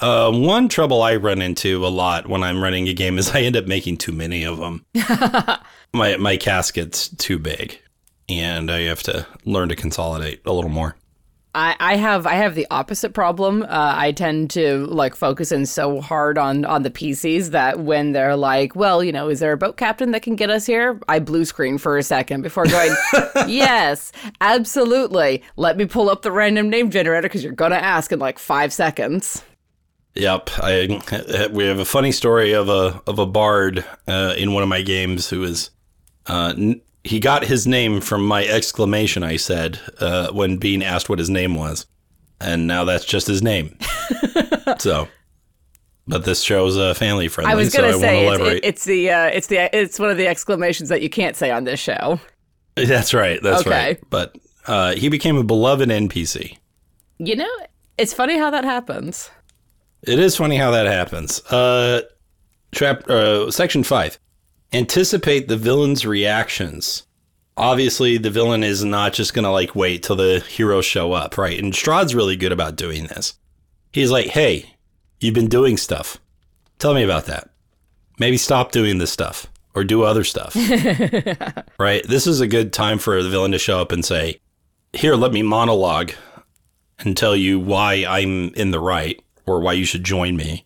Uh, 0.00 0.32
one 0.32 0.68
trouble 0.68 1.02
I 1.02 1.16
run 1.16 1.42
into 1.42 1.86
a 1.86 1.88
lot 1.88 2.28
when 2.28 2.42
I'm 2.42 2.62
running 2.62 2.88
a 2.88 2.94
game 2.94 3.18
is 3.18 3.30
I 3.34 3.40
end 3.40 3.56
up 3.56 3.66
making 3.66 3.98
too 3.98 4.12
many 4.12 4.44
of 4.44 4.56
them. 4.56 4.86
my 5.92 6.16
my 6.16 6.38
casket's 6.38 7.08
too 7.08 7.38
big 7.38 7.78
and 8.28 8.70
I 8.70 8.82
have 8.82 9.02
to 9.04 9.26
learn 9.44 9.68
to 9.68 9.76
consolidate 9.76 10.40
a 10.46 10.52
little 10.52 10.70
more. 10.70 10.96
I, 11.54 11.76
I 11.78 11.96
have 11.96 12.26
I 12.26 12.34
have 12.34 12.54
the 12.54 12.66
opposite 12.70 13.14
problem. 13.14 13.62
Uh, 13.62 13.66
I 13.96 14.12
tend 14.12 14.50
to 14.50 14.86
like 14.86 15.14
focus 15.14 15.52
in 15.52 15.66
so 15.66 16.00
hard 16.00 16.36
on 16.36 16.64
on 16.64 16.82
the 16.82 16.90
PCs 16.90 17.50
that 17.50 17.80
when 17.80 18.12
they're 18.12 18.36
like, 18.36 18.74
well, 18.74 19.04
you 19.04 19.12
know, 19.12 19.28
is 19.28 19.40
there 19.40 19.52
a 19.52 19.56
boat 19.56 19.76
captain 19.76 20.10
that 20.10 20.22
can 20.22 20.36
get 20.36 20.50
us 20.50 20.66
here? 20.66 21.00
I 21.08 21.20
blue 21.20 21.44
screen 21.44 21.78
for 21.78 21.96
a 21.96 22.02
second 22.02 22.42
before 22.42 22.66
going, 22.66 22.94
yes, 23.48 24.10
absolutely. 24.40 25.42
Let 25.56 25.76
me 25.76 25.86
pull 25.86 26.10
up 26.10 26.22
the 26.22 26.32
random 26.32 26.68
name 26.68 26.90
generator 26.90 27.22
because 27.22 27.44
you're 27.44 27.52
gonna 27.52 27.76
ask 27.76 28.10
in 28.10 28.18
like 28.18 28.38
five 28.38 28.72
seconds. 28.72 29.42
Yep, 30.14 30.50
I 30.58 31.48
we 31.52 31.66
have 31.66 31.78
a 31.78 31.84
funny 31.84 32.12
story 32.12 32.52
of 32.52 32.68
a 32.68 33.00
of 33.06 33.18
a 33.18 33.26
bard 33.26 33.84
uh, 34.08 34.34
in 34.36 34.52
one 34.52 34.62
of 34.62 34.68
my 34.68 34.82
games 34.82 35.28
who 35.28 35.44
is 35.44 35.70
uh, 36.26 36.54
he 37.04 37.20
got 37.20 37.44
his 37.44 37.66
name 37.66 38.00
from 38.00 38.26
my 38.26 38.46
exclamation 38.46 39.22
I 39.22 39.36
said 39.36 39.78
uh, 40.00 40.32
when 40.32 40.56
being 40.56 40.82
asked 40.82 41.08
what 41.08 41.18
his 41.18 41.30
name 41.30 41.54
was, 41.54 41.86
and 42.40 42.66
now 42.66 42.84
that's 42.84 43.04
just 43.04 43.26
his 43.26 43.42
name. 43.42 43.76
so, 44.78 45.06
but 46.08 46.24
this 46.24 46.42
show's 46.42 46.78
uh, 46.78 46.94
family 46.94 47.28
friendly. 47.28 47.52
I 47.52 47.56
was 47.56 47.74
going 47.74 47.92
so 47.92 47.98
to 47.98 48.00
say 48.00 48.26
it's, 48.26 48.66
it's, 48.66 48.84
the 48.84 49.10
uh, 49.10 49.26
it's 49.26 49.46
the 49.48 49.76
it's 49.76 49.98
one 49.98 50.10
of 50.10 50.16
the 50.16 50.26
exclamations 50.26 50.88
that 50.88 51.02
you 51.02 51.10
can't 51.10 51.36
say 51.36 51.50
on 51.50 51.64
this 51.64 51.78
show. 51.78 52.18
That's 52.74 53.12
right. 53.12 53.40
That's 53.42 53.60
okay. 53.60 53.70
right. 53.70 54.10
But 54.10 54.36
uh, 54.66 54.94
he 54.94 55.10
became 55.10 55.36
a 55.36 55.44
beloved 55.44 55.90
NPC. 55.90 56.56
You 57.18 57.36
know, 57.36 57.56
it's 57.98 58.14
funny 58.14 58.38
how 58.38 58.50
that 58.50 58.64
happens. 58.64 59.30
It 60.02 60.18
is 60.18 60.36
funny 60.36 60.56
how 60.56 60.70
that 60.70 60.86
happens. 60.86 61.44
Uh, 61.46 62.02
trap, 62.72 63.08
uh, 63.08 63.50
section 63.50 63.84
five 63.84 64.18
anticipate 64.74 65.48
the 65.48 65.56
villain's 65.56 66.04
reactions. 66.04 67.04
Obviously, 67.56 68.18
the 68.18 68.30
villain 68.30 68.64
is 68.64 68.84
not 68.84 69.12
just 69.12 69.32
going 69.32 69.44
to 69.44 69.50
like 69.50 69.76
wait 69.76 70.02
till 70.02 70.16
the 70.16 70.40
heroes 70.40 70.84
show 70.84 71.12
up, 71.12 71.38
right? 71.38 71.58
And 71.58 71.72
Strahd's 71.72 72.14
really 72.14 72.36
good 72.36 72.52
about 72.52 72.76
doing 72.76 73.06
this. 73.06 73.34
He's 73.92 74.10
like, 74.10 74.26
hey, 74.26 74.74
you've 75.20 75.34
been 75.34 75.48
doing 75.48 75.76
stuff. 75.76 76.18
Tell 76.78 76.94
me 76.94 77.04
about 77.04 77.26
that. 77.26 77.50
Maybe 78.18 78.36
stop 78.36 78.72
doing 78.72 78.98
this 78.98 79.12
stuff 79.12 79.46
or 79.74 79.84
do 79.84 80.02
other 80.02 80.24
stuff. 80.24 80.56
right? 81.78 82.06
This 82.06 82.26
is 82.26 82.40
a 82.40 82.48
good 82.48 82.72
time 82.72 82.98
for 82.98 83.22
the 83.22 83.30
villain 83.30 83.52
to 83.52 83.58
show 83.58 83.80
up 83.80 83.92
and 83.92 84.04
say, 84.04 84.40
here, 84.92 85.14
let 85.14 85.32
me 85.32 85.42
monologue 85.42 86.12
and 86.98 87.16
tell 87.16 87.36
you 87.36 87.60
why 87.60 88.04
I'm 88.08 88.52
in 88.54 88.72
the 88.72 88.80
right 88.80 89.20
or 89.46 89.60
why 89.60 89.74
you 89.74 89.84
should 89.84 90.04
join 90.04 90.36
me. 90.36 90.64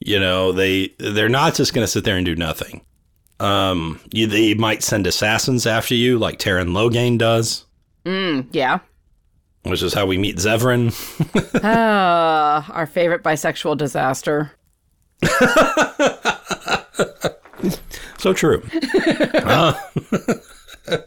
You 0.00 0.18
know, 0.18 0.52
they 0.52 0.94
they're 0.98 1.28
not 1.28 1.54
just 1.54 1.74
going 1.74 1.84
to 1.84 1.90
sit 1.90 2.04
there 2.04 2.16
and 2.16 2.26
do 2.26 2.34
nothing. 2.34 2.82
Um, 3.42 4.00
you, 4.12 4.28
they 4.28 4.54
might 4.54 4.84
send 4.84 5.06
assassins 5.06 5.66
after 5.66 5.96
you, 5.96 6.18
like 6.18 6.38
Teyrn 6.38 6.68
Loghain 6.68 7.18
does. 7.18 7.66
Mm, 8.04 8.46
yeah. 8.52 8.78
Which 9.64 9.82
is 9.82 9.92
how 9.92 10.06
we 10.06 10.16
meet 10.16 10.36
Zevran. 10.36 10.92
uh, 11.62 12.62
our 12.72 12.86
favorite 12.86 13.24
bisexual 13.24 13.76
disaster. 13.78 14.52
so 18.18 18.32
true. 18.32 18.62
uh, 19.34 19.74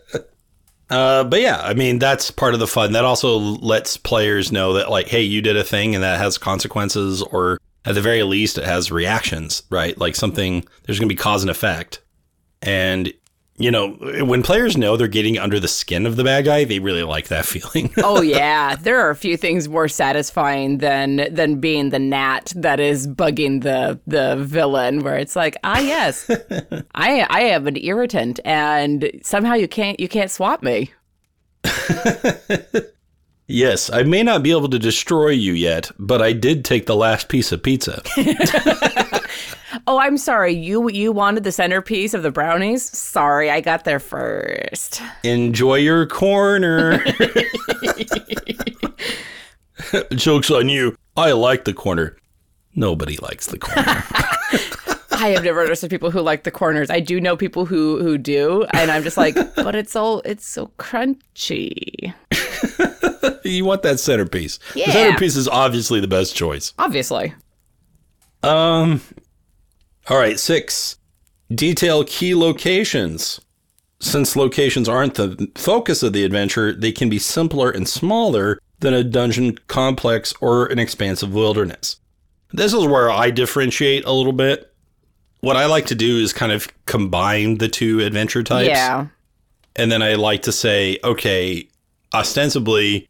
uh, 0.89 1.23
but 1.23 1.41
yeah, 1.41 1.61
I 1.61 1.73
mean 1.73 1.99
that's 1.99 2.31
part 2.31 2.53
of 2.53 2.59
the 2.59 2.67
fun. 2.67 2.91
That 2.93 3.05
also 3.05 3.37
lets 3.37 3.95
players 3.95 4.51
know 4.51 4.73
that 4.73 4.89
like, 4.89 5.07
hey, 5.07 5.21
you 5.21 5.41
did 5.41 5.55
a 5.55 5.63
thing 5.63 5.95
and 5.95 6.03
that 6.03 6.19
has 6.19 6.37
consequences, 6.37 7.21
or 7.21 7.59
at 7.85 7.95
the 7.95 8.01
very 8.01 8.23
least, 8.23 8.57
it 8.57 8.65
has 8.65 8.91
reactions, 8.91 9.63
right? 9.69 9.97
Like 9.97 10.15
something 10.15 10.65
there's 10.83 10.99
going 10.99 11.09
to 11.09 11.15
be 11.15 11.19
cause 11.19 11.43
and 11.43 11.51
effect. 11.51 12.01
And 12.65 13.13
you 13.57 13.71
know, 13.71 13.91
when 14.25 14.43
players 14.43 14.75
know 14.75 14.97
they're 14.97 15.07
getting 15.07 15.37
under 15.37 15.61
the 15.61 15.67
skin 15.69 16.05
of 16.05 16.17
the 16.17 16.25
bad 16.25 16.43
guy, 16.43 16.65
they 16.65 16.79
really 16.79 17.03
like 17.03 17.29
that 17.29 17.45
feeling. 17.53 17.93
oh 17.97 18.21
yeah, 18.21 18.75
there 18.75 18.99
are 18.99 19.09
a 19.09 19.15
few 19.15 19.37
things 19.37 19.69
more 19.69 19.87
satisfying 19.87 20.79
than 20.79 21.33
than 21.33 21.61
being 21.61 21.89
the 21.89 21.99
gnat 21.99 22.51
that 22.55 22.81
is 22.81 23.07
bugging 23.07 23.63
the 23.63 23.99
the 24.05 24.35
villain 24.43 25.03
where 25.03 25.17
it's 25.17 25.35
like, 25.35 25.55
"Ah, 25.63 25.79
yes. 25.79 26.29
I 26.95 27.25
I 27.29 27.41
am 27.41 27.67
an 27.67 27.77
irritant 27.77 28.41
and 28.43 29.09
somehow 29.23 29.53
you 29.53 29.67
can't 29.67 29.99
you 29.99 30.09
can't 30.09 30.31
swap 30.31 30.61
me." 30.61 30.91
yes, 33.47 33.89
I 33.89 34.03
may 34.03 34.21
not 34.21 34.43
be 34.43 34.51
able 34.51 34.69
to 34.69 34.79
destroy 34.79 35.29
you 35.29 35.53
yet, 35.53 35.91
but 35.97 36.21
I 36.21 36.33
did 36.33 36.65
take 36.65 36.87
the 36.87 36.95
last 36.95 37.29
piece 37.29 37.51
of 37.53 37.63
pizza. 37.63 38.01
Oh, 39.87 39.99
I'm 39.99 40.17
sorry. 40.17 40.53
You 40.53 40.89
you 40.89 41.11
wanted 41.11 41.43
the 41.43 41.51
centerpiece 41.51 42.13
of 42.13 42.23
the 42.23 42.31
brownies? 42.31 42.83
Sorry, 42.83 43.49
I 43.49 43.61
got 43.61 43.83
there 43.83 43.99
first. 43.99 45.01
Enjoy 45.23 45.75
your 45.75 46.05
corner. 46.05 47.03
Joke's 50.15 50.51
on 50.51 50.69
you. 50.69 50.97
I 51.17 51.31
like 51.33 51.65
the 51.65 51.73
corner. 51.73 52.17
Nobody 52.75 53.17
likes 53.17 53.47
the 53.47 53.57
corner. 53.57 53.83
I 55.11 55.29
have 55.29 55.43
never 55.43 55.61
understood 55.61 55.89
people 55.89 56.11
who 56.11 56.21
like 56.21 56.43
the 56.43 56.51
corners. 56.51 56.89
I 56.89 56.99
do 56.99 57.21
know 57.21 57.37
people 57.37 57.65
who 57.65 58.01
who 58.01 58.17
do, 58.17 58.65
and 58.73 58.91
I'm 58.91 59.03
just 59.03 59.17
like, 59.17 59.35
but 59.55 59.75
it's 59.75 59.95
all 59.95 60.21
it's 60.25 60.45
so 60.45 60.71
crunchy. 60.77 62.13
you 63.43 63.65
want 63.65 63.83
that 63.83 63.99
centerpiece. 63.99 64.59
Yeah. 64.75 64.87
The 64.87 64.91
centerpiece 64.91 65.35
is 65.35 65.47
obviously 65.47 65.99
the 65.99 66.07
best 66.07 66.35
choice. 66.35 66.73
Obviously. 66.77 67.33
Um, 68.43 69.01
all 70.07 70.17
right, 70.17 70.39
six. 70.39 70.97
Detail 71.53 72.03
key 72.03 72.35
locations. 72.35 73.39
Since 73.99 74.35
locations 74.35 74.89
aren't 74.89 75.15
the 75.15 75.49
focus 75.55 76.03
of 76.03 76.13
the 76.13 76.23
adventure, 76.23 76.73
they 76.73 76.91
can 76.91 77.09
be 77.09 77.19
simpler 77.19 77.71
and 77.71 77.87
smaller 77.87 78.59
than 78.79 78.93
a 78.93 79.03
dungeon 79.03 79.57
complex 79.67 80.33
or 80.41 80.65
an 80.67 80.79
expansive 80.79 81.33
wilderness. 81.33 81.97
This 82.51 82.73
is 82.73 82.85
where 82.85 83.09
I 83.09 83.31
differentiate 83.31 84.05
a 84.05 84.11
little 84.11 84.33
bit. 84.33 84.73
What 85.41 85.55
I 85.55 85.65
like 85.65 85.87
to 85.87 85.95
do 85.95 86.17
is 86.17 86.33
kind 86.33 86.51
of 86.51 86.67
combine 86.85 87.57
the 87.57 87.67
two 87.67 88.01
adventure 88.01 88.43
types. 88.43 88.69
Yeah. 88.69 89.07
And 89.75 89.91
then 89.91 90.01
I 90.01 90.15
like 90.15 90.43
to 90.43 90.51
say, 90.51 90.99
okay, 91.03 91.67
ostensibly, 92.13 93.07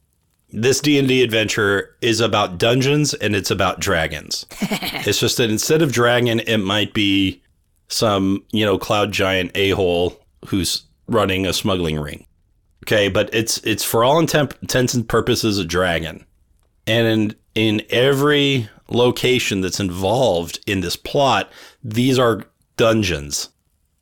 this 0.55 0.79
D&D 0.79 1.21
adventure 1.21 1.95
is 2.01 2.21
about 2.21 2.57
dungeons 2.57 3.13
and 3.13 3.35
it's 3.35 3.51
about 3.51 3.79
dragons. 3.79 4.45
it's 4.61 5.19
just 5.19 5.37
that 5.37 5.49
instead 5.49 5.81
of 5.81 5.91
dragon, 5.91 6.39
it 6.39 6.57
might 6.57 6.93
be 6.93 7.41
some, 7.89 8.43
you 8.51 8.65
know, 8.65 8.77
cloud 8.77 9.11
giant 9.11 9.51
a-hole 9.55 10.19
who's 10.47 10.83
running 11.07 11.45
a 11.45 11.53
smuggling 11.53 11.99
ring. 11.99 12.25
Okay, 12.85 13.09
but 13.09 13.33
it's 13.33 13.57
it's 13.59 13.83
for 13.83 14.03
all 14.03 14.19
intent, 14.19 14.53
intents 14.61 14.93
and 14.93 15.07
purposes 15.07 15.57
a 15.57 15.65
dragon. 15.65 16.25
And 16.87 17.07
in 17.07 17.35
in 17.55 17.81
every 17.89 18.69
location 18.89 19.61
that's 19.61 19.79
involved 19.79 20.59
in 20.67 20.81
this 20.81 20.95
plot, 20.95 21.51
these 21.83 22.19
are 22.19 22.43
dungeons. 22.77 23.49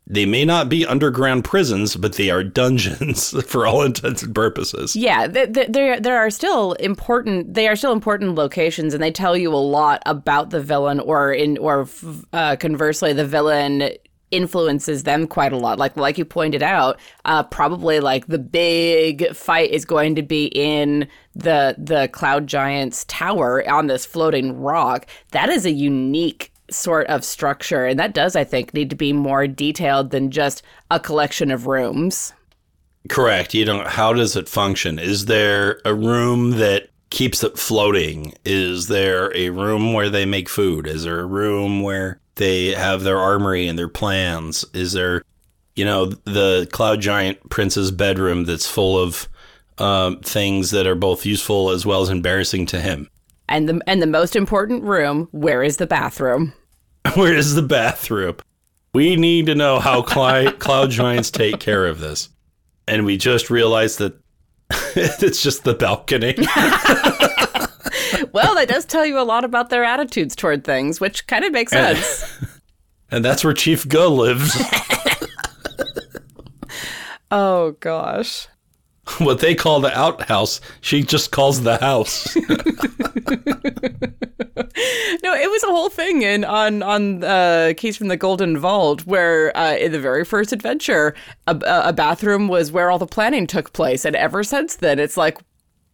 They 0.06 0.26
may 0.26 0.44
not 0.44 0.68
be 0.68 0.86
underground 0.86 1.46
prisons, 1.46 1.96
but 1.96 2.14
they 2.14 2.30
are 2.30 2.44
dungeons 2.44 3.32
for 3.48 3.66
all 3.66 3.84
intents 3.84 4.22
and 4.22 4.36
purposes. 4.36 4.96
Yeah, 4.96 5.28
there 5.28 6.00
there 6.00 6.18
are 6.18 6.30
still 6.30 6.74
important. 6.74 7.54
They 7.54 7.68
are 7.68 7.76
still 7.76 7.94
important 7.94 8.36
locations, 8.36 8.94
and 8.94 9.02
they 9.02 9.12
tell 9.12 9.38
you 9.38 9.54
a 9.54 9.56
lot 9.56 10.04
about 10.06 10.50
the 10.50 10.62
villain, 10.62 11.00
or 11.00 11.32
in 11.32 11.58
or 11.58 11.88
uh, 12.34 12.58
conversely, 12.58 13.14
the 13.14 13.26
villain 13.26 13.92
influences 14.34 15.04
them 15.04 15.28
quite 15.28 15.54
a 15.54 15.58
lot. 15.58 15.80
Like 15.80 15.96
like 15.96 16.18
you 16.18 16.26
pointed 16.26 16.64
out, 16.64 17.00
uh, 17.24 17.44
probably 17.44 18.02
like 18.02 18.28
the 18.28 18.40
big 18.40 19.34
fight 19.34 19.70
is 19.70 19.86
going 19.86 20.16
to 20.16 20.24
be 20.24 20.48
in 20.48 21.08
the 21.34 21.76
the 21.78 22.10
cloud 22.10 22.48
giant's 22.48 23.06
tower 23.06 23.68
on 23.70 23.88
this 23.88 24.06
floating 24.06 24.60
rock. 24.60 25.08
That 25.32 25.50
is 25.50 25.66
a 25.66 25.72
unique 25.72 26.53
sort 26.74 27.08
of 27.08 27.24
structure. 27.24 27.86
And 27.86 28.00
that 28.00 28.14
does, 28.14 28.36
I 28.36 28.44
think, 28.44 28.74
need 28.74 28.90
to 28.90 28.96
be 28.96 29.14
more 29.14 29.48
detailed 29.48 30.12
than 30.12 30.32
just 30.32 30.64
a 30.92 31.00
collection 31.00 31.52
of 31.52 31.68
rooms. 31.68 32.34
Correct. 33.10 33.54
You 33.54 33.66
know, 33.66 33.84
how 33.84 34.14
does 34.14 34.36
it 34.36 34.48
function? 34.48 34.98
Is 34.98 35.26
there 35.26 35.80
a 35.86 35.94
room 35.94 36.52
that 36.52 36.90
keeps 37.10 37.44
it 37.44 37.58
floating? 37.58 38.34
Is 38.46 38.88
there 38.88 39.36
a 39.36 39.50
room 39.50 39.94
where 39.94 40.10
they 40.10 40.26
make 40.26 40.50
food? 40.50 40.88
Is 40.88 41.04
there 41.04 41.20
a 41.20 41.26
room 41.26 41.82
where 41.82 42.20
they 42.36 42.68
have 42.74 43.04
their 43.04 43.20
armory 43.20 43.68
and 43.68 43.78
their 43.78 43.90
plans? 43.90 44.66
Is 44.74 44.94
there, 44.94 45.24
you 45.76 45.86
know, 45.86 46.06
the 46.06 46.68
Cloud 46.72 47.02
Giant 47.02 47.50
Prince's 47.50 47.92
bedroom 47.92 48.46
that's 48.46 48.68
full 48.68 48.98
of 48.98 49.28
um, 49.78 50.22
things 50.22 50.72
that 50.72 50.88
are 50.88 50.96
both 50.96 51.26
useful 51.26 51.72
as 51.72 51.86
well 51.86 52.02
as 52.02 52.10
embarrassing 52.10 52.66
to 52.68 52.80
him? 52.80 53.10
And 53.50 53.68
the 53.68 53.82
and 53.86 54.02
the 54.02 54.08
most 54.08 54.36
important 54.36 54.84
room, 54.84 55.28
where 55.32 55.62
is 55.62 55.78
the 55.78 55.86
bathroom? 55.86 56.54
Where 57.16 57.36
is 57.36 57.56
the 57.56 57.62
bathroom? 57.62 58.38
We 58.94 59.16
need 59.16 59.48
to 59.48 59.56
know 59.56 59.80
how 59.80 60.02
cloud 60.60 60.92
giants 60.92 61.32
take 61.32 61.60
care 61.60 61.86
of 61.86 62.00
this. 62.00 62.30
And 62.88 63.06
we 63.06 63.18
just 63.18 63.50
realized 63.50 64.00
that 64.00 64.14
it's 64.96 65.42
just 65.42 65.64
the 65.64 65.74
balcony. 65.74 66.36
well, 68.34 68.56
that 68.56 68.68
does 68.68 68.86
tell 68.86 69.06
you 69.06 69.20
a 69.20 69.24
lot 69.24 69.44
about 69.44 69.70
their 69.70 69.84
attitudes 69.84 70.36
toward 70.36 70.64
things, 70.64 71.00
which 71.00 71.28
kind 71.28 71.46
of 71.46 71.52
makes 71.52 71.72
sense. 71.72 72.24
And, 72.40 72.50
and 73.12 73.26
that's 73.26 73.44
where 73.44 73.54
Chief 73.54 73.88
Guh 73.88 74.08
lives. 74.08 74.56
oh, 77.32 77.72
gosh. 77.80 78.48
What 79.20 79.40
they 79.40 79.54
call 79.54 79.82
the 79.82 79.96
outhouse, 79.98 80.62
she 80.80 81.04
just 81.04 81.32
calls 81.32 81.62
the 81.64 81.78
house. 81.78 82.36
no, 82.38 82.54
it 85.34 85.52
was 85.52 85.64
a 85.64 85.68
whole 85.68 85.90
thing 85.90 86.22
in 86.22 86.46
on 86.46 86.82
on 86.82 87.24
uh, 87.24 87.74
Keys 87.76 87.98
from 87.98 88.08
the 88.08 88.16
Golden 88.16 88.58
Vault, 88.58 89.06
where 89.06 89.56
uh, 89.58 89.76
in 89.76 89.92
the 89.92 90.00
very 90.00 90.24
first 90.24 90.54
adventure, 90.54 91.14
a, 91.48 91.60
a 91.86 91.92
bathroom 91.92 92.48
was 92.48 92.72
where 92.72 92.90
all 92.90 92.98
the 92.98 93.06
planning 93.06 93.46
took 93.46 93.74
place, 93.74 94.06
and 94.06 94.16
ever 94.16 94.42
since 94.42 94.78
then, 94.78 95.00
it's 95.00 95.18
like 95.18 95.38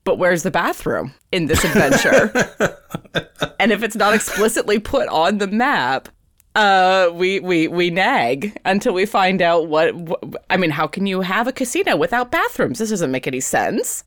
but 0.04 0.18
where's 0.18 0.44
the 0.44 0.52
bathroom 0.52 1.14
in 1.32 1.46
this 1.48 1.64
adventure? 1.64 2.32
and 3.60 3.72
if 3.72 3.84
it's 3.84 3.96
not 3.96 4.14
explicitly 4.14 4.80
put 4.80 5.08
on 5.10 5.38
the 5.38 5.48
map, 5.48 6.10
uh, 6.56 7.10
we 7.14 7.40
we 7.40 7.68
we 7.68 7.90
nag 7.90 8.58
until 8.66 8.94
we 8.94 9.06
find 9.06 9.42
out 9.42 9.68
what, 9.68 9.96
what. 9.96 10.44
I 10.50 10.58
mean, 10.58 10.72
how 10.72 10.88
can 10.88 11.06
you 11.06 11.22
have 11.22 11.48
a 11.48 11.52
casino 11.52 11.96
without 11.96 12.32
bathrooms? 12.32 12.80
This 12.80 12.90
doesn't 12.90 13.12
make 13.12 13.28
any 13.28 13.40
sense. 13.40 14.04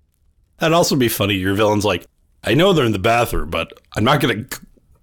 That'd 0.59 0.75
also 0.75 0.97
be 0.97 1.09
funny. 1.09 1.35
Your 1.35 1.55
villain's 1.55 1.85
like, 1.85 2.07
I 2.45 2.55
know 2.55 2.73
they're 2.73 2.85
in 2.85 2.93
the 2.93 2.99
bathroom, 2.99 3.51
but 3.51 3.73
I'm 3.97 4.05
not 4.05 4.21
going 4.21 4.47
to 4.47 4.61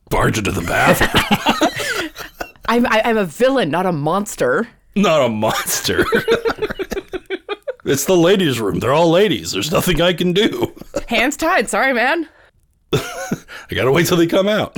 barge 0.09 0.37
into 0.37 0.51
the 0.51 0.61
bathroom. 0.61 2.11
I'm 2.69 2.85
I, 2.85 2.99
am 2.99 3.05
i 3.05 3.09
am 3.09 3.17
a 3.17 3.25
villain, 3.25 3.71
not 3.71 3.85
a 3.85 3.91
monster. 3.91 4.67
Not 4.95 5.25
a 5.25 5.29
monster. 5.29 6.05
it's 7.85 8.05
the 8.05 8.15
ladies' 8.15 8.59
room. 8.59 8.79
They're 8.79 8.93
all 8.93 9.09
ladies. 9.09 9.51
There's 9.51 9.71
nothing 9.71 10.01
I 10.01 10.13
can 10.13 10.33
do. 10.33 10.73
Hands 11.07 11.35
tied. 11.35 11.69
Sorry, 11.69 11.93
man. 11.93 12.27
I 12.93 13.75
gotta 13.75 13.91
wait 13.91 14.07
till 14.07 14.17
they 14.17 14.27
come 14.27 14.47
out. 14.47 14.75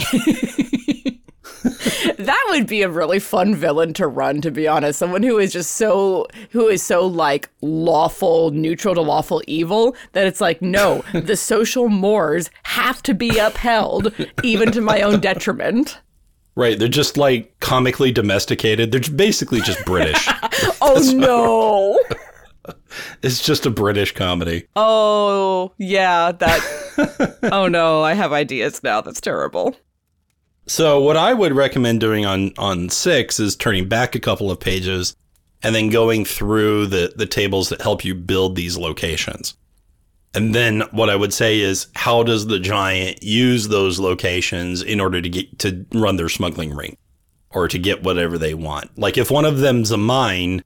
that 2.18 2.46
would 2.50 2.66
be 2.66 2.82
a 2.82 2.90
really 2.90 3.20
fun 3.20 3.54
villain 3.56 3.94
to 3.94 4.08
run 4.08 4.42
to 4.42 4.50
be 4.50 4.68
honest 4.68 4.98
someone 4.98 5.22
who 5.22 5.38
is 5.38 5.54
just 5.54 5.74
so 5.74 6.26
who 6.52 6.68
is 6.68 6.82
so 6.82 7.06
like 7.06 7.50
lawful 7.62 8.52
neutral 8.52 8.96
to 8.96 9.02
lawful 9.02 9.42
evil 9.48 9.96
that 10.14 10.26
it's 10.26 10.42
like 10.42 10.62
no 10.62 11.04
the 11.14 11.36
social 11.36 11.90
mores 11.90 12.50
have 12.64 13.04
to 13.04 13.14
be 13.14 13.38
upheld 13.38 14.14
even 14.44 14.72
to 14.72 14.82
my 14.82 15.02
own 15.02 15.20
detriment 15.20 16.00
Right, 16.56 16.78
they're 16.78 16.90
just 16.90 17.16
like 17.16 17.58
comically 17.62 18.12
domesticated. 18.12 18.92
They're 18.92 19.16
basically 19.16 19.62
just 19.62 19.84
British. 19.86 20.28
oh 20.82 21.12
no. 21.16 21.98
it's 23.24 23.42
just 23.42 23.66
a 23.66 23.70
British 23.70 24.14
comedy. 24.14 24.68
Oh, 24.76 25.72
yeah, 25.78 26.34
that 26.34 27.40
Oh 27.44 27.68
no, 27.68 28.04
I 28.04 28.14
have 28.14 28.34
ideas 28.34 28.84
now. 28.84 29.02
That's 29.02 29.22
terrible. 29.22 29.76
So 30.72 31.02
what 31.02 31.18
I 31.18 31.34
would 31.34 31.52
recommend 31.52 32.00
doing 32.00 32.26
on 32.26 32.54
on 32.58 32.88
6 32.88 33.40
is 33.42 33.58
turning 33.58 33.90
back 33.90 34.16
a 34.16 34.22
couple 34.22 34.50
of 34.50 34.62
pages 34.62 35.18
and 35.62 35.76
then 35.76 35.90
going 35.90 36.24
through 36.24 36.88
the 36.88 37.12
the 37.14 37.26
tables 37.26 37.68
that 37.68 37.82
help 37.82 38.06
you 38.06 38.16
build 38.16 38.56
these 38.56 38.78
locations. 38.78 39.54
And 40.34 40.56
then 40.56 40.84
what 40.92 41.10
I 41.10 41.18
would 41.18 41.34
say 41.34 41.60
is 41.60 41.88
how 41.94 42.24
does 42.24 42.48
the 42.48 42.58
giant 42.58 43.22
use 43.22 43.68
those 43.68 44.00
locations 44.00 44.82
in 44.82 45.02
order 45.02 45.22
to 45.22 45.28
get 45.28 45.60
to 45.60 45.86
run 45.94 46.16
their 46.16 46.30
smuggling 46.30 46.74
ring 46.74 46.96
or 47.50 47.68
to 47.68 47.78
get 47.78 48.04
whatever 48.04 48.38
they 48.38 48.54
want? 48.54 48.98
Like 48.98 49.18
if 49.18 49.30
one 49.30 49.44
of 49.44 49.60
them's 49.60 49.92
a 49.92 49.98
mine, 49.98 50.64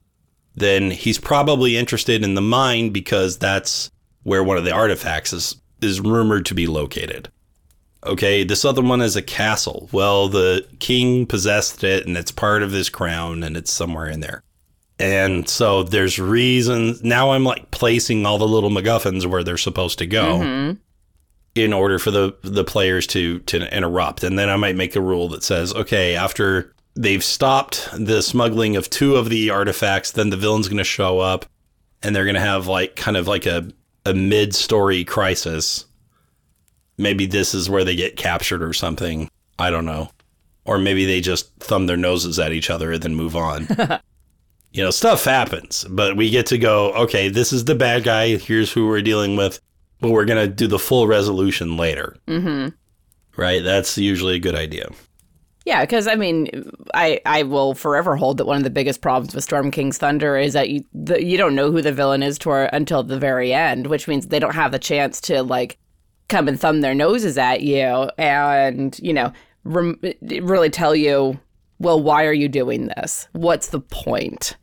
then 0.54 0.92
he's 0.92 1.18
probably 1.18 1.76
interested 1.76 2.22
in 2.22 2.34
the 2.34 2.40
mine 2.40 2.90
because 2.90 3.38
that's 3.38 3.90
where 4.22 4.44
one 4.44 4.56
of 4.56 4.64
the 4.64 4.70
artifacts 4.70 5.32
is 5.32 5.60
is 5.82 6.00
rumored 6.00 6.46
to 6.46 6.54
be 6.54 6.68
located. 6.68 7.28
Okay, 8.06 8.44
this 8.44 8.64
other 8.64 8.82
one 8.82 9.02
is 9.02 9.16
a 9.16 9.22
castle. 9.22 9.88
Well, 9.92 10.28
the 10.28 10.66
king 10.78 11.26
possessed 11.26 11.84
it 11.84 12.06
and 12.06 12.16
it's 12.16 12.30
part 12.30 12.62
of 12.62 12.72
his 12.72 12.88
crown 12.88 13.42
and 13.42 13.56
it's 13.56 13.72
somewhere 13.72 14.08
in 14.08 14.20
there. 14.20 14.42
And 14.98 15.48
so 15.48 15.82
there's 15.82 16.18
reasons. 16.18 17.02
Now 17.04 17.32
I'm 17.32 17.44
like 17.44 17.70
placing 17.70 18.24
all 18.24 18.38
the 18.38 18.48
little 18.48 18.70
MacGuffins 18.70 19.26
where 19.26 19.44
they're 19.44 19.58
supposed 19.58 19.98
to 19.98 20.06
go 20.06 20.38
mm-hmm. 20.38 20.78
in 21.54 21.72
order 21.72 21.98
for 21.98 22.10
the, 22.10 22.36
the 22.42 22.64
players 22.64 23.06
to, 23.08 23.40
to 23.40 23.76
interrupt. 23.76 24.24
And 24.24 24.38
then 24.38 24.48
I 24.48 24.56
might 24.56 24.76
make 24.76 24.96
a 24.96 25.00
rule 25.00 25.28
that 25.30 25.42
says, 25.42 25.74
okay, 25.74 26.16
after 26.16 26.74
they've 26.94 27.24
stopped 27.24 27.88
the 27.92 28.22
smuggling 28.22 28.76
of 28.76 28.88
two 28.88 29.16
of 29.16 29.28
the 29.28 29.50
artifacts, 29.50 30.12
then 30.12 30.30
the 30.30 30.36
villain's 30.36 30.68
going 30.68 30.78
to 30.78 30.84
show 30.84 31.18
up 31.18 31.44
and 32.02 32.16
they're 32.16 32.24
going 32.24 32.34
to 32.34 32.40
have 32.40 32.66
like 32.66 32.96
kind 32.96 33.18
of 33.18 33.28
like 33.28 33.44
a, 33.44 33.68
a 34.06 34.14
mid 34.14 34.54
story 34.54 35.04
crisis. 35.04 35.84
Maybe 36.98 37.26
this 37.26 37.54
is 37.54 37.68
where 37.68 37.84
they 37.84 37.96
get 37.96 38.16
captured 38.16 38.62
or 38.62 38.72
something. 38.72 39.30
I 39.58 39.70
don't 39.70 39.86
know. 39.86 40.10
Or 40.64 40.78
maybe 40.78 41.04
they 41.04 41.20
just 41.20 41.54
thumb 41.56 41.86
their 41.86 41.96
noses 41.96 42.38
at 42.38 42.52
each 42.52 42.70
other 42.70 42.92
and 42.92 43.02
then 43.02 43.14
move 43.14 43.36
on. 43.36 43.68
you 44.72 44.82
know, 44.82 44.90
stuff 44.90 45.24
happens, 45.24 45.84
but 45.88 46.16
we 46.16 46.30
get 46.30 46.46
to 46.46 46.58
go, 46.58 46.92
okay, 46.92 47.28
this 47.28 47.52
is 47.52 47.64
the 47.64 47.74
bad 47.74 48.04
guy. 48.04 48.36
Here's 48.36 48.72
who 48.72 48.88
we're 48.88 49.02
dealing 49.02 49.36
with, 49.36 49.60
but 50.00 50.10
we're 50.10 50.24
going 50.24 50.46
to 50.46 50.52
do 50.52 50.66
the 50.66 50.78
full 50.78 51.06
resolution 51.06 51.76
later. 51.76 52.16
Mm-hmm. 52.26 52.68
Right? 53.40 53.62
That's 53.62 53.96
usually 53.96 54.36
a 54.36 54.40
good 54.40 54.54
idea. 54.54 54.88
Yeah, 55.66 55.80
because 55.80 56.06
I 56.06 56.14
mean, 56.14 56.70
I 56.94 57.20
I 57.26 57.42
will 57.42 57.74
forever 57.74 58.14
hold 58.14 58.38
that 58.38 58.46
one 58.46 58.56
of 58.56 58.62
the 58.62 58.70
biggest 58.70 59.00
problems 59.00 59.34
with 59.34 59.42
Storm 59.42 59.72
King's 59.72 59.98
Thunder 59.98 60.36
is 60.36 60.52
that 60.52 60.70
you 60.70 60.84
the, 60.94 61.22
you 61.22 61.36
don't 61.36 61.56
know 61.56 61.72
who 61.72 61.82
the 61.82 61.92
villain 61.92 62.22
is 62.22 62.38
to 62.38 62.50
our, 62.50 62.70
until 62.72 63.02
the 63.02 63.18
very 63.18 63.52
end, 63.52 63.88
which 63.88 64.06
means 64.06 64.28
they 64.28 64.38
don't 64.38 64.54
have 64.54 64.70
the 64.70 64.78
chance 64.78 65.20
to 65.22 65.42
like 65.42 65.76
come 66.28 66.48
and 66.48 66.58
thumb 66.58 66.80
their 66.80 66.94
noses 66.94 67.38
at 67.38 67.62
you 67.62 68.10
and 68.18 68.98
you 69.02 69.12
know 69.12 69.32
rem- 69.64 70.00
really 70.22 70.70
tell 70.70 70.94
you 70.94 71.38
well, 71.78 72.02
why 72.02 72.24
are 72.24 72.32
you 72.32 72.48
doing 72.48 72.86
this? 72.88 73.28
What's 73.32 73.68
the 73.68 73.80
point? 73.80 74.56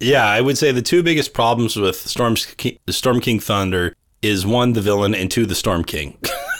Yeah, 0.00 0.26
I 0.26 0.40
would 0.40 0.58
say 0.58 0.72
the 0.72 0.82
two 0.82 1.02
biggest 1.02 1.32
problems 1.32 1.76
with 1.76 1.96
Storm 1.96 2.36
King, 2.36 2.78
Storm 2.88 3.20
King 3.20 3.40
Thunder 3.40 3.94
is 4.22 4.46
one 4.46 4.72
the 4.72 4.80
villain 4.80 5.14
and 5.14 5.30
two 5.30 5.46
the 5.46 5.54
Storm 5.54 5.84
King. 5.84 6.18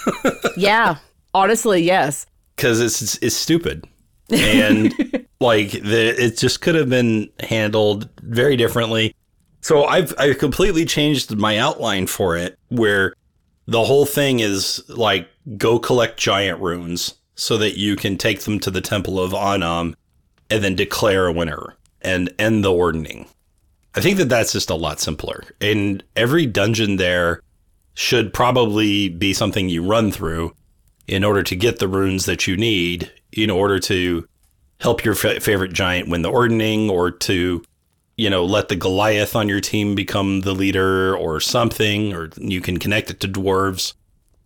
yeah, 0.56 0.96
honestly, 1.32 1.82
yes. 1.82 2.26
Because 2.56 2.80
it's 2.80 3.18
it's 3.18 3.34
stupid, 3.34 3.84
and 4.30 4.92
like 5.40 5.72
the 5.72 6.14
it 6.16 6.38
just 6.38 6.60
could 6.60 6.74
have 6.76 6.88
been 6.88 7.28
handled 7.40 8.08
very 8.22 8.56
differently. 8.56 9.14
So 9.60 9.84
I've 9.84 10.14
I've 10.18 10.38
completely 10.38 10.84
changed 10.84 11.36
my 11.36 11.58
outline 11.58 12.06
for 12.06 12.36
it, 12.36 12.58
where 12.68 13.14
the 13.66 13.84
whole 13.84 14.06
thing 14.06 14.40
is 14.40 14.82
like 14.88 15.28
go 15.56 15.78
collect 15.78 16.18
giant 16.18 16.60
runes 16.60 17.14
so 17.34 17.56
that 17.58 17.78
you 17.78 17.96
can 17.96 18.16
take 18.16 18.40
them 18.40 18.60
to 18.60 18.70
the 18.70 18.80
Temple 18.80 19.18
of 19.18 19.34
Annam 19.34 19.96
and 20.50 20.62
then 20.62 20.74
declare 20.74 21.26
a 21.26 21.32
winner 21.32 21.74
and 22.02 22.32
end 22.38 22.64
the 22.64 22.72
ordning. 22.72 23.26
I 23.94 24.00
think 24.00 24.18
that 24.18 24.28
that's 24.28 24.52
just 24.52 24.70
a 24.70 24.74
lot 24.74 25.00
simpler. 25.00 25.44
And 25.60 26.02
every 26.16 26.46
dungeon 26.46 26.96
there 26.96 27.40
should 27.94 28.32
probably 28.34 29.08
be 29.08 29.32
something 29.32 29.68
you 29.68 29.84
run 29.84 30.10
through 30.10 30.54
in 31.06 31.24
order 31.24 31.42
to 31.42 31.56
get 31.56 31.78
the 31.78 31.88
runes 31.88 32.26
that 32.26 32.46
you 32.46 32.56
need 32.56 33.10
in 33.32 33.50
order 33.50 33.78
to 33.78 34.26
help 34.80 35.04
your 35.04 35.14
f- 35.14 35.42
favorite 35.42 35.72
giant 35.72 36.08
win 36.08 36.22
the 36.22 36.30
ordning 36.30 36.90
or 36.90 37.10
to 37.10 37.62
you 38.16 38.30
know 38.30 38.44
let 38.44 38.68
the 38.68 38.76
goliath 38.76 39.34
on 39.34 39.48
your 39.48 39.60
team 39.60 39.94
become 39.94 40.40
the 40.40 40.54
leader 40.54 41.16
or 41.16 41.40
something 41.40 42.14
or 42.14 42.30
you 42.38 42.60
can 42.60 42.78
connect 42.78 43.10
it 43.10 43.20
to 43.20 43.28
dwarves 43.28 43.94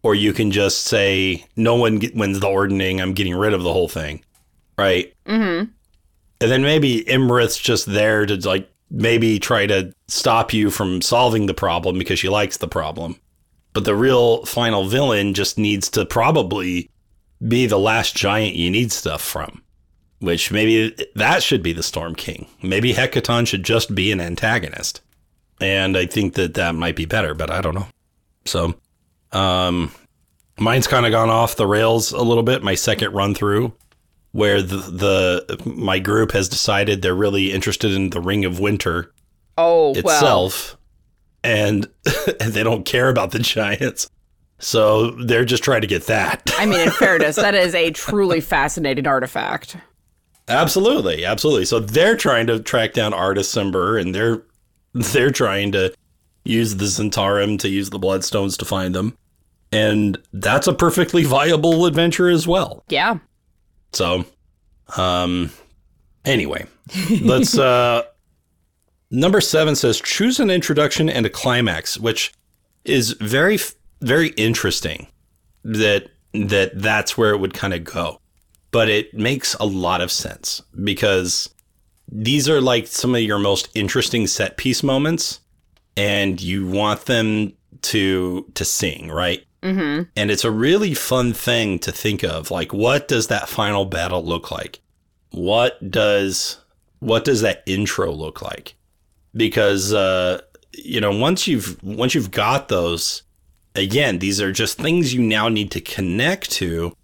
or 0.02 0.14
you 0.14 0.32
can 0.32 0.50
just 0.50 0.82
say 0.82 1.44
no 1.56 1.74
one 1.74 2.00
wins 2.14 2.40
the 2.40 2.48
ordning. 2.48 3.00
I'm 3.00 3.14
getting 3.14 3.34
rid 3.34 3.52
of 3.52 3.62
the 3.62 3.72
whole 3.72 3.88
thing, 3.88 4.24
right? 4.76 5.12
Mm-hmm. 5.26 5.70
And 6.40 6.50
then 6.50 6.62
maybe 6.62 7.04
Iymrith's 7.04 7.58
just 7.58 7.86
there 7.86 8.24
to 8.26 8.36
like 8.48 8.70
maybe 8.90 9.38
try 9.38 9.66
to 9.66 9.92
stop 10.06 10.52
you 10.52 10.70
from 10.70 11.02
solving 11.02 11.46
the 11.46 11.54
problem 11.54 11.98
because 11.98 12.18
she 12.18 12.28
likes 12.28 12.58
the 12.58 12.68
problem. 12.68 13.16
But 13.72 13.84
the 13.84 13.96
real 13.96 14.44
final 14.46 14.88
villain 14.88 15.34
just 15.34 15.58
needs 15.58 15.88
to 15.90 16.06
probably 16.06 16.90
be 17.46 17.66
the 17.66 17.78
last 17.78 18.16
giant 18.16 18.54
you 18.54 18.70
need 18.70 18.92
stuff 18.92 19.20
from. 19.20 19.62
Which 20.20 20.50
maybe 20.50 20.96
that 21.14 21.42
should 21.42 21.62
be 21.62 21.72
the 21.72 21.82
Storm 21.82 22.14
King. 22.14 22.48
Maybe 22.62 22.92
Hekaton 22.92 23.46
should 23.46 23.62
just 23.62 23.94
be 23.94 24.10
an 24.10 24.20
antagonist. 24.20 25.00
And 25.60 25.96
I 25.96 26.06
think 26.06 26.34
that 26.34 26.54
that 26.54 26.74
might 26.74 26.96
be 26.96 27.04
better, 27.04 27.34
but 27.34 27.50
I 27.50 27.60
don't 27.60 27.74
know. 27.74 27.86
So 28.44 28.74
um, 29.32 29.92
mine's 30.58 30.86
kind 30.86 31.06
of 31.06 31.12
gone 31.12 31.30
off 31.30 31.56
the 31.56 31.66
rails 31.66 32.12
a 32.12 32.22
little 32.22 32.42
bit. 32.42 32.62
My 32.62 32.74
second 32.74 33.12
run 33.12 33.34
through, 33.34 33.72
where 34.32 34.62
the, 34.62 34.76
the 34.76 35.62
my 35.64 35.98
group 35.98 36.32
has 36.32 36.48
decided 36.48 37.02
they're 37.02 37.14
really 37.14 37.52
interested 37.52 37.92
in 37.92 38.10
the 38.10 38.20
Ring 38.20 38.44
of 38.44 38.60
Winter. 38.60 39.12
Oh, 39.56 39.92
itself, 39.94 40.76
well. 41.44 41.52
and 41.54 41.88
they 42.40 42.62
don't 42.62 42.84
care 42.84 43.08
about 43.08 43.32
the 43.32 43.40
giants. 43.40 44.08
So 44.60 45.12
they're 45.12 45.44
just 45.44 45.62
trying 45.62 45.82
to 45.82 45.86
get 45.86 46.06
that. 46.06 46.50
I 46.58 46.66
mean, 46.66 46.80
in 46.80 46.90
fairness, 46.90 47.36
that 47.36 47.54
is 47.56 47.74
a 47.74 47.90
truly 47.90 48.40
fascinating 48.40 49.06
artifact. 49.06 49.76
Absolutely, 50.48 51.24
absolutely. 51.24 51.64
So 51.66 51.80
they're 51.80 52.16
trying 52.16 52.46
to 52.46 52.60
track 52.60 52.92
down 52.92 53.12
Artus 53.12 53.52
Cimber, 53.52 54.00
and 54.00 54.14
they're 54.14 54.42
they're 54.94 55.30
trying 55.30 55.72
to 55.72 55.92
use 56.44 56.76
the 56.76 56.86
Zhentarim 56.86 57.58
to 57.60 57.68
use 57.68 57.90
the 57.90 57.98
Bloodstones 57.98 58.56
to 58.58 58.64
find 58.64 58.94
them. 58.94 59.16
And 59.70 60.18
that's 60.32 60.66
a 60.66 60.72
perfectly 60.72 61.24
viable 61.24 61.84
adventure 61.84 62.30
as 62.30 62.48
well. 62.48 62.82
Yeah. 62.88 63.18
So, 63.92 64.24
um, 64.96 65.50
anyway, 66.24 66.66
let's, 67.20 67.58
uh, 67.58 68.02
number 69.10 69.42
seven 69.42 69.76
says 69.76 70.00
choose 70.00 70.40
an 70.40 70.48
introduction 70.48 71.10
and 71.10 71.26
a 71.26 71.30
climax, 71.30 71.98
which 71.98 72.32
is 72.84 73.12
very, 73.12 73.58
very 74.00 74.28
interesting 74.28 75.06
that, 75.64 76.08
that 76.32 76.80
that's 76.80 77.18
where 77.18 77.32
it 77.32 77.38
would 77.38 77.52
kind 77.52 77.74
of 77.74 77.84
go. 77.84 78.20
But 78.70 78.88
it 78.88 79.14
makes 79.14 79.54
a 79.54 79.64
lot 79.64 80.00
of 80.00 80.12
sense 80.12 80.62
because 80.84 81.48
these 82.10 82.48
are 82.48 82.60
like 82.60 82.86
some 82.86 83.14
of 83.14 83.20
your 83.22 83.38
most 83.38 83.68
interesting 83.74 84.26
set 84.26 84.56
piece 84.56 84.82
moments 84.82 85.40
and 85.96 86.40
you 86.40 86.66
want 86.66 87.06
them 87.06 87.52
to 87.82 88.46
to 88.54 88.64
sing, 88.64 89.10
right? 89.10 89.44
Mm-hmm. 89.62 90.02
And 90.16 90.30
it's 90.30 90.44
a 90.44 90.50
really 90.50 90.94
fun 90.94 91.32
thing 91.32 91.78
to 91.80 91.92
think 91.92 92.22
of. 92.22 92.50
Like, 92.50 92.72
what 92.72 93.08
does 93.08 93.26
that 93.26 93.48
final 93.48 93.84
battle 93.84 94.24
look 94.24 94.50
like? 94.50 94.80
What 95.30 95.90
does 95.90 96.58
what 97.00 97.24
does 97.24 97.40
that 97.42 97.62
intro 97.66 98.12
look 98.12 98.42
like? 98.42 98.74
Because 99.34 99.92
uh, 99.92 100.40
you 100.72 101.00
know, 101.00 101.16
once 101.16 101.46
you've 101.46 101.82
once 101.82 102.14
you've 102.14 102.30
got 102.30 102.68
those, 102.68 103.22
again, 103.74 104.18
these 104.20 104.40
are 104.40 104.52
just 104.52 104.78
things 104.78 105.12
you 105.12 105.20
now 105.20 105.48
need 105.48 105.70
to 105.72 105.80
connect 105.80 106.50
to, 106.52 106.94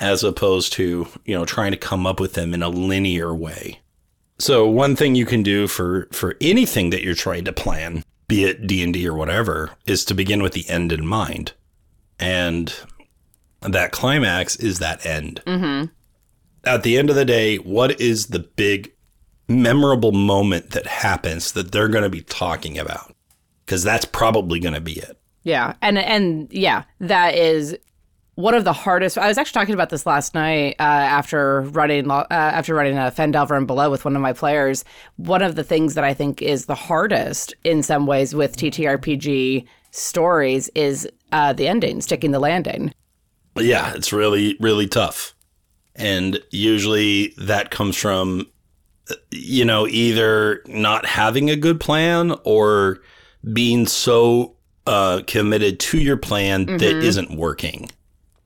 as 0.00 0.22
opposed 0.24 0.72
to 0.74 1.06
you 1.24 1.34
know 1.34 1.44
trying 1.44 1.72
to 1.72 1.76
come 1.76 2.06
up 2.06 2.20
with 2.20 2.34
them 2.34 2.54
in 2.54 2.62
a 2.62 2.68
linear 2.68 3.34
way. 3.34 3.80
So 4.38 4.68
one 4.68 4.94
thing 4.94 5.14
you 5.14 5.26
can 5.26 5.42
do 5.42 5.66
for 5.66 6.08
for 6.12 6.36
anything 6.40 6.90
that 6.90 7.02
you're 7.02 7.14
trying 7.14 7.44
to 7.44 7.52
plan, 7.52 8.04
be 8.28 8.44
it 8.44 8.66
D 8.66 8.82
and 8.82 8.92
D 8.92 9.06
or 9.08 9.14
whatever, 9.14 9.72
is 9.86 10.04
to 10.06 10.14
begin 10.14 10.42
with 10.42 10.52
the 10.52 10.68
end 10.68 10.92
in 10.92 11.06
mind, 11.06 11.52
and 12.18 12.74
that 13.62 13.92
climax 13.92 14.56
is 14.56 14.78
that 14.78 15.04
end. 15.04 15.42
Mm-hmm. 15.46 15.86
At 16.64 16.82
the 16.82 16.98
end 16.98 17.10
of 17.10 17.16
the 17.16 17.24
day, 17.24 17.56
what 17.56 18.00
is 18.00 18.26
the 18.26 18.40
big 18.40 18.92
memorable 19.48 20.12
moment 20.12 20.70
that 20.70 20.86
happens 20.86 21.52
that 21.52 21.72
they're 21.72 21.88
going 21.88 22.04
to 22.04 22.10
be 22.10 22.20
talking 22.20 22.78
about? 22.78 23.14
Because 23.64 23.82
that's 23.82 24.04
probably 24.04 24.60
going 24.60 24.74
to 24.74 24.80
be 24.80 24.98
it. 24.98 25.18
Yeah, 25.44 25.74
and 25.80 25.98
and 25.98 26.52
yeah, 26.52 26.84
that 27.00 27.34
is 27.34 27.76
one 28.38 28.54
of 28.54 28.62
the 28.62 28.72
hardest. 28.72 29.18
I 29.18 29.26
was 29.26 29.36
actually 29.36 29.58
talking 29.58 29.74
about 29.74 29.90
this 29.90 30.06
last 30.06 30.32
night 30.32 30.76
uh, 30.78 30.82
after 30.84 31.62
running 31.62 32.08
uh, 32.08 32.24
after 32.30 32.72
running 32.72 32.96
a 32.96 33.10
Phandelver 33.10 33.56
and 33.56 33.66
Below 33.66 33.90
with 33.90 34.04
one 34.04 34.14
of 34.14 34.22
my 34.22 34.32
players. 34.32 34.84
One 35.16 35.42
of 35.42 35.56
the 35.56 35.64
things 35.64 35.94
that 35.94 36.04
I 36.04 36.14
think 36.14 36.40
is 36.40 36.66
the 36.66 36.76
hardest 36.76 37.52
in 37.64 37.82
some 37.82 38.06
ways 38.06 38.36
with 38.36 38.56
TTRPG 38.56 39.66
stories 39.90 40.68
is 40.76 41.08
uh, 41.32 41.52
the 41.52 41.66
ending, 41.66 42.00
sticking 42.00 42.30
the 42.30 42.38
landing. 42.38 42.94
Yeah, 43.56 43.92
it's 43.94 44.12
really 44.12 44.56
really 44.60 44.86
tough, 44.86 45.34
and 45.96 46.40
usually 46.52 47.34
that 47.38 47.72
comes 47.72 47.96
from 47.96 48.46
you 49.32 49.64
know 49.64 49.88
either 49.88 50.62
not 50.68 51.06
having 51.06 51.50
a 51.50 51.56
good 51.56 51.80
plan 51.80 52.36
or 52.44 53.00
being 53.52 53.84
so 53.88 54.54
uh, 54.86 55.22
committed 55.26 55.80
to 55.80 55.98
your 55.98 56.16
plan 56.16 56.66
mm-hmm. 56.66 56.76
that 56.76 57.02
isn't 57.02 57.36
working 57.36 57.90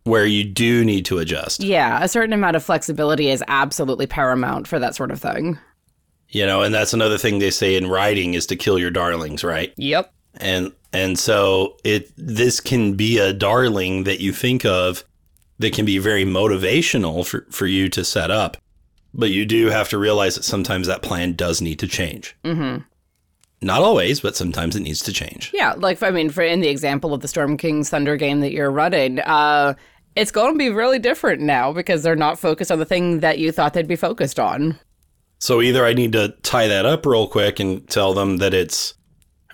where 0.05 0.27
you 0.27 0.45
do 0.45 0.85
need 0.85 1.05
to 1.07 1.19
adjust. 1.19 1.63
Yeah, 1.63 2.03
a 2.03 2.09
certain 2.09 2.33
amount 2.33 2.57
of 2.57 2.65
flexibility 2.65 3.29
is 3.31 3.43
absolutely 3.49 4.07
paramount 4.07 4.67
for 4.67 4.79
that 4.79 4.95
sort 4.95 5.11
of 5.11 5.21
thing. 5.21 5.59
You 6.29 6.47
know, 6.47 6.63
and 6.63 6.75
that's 6.75 6.95
another 6.95 7.19
thing 7.19 7.39
they 7.39 7.51
say 7.51 7.77
in 7.77 7.89
writing 7.89 8.35
is 8.35 8.47
to 8.47 8.57
kill 8.57 8.79
your 8.79 8.91
darlings, 8.91 9.45
right? 9.45 9.73
Yep. 9.77 10.13
And 10.41 10.73
and 10.93 11.19
so 11.19 11.77
it 11.85 12.11
this 12.17 12.59
can 12.59 12.95
be 12.95 13.19
a 13.19 13.33
darling 13.33 14.05
that 14.05 14.21
you 14.21 14.33
think 14.33 14.65
of 14.65 15.05
that 15.59 15.75
can 15.75 15.85
be 15.85 15.99
very 15.99 16.25
motivational 16.25 17.27
for, 17.27 17.47
for 17.51 17.67
you 17.67 17.89
to 17.91 18.05
set 18.05 18.31
up. 18.31 18.57
But 19.15 19.31
you 19.31 19.45
do 19.45 19.67
have 19.67 19.91
to 19.91 19.99
realize 19.99 20.37
that 20.37 20.45
sometimes 20.45 20.87
that 20.87 21.03
plan 21.03 21.35
does 21.35 21.61
need 21.61 21.79
to 21.81 21.87
change. 21.87 22.35
Mm-hmm. 22.45 22.83
Not 23.61 23.83
always, 23.83 24.21
but 24.21 24.35
sometimes 24.35 24.75
it 24.75 24.81
needs 24.81 25.03
to 25.03 25.13
change. 25.13 25.51
Yeah, 25.55 25.75
like 25.77 26.03
I 26.03 26.11
mean, 26.11 26.31
for 26.31 26.43
in 26.43 26.61
the 26.61 26.69
example 26.69 27.15
of 27.15 27.21
the 27.21 27.29
Storm 27.29 27.57
King's 27.57 27.91
Thunder 27.91 28.17
game 28.17 28.41
that 28.41 28.53
you're 28.53 28.71
running, 28.71 29.21
uh, 29.21 29.75
it's 30.15 30.31
going 30.31 30.53
to 30.53 30.59
be 30.59 30.71
really 30.71 30.99
different 30.99 31.41
now 31.41 31.73
because 31.73 32.03
they're 32.03 32.17
not 32.17 32.39
focused 32.39 32.71
on 32.71 32.79
the 32.79 32.85
thing 32.85 33.21
that 33.21 33.39
you 33.39 33.53
thought 33.53 33.73
they'd 33.73 33.89
be 33.89 33.97
focused 33.97 34.39
on. 34.39 34.79
So 35.39 35.61
either 35.61 35.85
I 35.85 35.95
need 35.95 36.13
to 36.13 36.35
tie 36.43 36.69
that 36.69 36.87
up 36.87 37.05
real 37.07 37.27
quick 37.27 37.59
and 37.59 37.89
tell 37.89 38.15
them 38.15 38.37
that 38.39 38.55
it's 38.55 38.95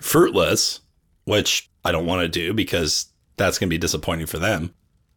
fruitless, 0.01 0.81
which 1.25 1.69
I 1.83 1.91
don't 1.91 2.05
want 2.05 2.21
to 2.21 2.27
do 2.27 2.53
because 2.53 3.07
that's 3.37 3.57
going 3.57 3.69
to 3.69 3.73
be 3.73 3.79
disappointing 3.79 4.27
for 4.27 4.37
them. 4.37 4.73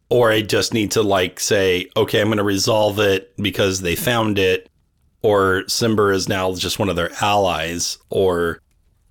Or 0.09 0.31
I 0.31 0.43
just 0.43 0.75
need 0.75 0.91
to 0.93 1.03
like 1.03 1.41
say, 1.41 1.89
okay, 1.97 2.21
I'm 2.21 2.29
going 2.29 2.39
to 2.39 2.45
resolve 2.45 2.99
it 3.01 3.35
because 3.37 3.81
they 3.81 3.97
found 3.97 4.39
it, 4.39 4.69
or 5.23 5.63
Cimber 5.69 6.15
is 6.15 6.29
now 6.29 6.55
just 6.55 6.79
one 6.79 6.89
of 6.89 6.97
their 6.97 7.11
allies, 7.21 7.99
or, 8.11 8.61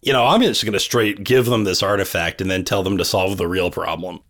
you 0.02 0.14
know, 0.14 0.28
I'm 0.28 0.42
just 0.42 0.64
going 0.64 0.74
to 0.74 0.80
straight 0.80 1.24
give 1.24 1.46
them 1.46 1.64
this 1.64 1.82
artifact 1.82 2.40
and 2.40 2.52
then 2.52 2.64
tell 2.64 2.84
them 2.84 2.98
to 2.98 3.06
solve 3.06 3.38
the 3.38 3.48
real 3.48 3.72
problem 3.72 4.22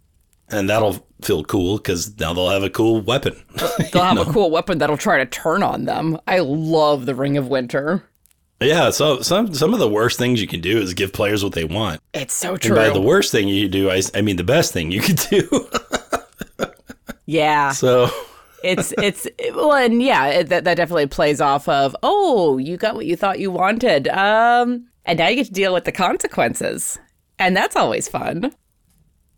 and 0.51 0.69
that'll 0.69 1.05
feel 1.21 1.43
cool 1.43 1.77
because 1.77 2.17
now 2.19 2.33
they'll 2.33 2.49
have 2.49 2.63
a 2.63 2.69
cool 2.69 3.01
weapon. 3.01 3.41
they'll 3.91 4.03
have 4.03 4.15
know? 4.15 4.21
a 4.23 4.33
cool 4.33 4.51
weapon 4.51 4.77
that'll 4.77 4.97
try 4.97 5.17
to 5.17 5.25
turn 5.25 5.63
on 5.63 5.85
them. 5.85 6.19
I 6.27 6.39
love 6.39 7.05
the 7.05 7.15
Ring 7.15 7.37
of 7.37 7.47
Winter. 7.47 8.03
Yeah, 8.59 8.91
so 8.91 9.21
some 9.21 9.53
some 9.55 9.73
of 9.73 9.79
the 9.79 9.89
worst 9.89 10.19
things 10.19 10.39
you 10.39 10.47
can 10.47 10.61
do 10.61 10.77
is 10.77 10.93
give 10.93 11.13
players 11.13 11.43
what 11.43 11.53
they 11.53 11.65
want. 11.65 11.99
It's 12.13 12.33
so 12.33 12.57
true. 12.57 12.77
And 12.77 12.89
by 12.89 12.93
the 12.93 13.01
worst 13.01 13.31
thing 13.31 13.47
you 13.47 13.67
do, 13.67 13.89
I, 13.89 14.03
I 14.13 14.21
mean 14.21 14.35
the 14.35 14.43
best 14.43 14.71
thing 14.71 14.91
you 14.91 15.01
could 15.01 15.17
do. 15.29 15.67
yeah. 17.25 17.71
So 17.71 18.09
it's 18.63 18.93
it's 18.99 19.27
well, 19.55 19.73
and 19.73 20.01
yeah, 20.01 20.27
it, 20.27 20.49
that 20.49 20.63
that 20.65 20.75
definitely 20.75 21.07
plays 21.07 21.41
off 21.41 21.67
of 21.67 21.95
oh, 22.03 22.59
you 22.59 22.77
got 22.77 22.93
what 22.93 23.07
you 23.07 23.15
thought 23.15 23.39
you 23.39 23.49
wanted, 23.49 24.07
um, 24.09 24.87
and 25.05 25.17
now 25.17 25.27
you 25.27 25.37
get 25.37 25.47
to 25.47 25.53
deal 25.53 25.73
with 25.73 25.85
the 25.85 25.91
consequences, 25.91 26.99
and 27.39 27.57
that's 27.57 27.75
always 27.75 28.07
fun. 28.07 28.53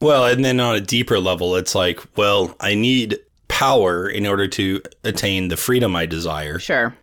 Well, 0.04 0.26
and 0.26 0.44
then 0.44 0.60
on 0.60 0.76
a 0.76 0.82
deeper 0.82 1.18
level, 1.18 1.56
it's 1.56 1.74
like, 1.74 2.02
well, 2.18 2.56
I 2.60 2.76
need 2.76 3.20
power 3.48 4.10
in 4.10 4.28
order 4.28 4.50
to 4.50 4.82
attain 5.06 5.48
the 5.48 5.56
freedom 5.56 5.96
I 5.96 6.06
desire. 6.06 6.60
Sure. 6.60 6.94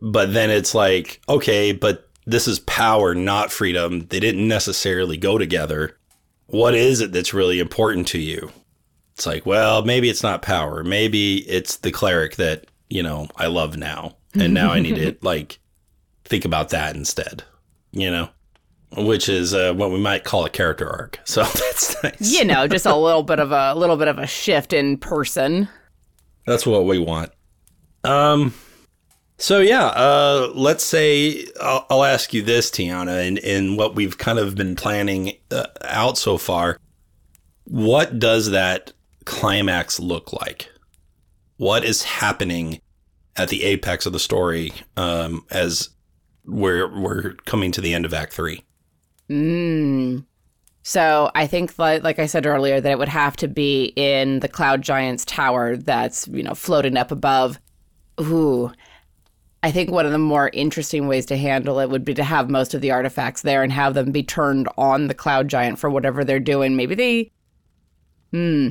But 0.00 0.32
then 0.32 0.48
it's 0.48 0.74
like, 0.74 1.20
okay, 1.28 1.72
but 1.72 2.08
this 2.24 2.48
is 2.48 2.60
power, 2.60 3.14
not 3.14 3.52
freedom. 3.52 4.06
They 4.06 4.20
didn't 4.20 4.48
necessarily 4.48 5.18
go 5.18 5.36
together. 5.36 5.98
What 6.46 6.74
is 6.74 7.02
it 7.02 7.12
that's 7.12 7.34
really 7.34 7.60
important 7.60 8.08
to 8.08 8.18
you? 8.18 8.50
It's 9.12 9.26
like, 9.26 9.44
well, 9.44 9.84
maybe 9.84 10.08
it's 10.08 10.22
not 10.22 10.40
power. 10.40 10.82
Maybe 10.82 11.38
it's 11.48 11.76
the 11.76 11.92
cleric 11.92 12.36
that, 12.36 12.66
you 12.88 13.02
know, 13.02 13.28
I 13.36 13.48
love 13.48 13.76
now. 13.76 14.16
And 14.32 14.54
now 14.54 14.72
I 14.72 14.80
need 14.80 14.96
to 14.96 15.14
like 15.22 15.58
think 16.24 16.46
about 16.46 16.70
that 16.70 16.96
instead, 16.96 17.44
you 17.92 18.10
know? 18.10 18.30
Which 18.96 19.28
is 19.28 19.54
uh, 19.54 19.74
what 19.74 19.90
we 19.90 19.98
might 19.98 20.24
call 20.24 20.44
a 20.44 20.50
character 20.50 20.88
arc. 20.88 21.20
So 21.24 21.42
that's 21.42 22.02
nice. 22.02 22.32
You 22.32 22.44
know, 22.44 22.66
just 22.66 22.86
a 22.86 22.94
little 22.94 23.22
bit 23.22 23.40
of 23.40 23.52
a 23.52 23.74
little 23.74 23.96
bit 23.96 24.08
of 24.08 24.18
a 24.18 24.26
shift 24.26 24.72
in 24.72 24.98
person. 24.98 25.68
That's 26.46 26.66
what 26.66 26.84
we 26.84 26.98
want. 26.98 27.30
Um. 28.02 28.54
So 29.36 29.58
yeah, 29.58 29.86
uh, 29.86 30.52
let's 30.54 30.84
say 30.84 31.44
I'll, 31.60 31.86
I'll, 31.90 32.04
ask 32.04 32.32
you 32.32 32.42
this, 32.42 32.70
Tiana, 32.70 33.26
and 33.26 33.38
in 33.38 33.76
what 33.76 33.96
we've 33.96 34.16
kind 34.16 34.38
of 34.38 34.54
been 34.54 34.76
planning 34.76 35.32
uh, 35.50 35.66
out 35.82 36.16
so 36.16 36.38
far. 36.38 36.78
What 37.64 38.18
does 38.18 38.50
that 38.50 38.92
climax 39.24 39.98
look 39.98 40.32
like? 40.32 40.70
What 41.56 41.84
is 41.84 42.02
happening 42.02 42.80
at 43.36 43.48
the 43.48 43.64
apex 43.64 44.06
of 44.06 44.12
the 44.12 44.20
story 44.20 44.72
um, 44.96 45.44
as 45.50 45.88
we're 46.44 46.88
we're 47.00 47.32
coming 47.46 47.72
to 47.72 47.80
the 47.80 47.94
end 47.94 48.04
of 48.04 48.14
Act 48.14 48.32
Three? 48.32 48.63
Mm. 49.30 50.24
So 50.82 51.30
I 51.34 51.46
think, 51.46 51.78
like, 51.78 52.02
like 52.02 52.18
I 52.18 52.26
said 52.26 52.46
earlier, 52.46 52.80
that 52.80 52.92
it 52.92 52.98
would 52.98 53.08
have 53.08 53.36
to 53.36 53.48
be 53.48 53.92
in 53.96 54.40
the 54.40 54.48
Cloud 54.48 54.82
Giant's 54.82 55.24
tower 55.24 55.76
that's 55.76 56.28
you 56.28 56.42
know 56.42 56.54
floating 56.54 56.96
up 56.96 57.10
above. 57.10 57.58
Ooh, 58.20 58.70
I 59.64 59.70
think 59.70 59.90
one 59.90 60.04
of 60.04 60.12
the 60.12 60.18
more 60.18 60.50
interesting 60.52 61.08
ways 61.08 61.24
to 61.26 61.38
handle 61.38 61.80
it 61.80 61.88
would 61.88 62.04
be 62.04 62.12
to 62.14 62.22
have 62.22 62.50
most 62.50 62.74
of 62.74 62.82
the 62.82 62.90
artifacts 62.90 63.40
there 63.40 63.62
and 63.62 63.72
have 63.72 63.94
them 63.94 64.12
be 64.12 64.22
turned 64.22 64.68
on 64.76 65.06
the 65.06 65.14
Cloud 65.14 65.48
Giant 65.48 65.78
for 65.78 65.88
whatever 65.88 66.22
they're 66.22 66.38
doing. 66.38 66.76
Maybe 66.76 66.94
they. 66.94 67.32
Hmm. 68.30 68.68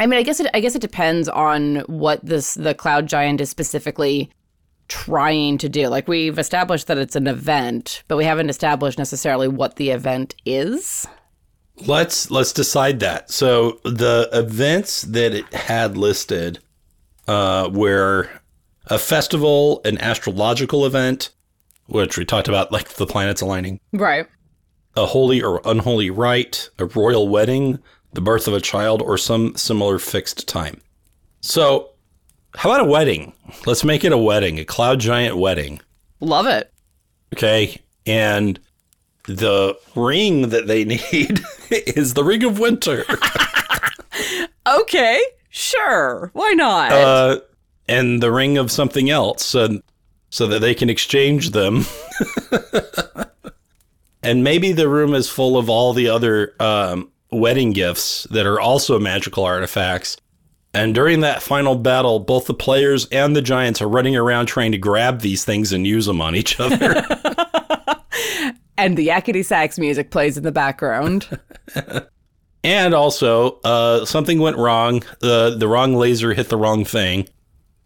I 0.00 0.06
mean, 0.06 0.18
I 0.18 0.24
guess 0.24 0.40
it. 0.40 0.50
I 0.52 0.58
guess 0.58 0.74
it 0.74 0.82
depends 0.82 1.28
on 1.28 1.76
what 1.86 2.26
this 2.26 2.54
the 2.54 2.74
Cloud 2.74 3.06
Giant 3.06 3.40
is 3.40 3.50
specifically 3.50 4.28
trying 4.88 5.58
to 5.58 5.68
do. 5.68 5.88
Like 5.88 6.08
we've 6.08 6.38
established 6.38 6.86
that 6.86 6.98
it's 6.98 7.16
an 7.16 7.26
event, 7.26 8.02
but 8.08 8.16
we 8.16 8.24
haven't 8.24 8.50
established 8.50 8.98
necessarily 8.98 9.48
what 9.48 9.76
the 9.76 9.90
event 9.90 10.34
is. 10.44 11.06
Let's 11.86 12.30
let's 12.30 12.52
decide 12.52 13.00
that. 13.00 13.30
So 13.30 13.80
the 13.84 14.28
events 14.32 15.02
that 15.02 15.34
it 15.34 15.52
had 15.52 15.96
listed 15.96 16.60
uh, 17.28 17.68
were 17.72 18.30
a 18.86 18.98
festival, 18.98 19.80
an 19.84 19.98
astrological 19.98 20.86
event, 20.86 21.30
which 21.86 22.16
we 22.16 22.24
talked 22.24 22.48
about, 22.48 22.72
like 22.72 22.88
the 22.90 23.06
planets 23.06 23.40
aligning, 23.40 23.80
right? 23.92 24.26
A 24.96 25.06
holy 25.06 25.42
or 25.42 25.60
unholy 25.64 26.08
rite, 26.08 26.70
a 26.78 26.86
royal 26.86 27.28
wedding, 27.28 27.78
the 28.14 28.20
birth 28.22 28.48
of 28.48 28.54
a 28.54 28.60
child, 28.60 29.02
or 29.02 29.18
some 29.18 29.54
similar 29.56 29.98
fixed 29.98 30.48
time. 30.48 30.80
So 31.40 31.90
how 32.56 32.70
about 32.70 32.86
a 32.86 32.90
wedding? 32.90 33.32
Let's 33.66 33.84
make 33.84 34.04
it 34.04 34.12
a 34.12 34.18
wedding, 34.18 34.58
a 34.58 34.64
cloud 34.64 35.00
giant 35.00 35.36
wedding. 35.36 35.80
Love 36.20 36.46
it. 36.46 36.72
Okay. 37.34 37.80
And 38.06 38.58
the 39.26 39.76
ring 39.94 40.48
that 40.48 40.66
they 40.66 40.84
need 41.12 41.40
is 41.70 42.14
the 42.14 42.24
ring 42.24 42.44
of 42.44 42.58
winter. 42.58 43.04
okay. 44.66 45.22
Sure. 45.50 46.30
Why 46.32 46.52
not? 46.52 46.92
Uh, 46.92 47.40
and 47.88 48.22
the 48.22 48.32
ring 48.32 48.58
of 48.58 48.70
something 48.70 49.10
else 49.10 49.44
so, 49.44 49.80
so 50.30 50.46
that 50.48 50.60
they 50.60 50.74
can 50.74 50.90
exchange 50.90 51.50
them. 51.50 51.84
And 54.26 54.42
maybe 54.42 54.72
the 54.72 54.88
room 54.88 55.14
is 55.14 55.30
full 55.30 55.56
of 55.56 55.70
all 55.70 55.92
the 55.92 56.08
other 56.08 56.52
um, 56.58 57.12
wedding 57.30 57.72
gifts 57.72 58.24
that 58.32 58.44
are 58.44 58.58
also 58.58 58.98
magical 58.98 59.44
artifacts. 59.44 60.16
And 60.76 60.94
during 60.94 61.20
that 61.20 61.42
final 61.42 61.74
battle, 61.74 62.20
both 62.20 62.44
the 62.44 62.52
players 62.52 63.06
and 63.06 63.34
the 63.34 63.40
giants 63.40 63.80
are 63.80 63.88
running 63.88 64.14
around 64.14 64.44
trying 64.44 64.72
to 64.72 64.78
grab 64.78 65.20
these 65.20 65.42
things 65.42 65.72
and 65.72 65.86
use 65.86 66.04
them 66.04 66.20
on 66.20 66.36
each 66.36 66.60
other. 66.60 66.76
and 68.76 68.98
the 68.98 69.08
yakety 69.08 69.42
sax 69.42 69.78
music 69.78 70.10
plays 70.10 70.36
in 70.36 70.42
the 70.42 70.52
background. 70.52 71.40
and 72.64 72.92
also, 72.92 73.52
uh, 73.64 74.04
something 74.04 74.38
went 74.38 74.58
wrong. 74.58 75.02
Uh, 75.22 75.48
the 75.48 75.66
wrong 75.66 75.94
laser 75.94 76.34
hit 76.34 76.50
the 76.50 76.58
wrong 76.58 76.84
thing. 76.84 77.26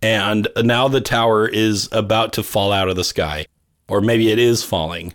And 0.02 0.48
now 0.56 0.88
the 0.88 1.00
tower 1.00 1.46
is 1.46 1.88
about 1.92 2.32
to 2.32 2.42
fall 2.42 2.72
out 2.72 2.88
of 2.88 2.96
the 2.96 3.04
sky. 3.04 3.46
Or 3.88 4.00
maybe 4.00 4.32
it 4.32 4.40
is 4.40 4.64
falling. 4.64 5.14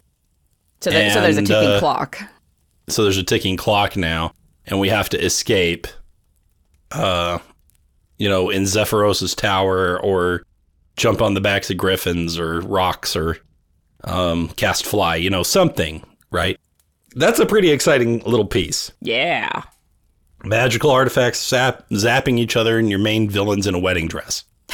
So, 0.80 0.92
there, 0.92 1.04
and, 1.04 1.14
so 1.14 1.20
there's 1.20 1.38
a 1.38 1.42
ticking 1.42 1.72
uh, 1.72 1.80
clock. 1.80 2.20
So 2.88 3.04
there's 3.04 3.18
a 3.18 3.24
ticking 3.24 3.58
clock 3.58 3.98
now. 3.98 4.32
And 4.66 4.80
we 4.80 4.88
have 4.88 5.10
to 5.10 5.22
escape. 5.22 5.88
Uh, 6.90 7.40
you 8.18 8.30
know, 8.30 8.50
in 8.50 8.66
Zephyros's 8.66 9.36
tower 9.36 10.00
or 10.02 10.44
jump 10.98 11.22
on 11.22 11.34
the 11.34 11.42
backs 11.42 11.70
of 11.70 11.78
griffins 11.78 12.40
or 12.40 12.62
rocks 12.62 13.16
or 13.16 13.38
um, 14.04 14.50
cast 14.50 14.86
fly, 14.86 15.16
you 15.16 15.30
know, 15.30 15.44
something, 15.44 16.04
right? 16.32 16.60
That's 17.16 17.40
a 17.40 17.46
pretty 17.46 17.72
exciting 17.72 18.20
little 18.20 18.46
piece. 18.46 18.92
Yeah. 19.02 19.64
Magical 20.44 20.92
artifacts 20.92 21.46
zap- 21.46 21.90
zapping 21.90 22.38
each 22.38 22.56
other 22.56 22.78
and 22.78 22.90
your 22.90 23.00
main 23.00 23.30
villains 23.30 23.68
in 23.68 23.76
a 23.76 23.80
wedding 23.80 24.08
dress. 24.08 24.44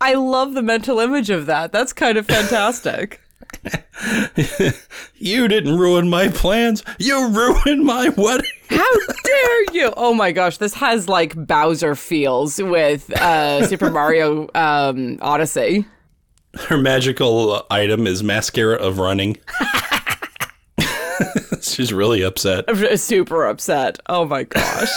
I 0.00 0.14
love 0.14 0.54
the 0.54 0.62
mental 0.62 0.98
image 0.98 1.30
of 1.30 1.46
that. 1.46 1.72
That's 1.72 1.92
kind 1.92 2.18
of 2.18 2.26
fantastic. 2.26 3.20
you 5.16 5.48
didn't 5.48 5.78
ruin 5.78 6.08
my 6.08 6.28
plans. 6.28 6.82
You 6.98 7.28
ruined 7.28 7.84
my 7.84 8.08
wedding. 8.10 8.50
How 8.70 8.92
dare 9.24 9.64
you? 9.72 9.92
Oh 9.96 10.14
my 10.14 10.32
gosh, 10.32 10.58
this 10.58 10.74
has 10.74 11.08
like 11.08 11.34
Bowser 11.34 11.94
feels 11.94 12.60
with 12.60 13.10
uh, 13.12 13.66
Super 13.66 13.90
Mario 13.90 14.48
um, 14.54 15.18
Odyssey. 15.20 15.84
Her 16.68 16.78
magical 16.78 17.66
item 17.70 18.06
is 18.06 18.22
mascara 18.22 18.76
of 18.76 18.98
running. 18.98 19.36
She's 21.60 21.92
really 21.92 22.22
upset. 22.22 22.64
Super 22.98 23.46
upset. 23.46 23.98
Oh 24.08 24.24
my 24.24 24.44
gosh. 24.44 24.88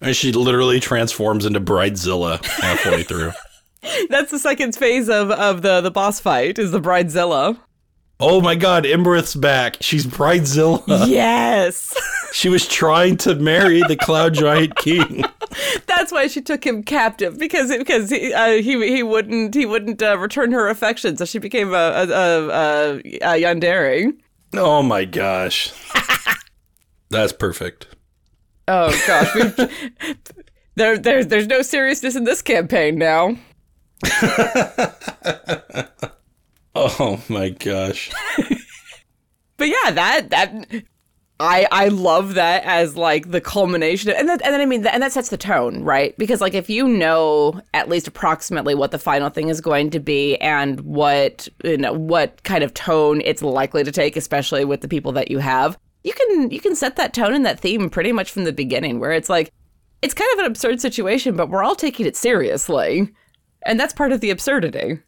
and 0.00 0.14
she 0.14 0.32
literally 0.32 0.80
transforms 0.80 1.46
into 1.46 1.60
Bridezilla 1.60 2.44
halfway 2.44 3.02
through. 3.02 3.32
That's 4.08 4.30
the 4.30 4.38
second 4.38 4.76
phase 4.76 5.08
of, 5.08 5.30
of 5.30 5.62
the, 5.62 5.80
the 5.80 5.90
boss 5.90 6.20
fight 6.20 6.58
is 6.58 6.70
the 6.70 6.80
Bridezilla. 6.80 7.58
Oh 8.24 8.40
my 8.40 8.54
god, 8.54 8.84
Iymrith's 8.84 9.34
back. 9.34 9.78
She's 9.80 10.06
Bridezilla. 10.06 11.08
Yes. 11.08 11.92
she 12.32 12.48
was 12.48 12.68
trying 12.68 13.16
to 13.18 13.34
marry 13.34 13.80
the 13.88 13.96
Cloud 13.96 14.34
Giant 14.34 14.76
King. 14.76 15.24
That's 15.86 16.12
why 16.12 16.28
she 16.28 16.40
took 16.40 16.64
him 16.64 16.84
captive 16.84 17.36
because 17.38 17.76
because 17.76 18.10
he 18.10 18.32
uh, 18.32 18.62
he, 18.62 18.86
he 18.86 19.02
wouldn't 19.02 19.54
he 19.54 19.66
wouldn't 19.66 20.00
uh, 20.02 20.16
return 20.18 20.52
her 20.52 20.68
affection, 20.68 21.16
so 21.16 21.24
she 21.24 21.38
became 21.38 21.72
a 21.72 21.76
a, 21.76 22.08
a, 22.08 22.48
a, 22.48 22.96
a 22.98 23.42
yandere. 23.42 24.12
Oh 24.54 24.82
my 24.82 25.04
gosh, 25.04 25.72
that's 27.10 27.32
perfect. 27.32 27.88
Oh 28.68 28.90
gosh, 29.06 29.56
there 30.76 30.96
there's 30.96 31.26
there's 31.26 31.48
no 31.48 31.62
seriousness 31.62 32.14
in 32.14 32.24
this 32.24 32.40
campaign 32.40 32.96
now. 32.96 33.36
oh 36.74 37.22
my 37.28 37.50
gosh. 37.50 38.10
but 39.56 39.68
yeah, 39.68 39.92
that 39.92 40.30
that 40.30 40.82
I 41.42 41.66
I 41.72 41.88
love 41.88 42.34
that 42.34 42.62
as 42.64 42.96
like 42.96 43.30
the 43.30 43.40
culmination, 43.40 44.10
and 44.10 44.28
then 44.28 44.40
and 44.42 44.54
then 44.54 44.60
I 44.60 44.66
mean, 44.66 44.86
and 44.86 45.02
that 45.02 45.12
sets 45.12 45.28
the 45.28 45.36
tone, 45.36 45.82
right? 45.82 46.16
Because 46.16 46.40
like 46.40 46.54
if 46.54 46.70
you 46.70 46.86
know 46.86 47.60
at 47.74 47.88
least 47.88 48.06
approximately 48.06 48.74
what 48.74 48.92
the 48.92 48.98
final 48.98 49.28
thing 49.28 49.48
is 49.48 49.60
going 49.60 49.90
to 49.90 50.00
be 50.00 50.36
and 50.36 50.80
what 50.82 51.48
you 51.64 51.76
know 51.76 51.92
what 51.92 52.42
kind 52.44 52.62
of 52.62 52.72
tone 52.74 53.20
it's 53.24 53.42
likely 53.42 53.82
to 53.82 53.92
take, 53.92 54.16
especially 54.16 54.64
with 54.64 54.82
the 54.82 54.88
people 54.88 55.12
that 55.12 55.30
you 55.30 55.38
have, 55.38 55.76
you 56.04 56.12
can 56.12 56.50
you 56.50 56.60
can 56.60 56.76
set 56.76 56.96
that 56.96 57.12
tone 57.12 57.34
and 57.34 57.44
that 57.44 57.58
theme 57.58 57.90
pretty 57.90 58.12
much 58.12 58.30
from 58.30 58.44
the 58.44 58.52
beginning, 58.52 59.00
where 59.00 59.12
it's 59.12 59.28
like 59.28 59.52
it's 60.00 60.14
kind 60.14 60.32
of 60.34 60.40
an 60.40 60.46
absurd 60.46 60.80
situation, 60.80 61.36
but 61.36 61.48
we're 61.48 61.64
all 61.64 61.76
taking 61.76 62.06
it 62.06 62.16
seriously. 62.16 63.12
And 63.66 63.78
that's 63.78 63.92
part 63.92 64.12
of 64.12 64.20
the 64.20 64.30
absurdity. 64.30 64.98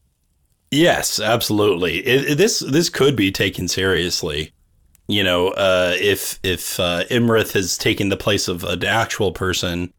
Yes, 0.71 1.21
absolutely. 1.21 1.99
It, 1.99 2.33
it, 2.33 2.39
this 2.39 2.59
this 2.59 2.89
could 2.89 3.15
be 3.15 3.31
taken 3.31 3.69
seriously. 3.69 4.53
You 5.07 5.23
know, 5.23 5.49
uh, 5.49 5.95
if 6.01 6.41
if 6.43 6.81
uh, 6.81 7.05
Iymrith 7.11 7.53
has 7.53 7.79
taken 7.79 8.09
the 8.09 8.17
place 8.17 8.49
of 8.49 8.65
an 8.65 8.85
actual 8.85 9.33
person, 9.33 9.93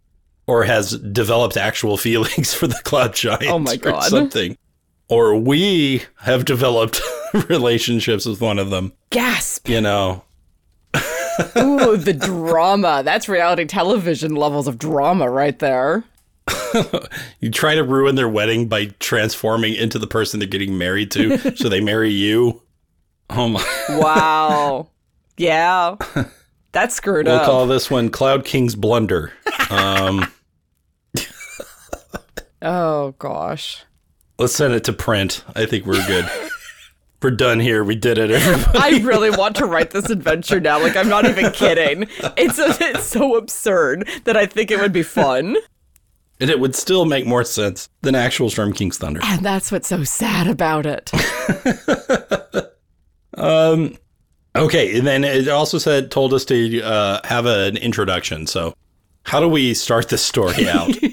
or 0.47 0.63
has 0.63 0.97
developed 0.99 1.57
actual 1.57 1.97
feelings 2.07 2.53
for 2.53 2.67
the 2.67 2.79
Cloud 2.83 3.13
Giant, 3.13 3.47
oh 3.47 3.59
my 3.59 3.77
god, 3.77 4.07
or 4.07 4.09
something, 4.09 4.57
or 5.07 5.35
we 5.35 6.03
have 6.17 6.43
developed 6.45 7.01
relationships 7.49 8.25
with 8.25 8.41
one 8.41 8.59
of 8.59 8.69
them. 8.69 8.93
Gasp! 9.11 9.69
You 9.69 9.81
know. 9.81 10.23
Ooh, 11.57 11.97
the 11.97 12.13
drama. 12.13 13.01
That's 13.03 13.27
reality 13.27 13.65
television 13.65 14.35
levels 14.35 14.67
of 14.67 14.77
drama 14.77 15.29
right 15.29 15.57
there. 15.59 16.05
you 17.39 17.49
try 17.49 17.75
to 17.75 17.83
ruin 17.83 18.15
their 18.15 18.29
wedding 18.29 18.67
by 18.67 18.85
transforming 18.99 19.73
into 19.73 19.97
the 19.97 20.07
person 20.07 20.39
they're 20.39 20.47
getting 20.47 20.77
married 20.77 21.11
to, 21.11 21.37
so 21.55 21.69
they 21.69 21.81
marry 21.81 22.11
you. 22.11 22.61
Oh 23.29 23.49
my! 23.49 23.65
wow. 23.89 24.87
Yeah, 25.37 25.95
that's 26.71 26.95
screwed 26.95 27.25
we'll 27.25 27.35
up. 27.35 27.41
We'll 27.41 27.49
call 27.49 27.67
this 27.67 27.89
one 27.89 28.09
Cloud 28.09 28.45
King's 28.45 28.75
blunder. 28.75 29.33
Um, 29.69 30.31
oh 32.61 33.15
gosh. 33.17 33.83
Let's 34.37 34.53
send 34.53 34.73
it 34.73 34.83
to 34.85 34.93
print. 34.93 35.43
I 35.55 35.65
think 35.65 35.85
we're 35.85 36.05
good. 36.07 36.29
we're 37.21 37.31
done 37.31 37.59
here. 37.59 37.83
We 37.83 37.95
did 37.95 38.17
it, 38.17 38.31
everybody. 38.31 38.79
I 38.79 39.05
really 39.05 39.31
want 39.31 39.55
to 39.57 39.65
write 39.65 39.91
this 39.91 40.09
adventure 40.09 40.59
now. 40.59 40.79
Like 40.79 40.95
I'm 40.95 41.09
not 41.09 41.25
even 41.25 41.51
kidding. 41.51 42.07
It's 42.37 42.59
a, 42.59 42.77
it's 42.79 43.05
so 43.05 43.35
absurd 43.35 44.07
that 44.25 44.37
I 44.37 44.45
think 44.45 44.71
it 44.71 44.79
would 44.79 44.93
be 44.93 45.03
fun. 45.03 45.57
And 46.39 46.49
it 46.49 46.59
would 46.59 46.75
still 46.75 47.05
make 47.05 47.25
more 47.25 47.43
sense 47.43 47.89
than 48.01 48.13
actual 48.13 48.49
Storm 48.49 48.73
King's 48.73 48.97
Thunder. 48.97 49.21
And 49.23 49.45
that's 49.45 49.71
what's 49.71 49.87
so 49.87 50.03
sad 50.03 50.47
about 50.47 50.85
it. 50.85 51.11
um, 53.37 53.97
okay, 54.55 54.97
and 54.97 55.07
then 55.07 55.23
it 55.23 55.47
also 55.47 55.77
said 55.77 56.11
told 56.11 56.33
us 56.33 56.43
to 56.45 56.81
uh, 56.81 57.21
have 57.25 57.45
an 57.45 57.77
introduction. 57.77 58.47
So, 58.47 58.73
how 59.23 59.39
do 59.39 59.47
we 59.47 59.73
start 59.73 60.09
this 60.09 60.21
story 60.21 60.67
out? 60.69 60.89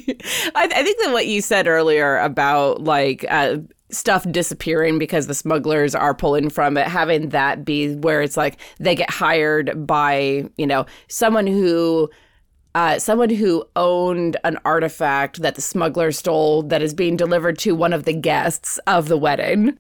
I, 0.54 0.64
I, 0.64 0.82
think 0.82 0.98
that 1.02 1.12
what 1.12 1.28
you 1.28 1.40
said 1.40 1.68
earlier 1.68 2.18
about 2.18 2.82
like 2.82 3.24
uh, 3.30 3.58
stuff 3.92 4.26
disappearing 4.30 4.98
because 4.98 5.28
the 5.28 5.34
smugglers 5.34 5.94
are 5.94 6.14
pulling 6.14 6.50
from 6.50 6.76
it, 6.76 6.86
having 6.88 7.28
that 7.28 7.64
be 7.64 7.94
where 7.96 8.22
it's 8.22 8.36
like 8.36 8.58
they 8.80 8.94
get 8.94 9.10
hired 9.10 9.86
by 9.86 10.44
you 10.56 10.66
know 10.66 10.84
someone 11.08 11.46
who 11.46 12.10
uh, 12.74 12.98
someone 12.98 13.30
who 13.30 13.64
owned 13.76 14.36
an 14.44 14.58
artifact 14.64 15.42
that 15.42 15.54
the 15.54 15.62
smuggler 15.62 16.12
stole 16.12 16.62
that 16.64 16.82
is 16.82 16.94
being 16.94 17.16
delivered 17.16 17.58
to 17.58 17.74
one 17.74 17.92
of 17.92 18.04
the 18.04 18.12
guests 18.12 18.78
of 18.86 19.08
the 19.08 19.16
wedding. 19.16 19.78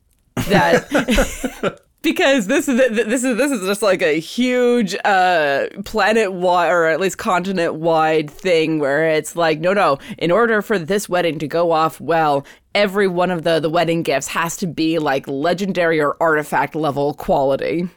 That 0.48 1.80
because 2.02 2.48
this 2.48 2.68
is 2.68 2.76
this 2.76 3.24
is 3.24 3.36
this 3.36 3.52
is 3.52 3.66
just 3.66 3.82
like 3.82 4.02
a 4.02 4.18
huge 4.18 4.94
uh, 5.04 5.66
planet 5.84 6.32
wide 6.32 6.70
or 6.70 6.86
at 6.86 7.00
least 7.00 7.18
continent 7.18 7.74
wide 7.74 8.30
thing 8.30 8.78
where 8.78 9.08
it's 9.08 9.36
like 9.36 9.60
no 9.60 9.72
no 9.72 9.98
in 10.18 10.30
order 10.30 10.60
for 10.62 10.78
this 10.78 11.08
wedding 11.08 11.38
to 11.38 11.46
go 11.46 11.70
off 11.70 12.00
well 12.00 12.44
every 12.74 13.06
one 13.06 13.30
of 13.30 13.42
the 13.42 13.60
the 13.60 13.70
wedding 13.70 14.02
gifts 14.02 14.28
has 14.28 14.56
to 14.56 14.66
be 14.66 14.98
like 14.98 15.26
legendary 15.28 16.00
or 16.00 16.16
artifact 16.20 16.74
level 16.74 17.14
quality. 17.14 17.88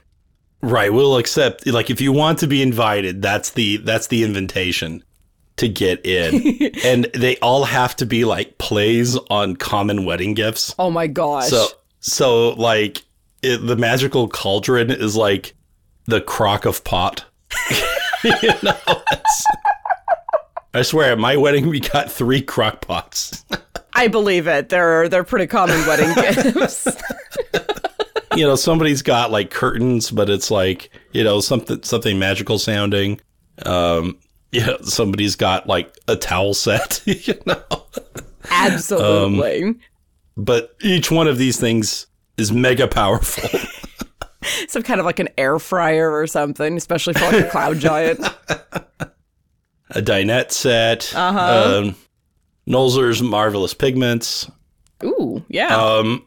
Right, 0.65 0.91
we'll 0.91 1.17
accept 1.17 1.67
like 1.67 1.91
if 1.91 2.01
you 2.01 2.11
want 2.11 2.39
to 2.39 2.47
be 2.47 2.63
invited, 2.63 3.21
that's 3.21 3.51
the 3.51 3.77
that's 3.77 4.07
the 4.07 4.23
invitation 4.23 5.03
to 5.57 5.69
get 5.69 6.03
in. 6.03 6.71
and 6.83 7.05
they 7.13 7.37
all 7.37 7.65
have 7.65 7.95
to 7.97 8.05
be 8.07 8.25
like 8.25 8.57
plays 8.57 9.15
on 9.29 9.57
common 9.57 10.05
wedding 10.05 10.33
gifts. 10.33 10.73
Oh 10.79 10.89
my 10.89 11.05
gosh. 11.05 11.49
So 11.49 11.67
so 11.99 12.49
like 12.53 13.03
it, 13.43 13.57
the 13.57 13.75
magical 13.75 14.27
cauldron 14.27 14.89
is 14.89 15.15
like 15.15 15.53
the 16.05 16.19
crock 16.19 16.65
of 16.65 16.83
pot. 16.83 17.25
you 18.23 18.51
know, 18.63 18.75
I 20.73 20.81
swear, 20.81 21.11
at 21.11 21.19
my 21.19 21.37
wedding 21.37 21.69
we 21.69 21.79
got 21.79 22.11
three 22.11 22.41
crock 22.41 22.81
pots. 22.81 23.45
I 23.93 24.07
believe 24.07 24.47
it. 24.47 24.69
They're 24.69 25.09
they're 25.09 25.23
pretty 25.23 25.45
common 25.45 25.77
wedding 25.85 26.11
gifts 26.15 26.87
you 28.35 28.45
know, 28.45 28.55
somebody's 28.55 29.01
got 29.01 29.31
like 29.31 29.51
curtains, 29.51 30.11
but 30.11 30.29
it's 30.29 30.51
like, 30.51 30.89
you 31.11 31.23
know, 31.23 31.39
something 31.39 31.83
something 31.83 32.19
magical 32.19 32.59
sounding. 32.59 33.19
Um, 33.65 34.17
yeah, 34.51 34.77
somebody's 34.83 35.35
got 35.35 35.67
like 35.67 35.97
a 36.07 36.15
towel 36.15 36.53
set, 36.53 37.01
you 37.05 37.33
know. 37.45 37.63
Absolutely. 38.49 39.63
Um, 39.63 39.79
but 40.37 40.75
each 40.81 41.11
one 41.11 41.27
of 41.27 41.37
these 41.37 41.59
things 41.59 42.07
is 42.37 42.51
mega 42.51 42.87
powerful. 42.87 43.59
Some 44.67 44.83
kind 44.83 44.99
of 44.99 45.05
like 45.05 45.19
an 45.19 45.29
air 45.37 45.57
fryer 45.57 46.11
or 46.11 46.27
something, 46.27 46.77
especially 46.77 47.13
for 47.13 47.21
like 47.21 47.45
a 47.45 47.49
cloud 47.49 47.79
giant. 47.79 48.19
A 49.91 50.01
dinette 50.01 50.51
set. 50.51 51.11
Uh-huh. 51.15 51.79
Um, 51.79 51.95
Nolzur's 52.67 53.21
marvelous 53.21 53.73
pigments. 53.73 54.49
Ooh, 55.03 55.43
yeah. 55.47 55.75
Um, 55.75 56.25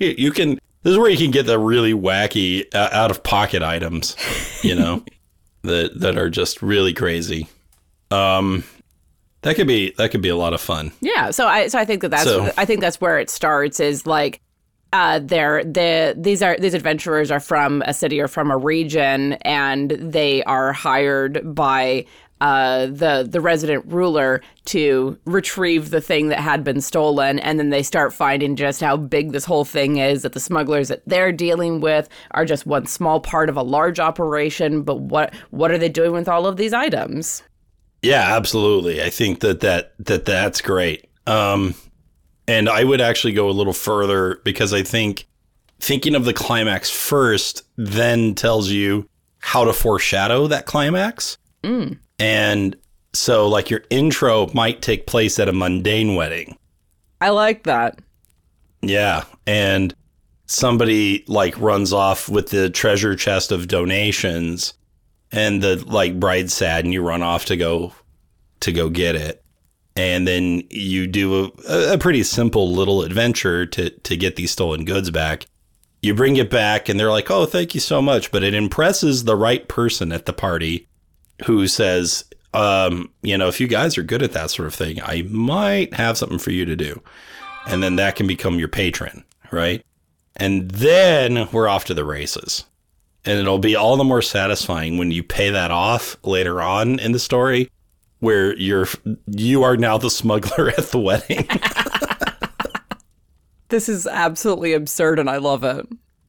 you 0.00 0.32
can. 0.32 0.58
This 0.82 0.92
is 0.92 0.98
where 0.98 1.10
you 1.10 1.18
can 1.18 1.30
get 1.30 1.46
the 1.46 1.58
really 1.58 1.92
wacky, 1.92 2.66
uh, 2.74 2.88
out 2.92 3.10
of 3.10 3.22
pocket 3.22 3.62
items. 3.62 4.16
You 4.62 4.74
know, 4.74 5.04
that 5.62 6.00
that 6.00 6.16
are 6.16 6.30
just 6.30 6.62
really 6.62 6.94
crazy. 6.94 7.48
Um, 8.10 8.64
that 9.42 9.56
could 9.56 9.66
be 9.66 9.92
that 9.98 10.10
could 10.10 10.22
be 10.22 10.28
a 10.28 10.36
lot 10.36 10.54
of 10.54 10.60
fun. 10.60 10.92
Yeah. 11.00 11.30
So 11.30 11.46
I 11.46 11.68
so 11.68 11.78
I 11.78 11.84
think 11.84 12.02
that 12.02 12.10
that's 12.10 12.24
so, 12.24 12.50
I 12.56 12.64
think 12.64 12.80
that's 12.80 13.00
where 13.00 13.18
it 13.18 13.30
starts. 13.30 13.80
Is 13.80 14.06
like 14.06 14.40
uh, 14.92 15.20
they're 15.22 15.64
the 15.64 16.14
these 16.18 16.42
are 16.42 16.56
these 16.58 16.74
adventurers 16.74 17.30
are 17.30 17.40
from 17.40 17.82
a 17.86 17.94
city 17.94 18.20
or 18.20 18.28
from 18.28 18.50
a 18.50 18.56
region, 18.56 19.34
and 19.42 19.90
they 19.90 20.42
are 20.44 20.72
hired 20.72 21.54
by 21.54 22.04
uh, 22.40 22.86
the 22.86 23.26
the 23.28 23.40
resident 23.40 23.84
ruler 23.86 24.40
to 24.66 25.18
retrieve 25.24 25.90
the 25.90 26.00
thing 26.00 26.28
that 26.28 26.40
had 26.40 26.64
been 26.64 26.80
stolen, 26.80 27.38
and 27.38 27.58
then 27.58 27.70
they 27.70 27.82
start 27.82 28.12
finding 28.12 28.56
just 28.56 28.80
how 28.80 28.96
big 28.96 29.32
this 29.32 29.44
whole 29.44 29.64
thing 29.64 29.98
is. 29.98 30.22
That 30.22 30.32
the 30.32 30.40
smugglers 30.40 30.88
that 30.88 31.02
they're 31.06 31.32
dealing 31.32 31.80
with 31.80 32.08
are 32.32 32.44
just 32.44 32.66
one 32.66 32.86
small 32.86 33.20
part 33.20 33.48
of 33.48 33.56
a 33.56 33.62
large 33.62 34.00
operation. 34.00 34.82
But 34.82 35.00
what 35.00 35.34
what 35.50 35.70
are 35.70 35.78
they 35.78 35.88
doing 35.88 36.12
with 36.12 36.28
all 36.28 36.46
of 36.46 36.56
these 36.56 36.72
items? 36.72 37.42
Yeah, 38.02 38.36
absolutely. 38.36 39.02
I 39.02 39.10
think 39.10 39.40
that 39.40 39.60
that 39.60 39.92
that 39.98 40.24
that's 40.24 40.60
great. 40.60 41.08
Um, 41.26 41.74
and 42.48 42.68
I 42.68 42.84
would 42.84 43.00
actually 43.00 43.34
go 43.34 43.48
a 43.48 43.52
little 43.52 43.72
further 43.72 44.40
because 44.44 44.72
I 44.72 44.82
think 44.82 45.26
thinking 45.78 46.14
of 46.14 46.24
the 46.24 46.32
climax 46.32 46.90
first 46.90 47.62
then 47.76 48.34
tells 48.34 48.70
you 48.70 49.08
how 49.38 49.64
to 49.64 49.72
foreshadow 49.72 50.46
that 50.46 50.66
climax. 50.66 51.38
Mm. 51.62 51.98
And 52.20 52.76
so, 53.14 53.48
like, 53.48 53.70
your 53.70 53.82
intro 53.90 54.48
might 54.54 54.82
take 54.82 55.06
place 55.06 55.38
at 55.38 55.48
a 55.48 55.52
mundane 55.52 56.14
wedding. 56.14 56.56
I 57.20 57.30
like 57.30 57.64
that. 57.64 57.98
Yeah. 58.82 59.24
And 59.46 59.94
somebody, 60.46 61.24
like, 61.26 61.58
runs 61.58 61.92
off 61.92 62.28
with 62.28 62.50
the 62.50 62.70
treasure 62.70 63.16
chest 63.16 63.50
of 63.50 63.68
donations 63.68 64.74
and 65.32 65.62
the, 65.62 65.82
like, 65.86 66.20
bride's 66.20 66.54
sad 66.54 66.84
and 66.84 66.92
you 66.92 67.02
run 67.02 67.22
off 67.22 67.46
to 67.46 67.56
go, 67.56 67.92
to 68.60 68.70
go 68.70 68.90
get 68.90 69.16
it. 69.16 69.42
And 69.96 70.28
then 70.28 70.62
you 70.70 71.06
do 71.06 71.52
a, 71.68 71.94
a 71.94 71.98
pretty 71.98 72.22
simple 72.22 72.70
little 72.70 73.02
adventure 73.02 73.66
to, 73.66 73.90
to 73.90 74.16
get 74.16 74.36
these 74.36 74.50
stolen 74.50 74.84
goods 74.84 75.10
back. 75.10 75.46
You 76.02 76.14
bring 76.14 76.36
it 76.36 76.48
back 76.48 76.88
and 76.88 76.98
they're 76.98 77.10
like, 77.10 77.30
oh, 77.30 77.44
thank 77.46 77.74
you 77.74 77.80
so 77.80 78.00
much. 78.00 78.30
But 78.30 78.44
it 78.44 78.54
impresses 78.54 79.24
the 79.24 79.36
right 79.36 79.66
person 79.68 80.12
at 80.12 80.26
the 80.26 80.32
party 80.32 80.86
who 81.44 81.66
says, 81.66 82.24
um, 82.54 83.10
you 83.22 83.36
know, 83.38 83.48
if 83.48 83.60
you 83.60 83.68
guys 83.68 83.96
are 83.96 84.02
good 84.02 84.22
at 84.22 84.32
that 84.32 84.50
sort 84.50 84.66
of 84.66 84.74
thing, 84.74 85.00
I 85.02 85.22
might 85.22 85.94
have 85.94 86.18
something 86.18 86.38
for 86.38 86.50
you 86.50 86.64
to 86.64 86.76
do. 86.76 87.00
And 87.66 87.82
then 87.82 87.96
that 87.96 88.16
can 88.16 88.26
become 88.26 88.58
your 88.58 88.68
patron, 88.68 89.24
right? 89.52 89.84
And 90.36 90.70
then 90.70 91.48
we're 91.52 91.68
off 91.68 91.84
to 91.86 91.94
the 91.94 92.04
races. 92.04 92.64
And 93.24 93.38
it'll 93.38 93.58
be 93.58 93.76
all 93.76 93.96
the 93.96 94.04
more 94.04 94.22
satisfying 94.22 94.96
when 94.96 95.10
you 95.10 95.22
pay 95.22 95.50
that 95.50 95.70
off 95.70 96.16
later 96.24 96.62
on 96.62 96.98
in 96.98 97.12
the 97.12 97.18
story 97.18 97.70
where 98.20 98.56
you're 98.56 98.86
you 99.26 99.62
are 99.62 99.76
now 99.76 99.98
the 99.98 100.10
smuggler 100.10 100.68
at 100.78 100.90
the 100.90 100.98
wedding. 100.98 101.46
this 103.68 103.88
is 103.88 104.06
absolutely 104.06 104.72
absurd 104.72 105.18
and 105.18 105.28
I 105.28 105.38
love 105.38 105.64
it. 105.64 105.86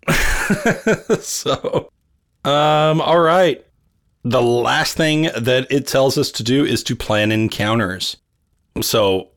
so 1.22 1.92
um 2.44 3.00
all 3.02 3.20
right 3.20 3.64
the 4.24 4.42
last 4.42 4.96
thing 4.96 5.24
that 5.36 5.68
it 5.72 5.88
tells 5.88 6.18
us 6.18 6.32
to 6.34 6.44
do 6.44 6.64
is 6.66 6.84
to 6.84 6.96
plan 6.96 7.32
encounters. 7.32 8.18
So, 8.82 9.30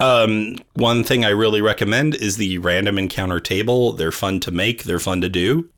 um, 0.00 0.56
one 0.74 1.02
thing 1.02 1.24
I 1.24 1.30
really 1.30 1.60
recommend 1.60 2.14
is 2.14 2.36
the 2.36 2.58
random 2.58 2.98
encounter 2.98 3.40
table. 3.40 3.92
They're 3.92 4.12
fun 4.12 4.40
to 4.40 4.50
make, 4.50 4.84
they're 4.84 5.00
fun 5.00 5.20
to 5.22 5.28
do. 5.28 5.68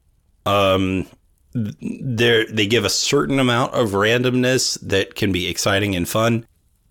Um, 0.44 1.06
they 1.54 2.44
they 2.44 2.66
give 2.66 2.84
a 2.84 2.90
certain 2.90 3.40
amount 3.40 3.74
of 3.74 3.90
randomness 3.90 4.78
that 4.80 5.14
can 5.14 5.32
be 5.32 5.48
exciting 5.48 5.96
and 5.96 6.08
fun, 6.08 6.46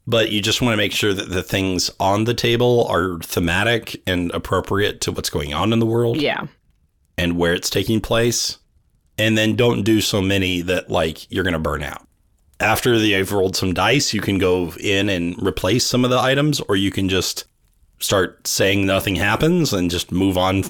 but 0.05 0.31
you 0.31 0.41
just 0.41 0.61
want 0.61 0.73
to 0.73 0.77
make 0.77 0.91
sure 0.91 1.13
that 1.13 1.29
the 1.29 1.43
things 1.43 1.89
on 1.99 2.25
the 2.25 2.33
table 2.33 2.85
are 2.87 3.19
thematic 3.19 4.01
and 4.05 4.31
appropriate 4.31 5.01
to 5.01 5.11
what's 5.11 5.29
going 5.29 5.53
on 5.53 5.71
in 5.71 5.79
the 5.79 5.85
world. 5.85 6.17
Yeah. 6.17 6.47
And 7.17 7.37
where 7.37 7.53
it's 7.53 7.69
taking 7.69 8.01
place 8.01 8.57
and 9.19 9.37
then 9.37 9.55
don't 9.55 9.83
do 9.83 10.01
so 10.01 10.21
many 10.21 10.61
that 10.61 10.89
like 10.89 11.29
you're 11.31 11.43
going 11.43 11.53
to 11.53 11.59
burn 11.59 11.83
out. 11.83 12.07
After 12.61 12.95
you've 12.95 13.31
rolled 13.31 13.55
some 13.55 13.73
dice, 13.73 14.13
you 14.13 14.21
can 14.21 14.37
go 14.37 14.73
in 14.79 15.09
and 15.09 15.41
replace 15.41 15.85
some 15.85 16.03
of 16.03 16.09
the 16.09 16.19
items, 16.19 16.59
or 16.61 16.75
you 16.75 16.89
can 16.89 17.07
just 17.09 17.45
start 17.99 18.47
saying 18.47 18.85
nothing 18.85 19.15
happens 19.15 19.73
and 19.73 19.91
just 19.91 20.11
move 20.11 20.37
on 20.37 20.63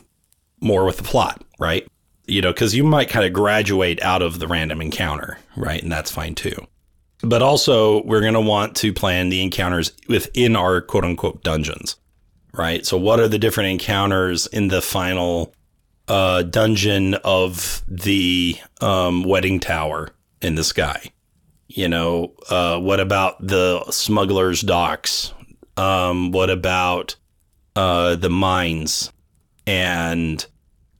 more 0.62 0.84
with 0.84 0.98
the 0.98 1.04
plot, 1.04 1.44
right? 1.60 1.88
You 2.26 2.42
know, 2.42 2.52
because 2.52 2.76
you 2.76 2.84
might 2.84 3.10
kind 3.10 3.26
of 3.26 3.34
graduate 3.34 4.02
out 4.02 4.22
of 4.22 4.40
the 4.40 4.48
random 4.48 4.82
encounter, 4.82 5.40
right? 5.56 5.82
And 5.82 5.92
that's 5.92 6.12
fine 6.12 6.36
too. 6.36 6.68
But 7.22 7.42
also, 7.42 8.04
we're 8.04 8.22
going 8.22 8.34
to 8.34 8.42
want 8.42 8.76
to 8.78 8.94
plan 8.94 9.30
the 9.30 9.42
encounters 9.42 9.92
within 10.08 10.56
our 10.56 10.82
quote 10.82 11.04
unquote 11.04 11.44
dungeons, 11.44 11.98
right? 12.54 12.86
So, 12.86 12.98
what 12.98 13.20
are 13.20 13.28
the 13.28 13.40
different 13.40 13.72
encounters 13.72 14.48
in 14.48 14.70
the 14.70 14.82
final 14.82 15.54
uh, 16.10 16.42
dungeon 16.42 17.14
of 17.24 17.84
the 17.88 18.58
um, 18.82 19.24
wedding 19.24 19.60
tower 19.60 20.10
in 20.42 20.56
the 20.56 20.64
sky. 20.64 21.12
You 21.68 21.88
know, 21.88 22.34
uh, 22.50 22.80
what 22.80 23.00
about 23.00 23.46
the 23.46 23.84
smuggler's 23.92 24.62
docks? 24.62 25.34
Um, 25.78 26.32
what 26.32 26.50
about 26.50 27.16
uh, 27.76 28.16
the 28.16 28.30
mines 28.30 29.14
and 29.68 30.44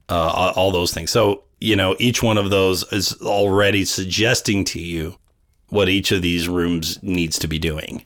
uh, 0.08 0.52
all 0.54 0.70
those 0.70 0.94
things? 0.94 1.10
So, 1.10 1.42
you 1.60 1.74
know, 1.74 1.96
each 1.98 2.22
one 2.22 2.38
of 2.38 2.50
those 2.50 2.90
is 2.92 3.20
already 3.20 3.84
suggesting 3.84 4.64
to 4.66 4.80
you 4.80 5.16
what 5.68 5.88
each 5.88 6.12
of 6.12 6.22
these 6.22 6.48
rooms 6.48 7.02
needs 7.02 7.38
to 7.40 7.48
be 7.48 7.58
doing. 7.58 8.04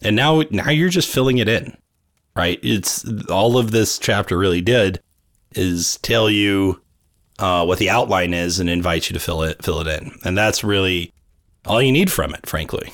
And 0.00 0.16
now, 0.16 0.42
now 0.50 0.70
you're 0.70 0.88
just 0.88 1.12
filling 1.12 1.38
it 1.38 1.48
in, 1.48 1.76
right? 2.34 2.58
It's 2.62 3.06
all 3.28 3.58
of 3.58 3.70
this 3.70 3.98
chapter 3.98 4.38
really 4.38 4.62
did 4.62 5.02
is 5.58 5.98
tell 5.98 6.30
you 6.30 6.80
uh, 7.38 7.64
what 7.64 7.78
the 7.78 7.90
outline 7.90 8.32
is 8.32 8.58
and 8.60 8.70
invite 8.70 9.10
you 9.10 9.14
to 9.14 9.20
fill 9.20 9.42
it 9.42 9.62
fill 9.62 9.80
it 9.80 9.86
in, 9.86 10.12
and 10.24 10.38
that's 10.38 10.64
really 10.64 11.12
all 11.66 11.82
you 11.82 11.92
need 11.92 12.10
from 12.10 12.34
it, 12.34 12.46
frankly. 12.46 12.92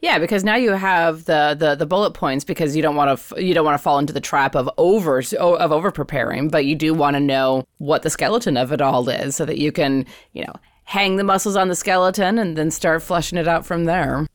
Yeah, 0.00 0.20
because 0.20 0.44
now 0.44 0.54
you 0.54 0.72
have 0.72 1.24
the, 1.24 1.56
the, 1.58 1.74
the 1.74 1.86
bullet 1.86 2.12
points 2.12 2.44
because 2.44 2.76
you 2.76 2.82
don't 2.82 2.94
want 2.94 3.18
to 3.18 3.44
you 3.44 3.52
don't 3.52 3.64
want 3.64 3.74
to 3.74 3.82
fall 3.82 3.98
into 3.98 4.12
the 4.12 4.20
trap 4.20 4.54
of 4.54 4.70
over 4.78 5.18
of 5.38 5.72
over 5.72 5.90
preparing, 5.90 6.48
but 6.48 6.64
you 6.64 6.76
do 6.76 6.94
want 6.94 7.14
to 7.14 7.20
know 7.20 7.64
what 7.78 8.02
the 8.02 8.10
skeleton 8.10 8.56
of 8.56 8.70
it 8.72 8.80
all 8.80 9.08
is, 9.08 9.34
so 9.34 9.44
that 9.44 9.58
you 9.58 9.72
can 9.72 10.06
you 10.32 10.44
know 10.44 10.54
hang 10.84 11.16
the 11.16 11.24
muscles 11.24 11.56
on 11.56 11.68
the 11.68 11.74
skeleton 11.74 12.38
and 12.38 12.56
then 12.56 12.70
start 12.70 13.02
fleshing 13.02 13.38
it 13.38 13.48
out 13.48 13.66
from 13.66 13.84
there. 13.84 14.26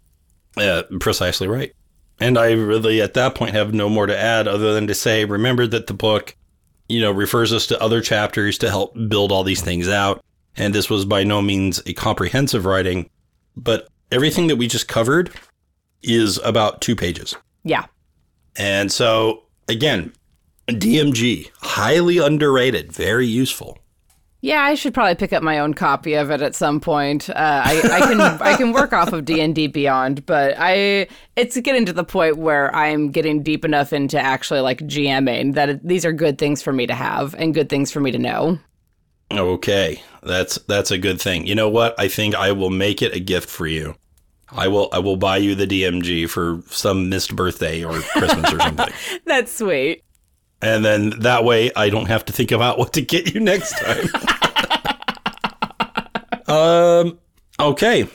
Yeah, 0.57 0.81
precisely 0.99 1.47
right. 1.47 1.73
And 2.19 2.37
I 2.37 2.51
really, 2.51 3.01
at 3.01 3.15
that 3.15 3.33
point, 3.33 3.55
have 3.55 3.73
no 3.73 3.89
more 3.89 4.05
to 4.05 4.17
add 4.17 4.47
other 4.47 4.73
than 4.73 4.85
to 4.87 4.93
say, 4.93 5.25
remember 5.25 5.65
that 5.65 5.87
the 5.87 5.95
book 5.95 6.35
you 6.93 7.01
know, 7.01 7.11
refers 7.11 7.51
us 7.51 7.65
to 7.67 7.81
other 7.81 8.01
chapters 8.01 8.59
to 8.59 8.69
help 8.69 8.93
build 9.07 9.31
all 9.31 9.43
these 9.43 9.61
things 9.61 9.89
out. 9.89 10.23
And 10.55 10.75
this 10.75 10.91
was 10.91 11.05
by 11.05 11.23
no 11.23 11.41
means 11.41 11.81
a 11.87 11.93
comprehensive 11.93 12.65
writing, 12.65 13.09
but 13.57 13.89
everything 14.11 14.45
that 14.47 14.57
we 14.57 14.67
just 14.67 14.87
covered 14.87 15.31
is 16.03 16.37
about 16.43 16.81
two 16.81 16.95
pages. 16.95 17.35
Yeah. 17.63 17.85
And 18.55 18.91
so, 18.91 19.41
again, 19.67 20.13
DMG, 20.67 21.49
highly 21.61 22.19
underrated, 22.19 22.91
very 22.91 23.25
useful. 23.25 23.79
Yeah, 24.43 24.61
I 24.61 24.75
should 24.75 24.93
probably 24.93 25.15
pick 25.15 25.31
up 25.31 25.41
my 25.41 25.59
own 25.59 25.73
copy 25.73 26.15
of 26.15 26.29
it 26.29 26.41
at 26.41 26.53
some 26.53 26.81
point. 26.81 27.29
Uh, 27.29 27.61
I, 27.63 27.81
I, 27.81 27.99
can 28.01 28.19
I 28.19 28.57
can 28.57 28.73
work 28.73 28.91
off 28.91 29.13
of 29.13 29.23
D 29.23 29.39
and 29.39 29.55
D 29.55 29.67
Beyond, 29.67 30.25
but 30.25 30.55
I 30.57 31.07
it's 31.37 31.57
getting 31.61 31.85
to 31.85 31.93
the 31.93 32.03
point 32.03 32.35
where 32.35 32.75
I'm 32.75 33.09
getting 33.09 33.41
deep 33.41 33.63
enough 33.63 33.93
into 33.93 34.19
actually 34.19 34.59
like 34.59 34.79
GMing 34.79 35.53
that 35.53 35.69
it, 35.69 35.87
these 35.87 36.03
are 36.03 36.11
good 36.11 36.37
things 36.37 36.61
for 36.61 36.73
me 36.73 36.85
to 36.87 36.93
have 36.93 37.33
and 37.35 37.53
good 37.53 37.69
things 37.69 37.89
for 37.89 38.01
me 38.01 38.11
to 38.11 38.19
know. 38.19 38.59
Okay, 39.31 40.03
that's 40.23 40.55
that's 40.67 40.91
a 40.91 40.97
good 40.97 41.21
thing. 41.21 41.47
You 41.47 41.55
know 41.55 41.69
what? 41.69 41.97
I 41.97 42.09
think 42.09 42.35
I 42.35 42.51
will 42.51 42.69
make 42.69 43.01
it 43.01 43.15
a 43.15 43.21
gift 43.21 43.49
for 43.49 43.65
you. 43.65 43.95
I 44.49 44.67
will 44.67 44.89
I 44.91 44.99
will 44.99 45.15
buy 45.15 45.37
you 45.37 45.55
the 45.55 45.67
DMG 45.67 46.29
for 46.29 46.61
some 46.69 47.07
missed 47.07 47.33
birthday 47.33 47.81
or 47.81 47.97
Christmas 48.01 48.51
or 48.51 48.59
something. 48.59 48.93
that's 49.25 49.53
sweet. 49.53 50.03
And 50.63 50.83
then 50.85 51.19
that 51.19 51.43
way 51.43 51.71
I 51.75 51.89
don't 51.89 52.07
have 52.07 52.25
to 52.25 52.33
think 52.33 52.51
about 52.51 52.77
what 52.77 52.93
to 52.93 53.01
get 53.01 53.33
you 53.33 53.39
next 53.39 53.73
time. 53.79 54.07
um 56.47 57.19
okay. 57.59 58.07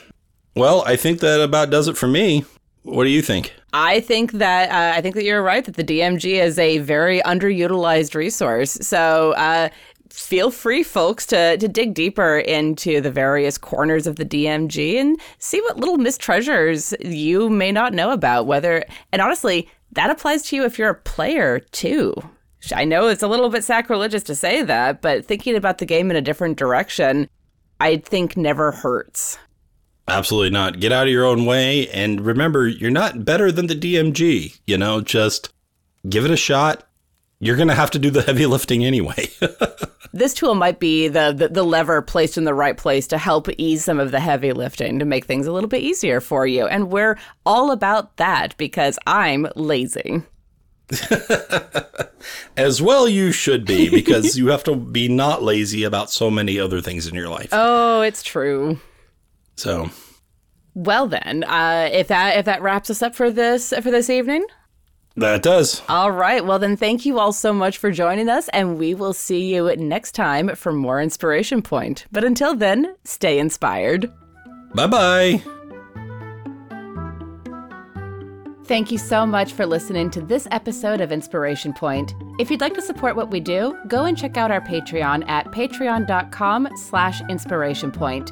Well, 0.55 0.83
I 0.85 0.95
think 0.95 1.19
that 1.19 1.41
about 1.41 1.69
does 1.69 1.87
it 1.87 1.97
for 1.97 2.07
me. 2.07 2.43
What 2.83 3.03
do 3.03 3.09
you 3.09 3.21
think? 3.21 3.53
I 3.71 3.99
think 3.99 4.31
that 4.33 4.69
uh, 4.71 4.97
I 4.97 5.01
think 5.01 5.15
that 5.15 5.23
you're 5.23 5.43
right 5.43 5.63
that 5.63 5.75
the 5.75 5.83
DMG 5.83 6.41
is 6.41 6.57
a 6.57 6.79
very 6.79 7.21
underutilized 7.21 8.15
resource. 8.15 8.71
So 8.81 9.33
uh, 9.33 9.69
feel 10.09 10.49
free, 10.49 10.81
folks, 10.81 11.25
to 11.27 11.57
to 11.57 11.67
dig 11.67 11.93
deeper 11.93 12.39
into 12.39 12.99
the 12.99 13.11
various 13.11 13.57
corners 13.57 14.07
of 14.07 14.15
the 14.15 14.25
DMG 14.25 14.95
and 14.95 15.19
see 15.37 15.61
what 15.61 15.77
little 15.77 15.97
missed 15.97 16.19
treasures 16.19 16.93
you 16.99 17.49
may 17.49 17.71
not 17.71 17.93
know 17.93 18.11
about. 18.11 18.47
Whether 18.47 18.83
and 19.11 19.21
honestly, 19.21 19.69
that 19.91 20.09
applies 20.09 20.43
to 20.43 20.55
you 20.55 20.65
if 20.65 20.79
you're 20.79 20.89
a 20.89 20.95
player 20.95 21.59
too. 21.59 22.15
I 22.73 22.85
know 22.85 23.07
it's 23.07 23.23
a 23.23 23.27
little 23.27 23.49
bit 23.49 23.63
sacrilegious 23.63 24.23
to 24.23 24.35
say 24.35 24.63
that, 24.63 25.01
but 25.01 25.25
thinking 25.25 25.55
about 25.55 25.77
the 25.77 25.85
game 25.85 26.11
in 26.11 26.17
a 26.17 26.21
different 26.21 26.57
direction, 26.57 27.29
I 27.79 27.97
think 27.97 28.35
never 28.35 28.71
hurts. 28.71 29.37
Absolutely 30.07 30.49
not. 30.49 30.79
Get 30.79 30.91
out 30.91 31.07
of 31.07 31.13
your 31.13 31.25
own 31.25 31.45
way. 31.45 31.87
And 31.89 32.21
remember, 32.21 32.67
you're 32.67 32.91
not 32.91 33.23
better 33.25 33.51
than 33.51 33.67
the 33.67 33.75
DMG. 33.75 34.59
You 34.65 34.77
know, 34.77 35.01
just 35.01 35.53
give 36.07 36.25
it 36.25 36.31
a 36.31 36.37
shot. 36.37 36.83
You're 37.39 37.55
going 37.55 37.69
to 37.69 37.75
have 37.75 37.91
to 37.91 37.99
do 37.99 38.09
the 38.09 38.21
heavy 38.23 38.45
lifting 38.45 38.83
anyway. 38.83 39.29
this 40.13 40.33
tool 40.33 40.55
might 40.55 40.79
be 40.79 41.07
the, 41.07 41.31
the, 41.31 41.47
the 41.47 41.63
lever 41.63 42.01
placed 42.01 42.37
in 42.37 42.43
the 42.43 42.53
right 42.53 42.75
place 42.75 43.07
to 43.07 43.17
help 43.17 43.47
ease 43.57 43.85
some 43.85 43.99
of 43.99 44.11
the 44.11 44.19
heavy 44.19 44.51
lifting 44.51 44.99
to 44.99 45.05
make 45.05 45.25
things 45.25 45.47
a 45.47 45.51
little 45.53 45.69
bit 45.69 45.83
easier 45.83 46.19
for 46.19 46.45
you. 46.45 46.65
And 46.67 46.91
we're 46.91 47.17
all 47.45 47.71
about 47.71 48.17
that 48.17 48.57
because 48.57 48.99
I'm 49.07 49.47
lazy. 49.55 50.21
As 52.57 52.81
well, 52.81 53.07
you 53.07 53.31
should 53.31 53.65
be 53.65 53.89
because 53.89 54.37
you 54.37 54.47
have 54.47 54.63
to 54.65 54.75
be 54.75 55.07
not 55.07 55.43
lazy 55.43 55.83
about 55.83 56.11
so 56.11 56.29
many 56.29 56.59
other 56.59 56.81
things 56.81 57.07
in 57.07 57.15
your 57.15 57.29
life. 57.29 57.49
Oh, 57.51 58.01
it's 58.01 58.23
true. 58.23 58.79
So, 59.55 59.89
well 60.73 61.07
then, 61.07 61.43
uh, 61.45 61.89
if 61.91 62.07
that 62.07 62.37
if 62.37 62.45
that 62.45 62.61
wraps 62.61 62.89
us 62.89 63.01
up 63.01 63.15
for 63.15 63.31
this 63.31 63.73
for 63.81 63.91
this 63.91 64.09
evening, 64.09 64.45
that 65.15 65.43
does. 65.43 65.81
All 65.89 66.11
right. 66.11 66.45
Well, 66.45 66.59
then, 66.59 66.77
thank 66.77 67.05
you 67.05 67.19
all 67.19 67.33
so 67.33 67.53
much 67.53 67.77
for 67.77 67.91
joining 67.91 68.29
us, 68.29 68.49
and 68.49 68.77
we 68.77 68.93
will 68.93 69.13
see 69.13 69.53
you 69.53 69.75
next 69.75 70.13
time 70.13 70.55
for 70.55 70.71
more 70.71 71.01
Inspiration 71.01 71.61
Point. 71.61 72.05
But 72.11 72.23
until 72.23 72.55
then, 72.55 72.95
stay 73.03 73.39
inspired. 73.39 74.11
Bye 74.73 74.87
bye. 74.87 75.43
Thank 78.69 78.91
you 78.91 78.99
so 78.99 79.25
much 79.25 79.53
for 79.53 79.65
listening 79.65 80.11
to 80.11 80.21
this 80.21 80.47
episode 80.51 81.01
of 81.01 81.11
Inspiration 81.11 81.73
Point. 81.73 82.13
If 82.37 82.51
you'd 82.51 82.61
like 82.61 82.75
to 82.75 82.83
support 82.83 83.15
what 83.15 83.31
we 83.31 83.39
do, 83.39 83.75
go 83.87 84.05
and 84.05 84.15
check 84.15 84.37
out 84.37 84.51
our 84.51 84.61
Patreon 84.61 85.27
at 85.27 85.47
patreon.com 85.47 86.69
slash 86.75 87.19
inspirationpoint. 87.23 88.29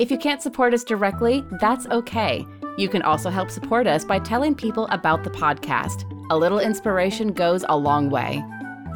If 0.00 0.10
you 0.10 0.18
can't 0.18 0.42
support 0.42 0.74
us 0.74 0.82
directly, 0.82 1.44
that's 1.60 1.86
okay. 1.86 2.44
You 2.76 2.88
can 2.88 3.02
also 3.02 3.30
help 3.30 3.48
support 3.48 3.86
us 3.86 4.04
by 4.04 4.18
telling 4.18 4.56
people 4.56 4.88
about 4.88 5.22
the 5.22 5.30
podcast. 5.30 6.02
A 6.32 6.36
little 6.36 6.58
inspiration 6.58 7.32
goes 7.32 7.64
a 7.68 7.76
long 7.76 8.10
way. 8.10 8.44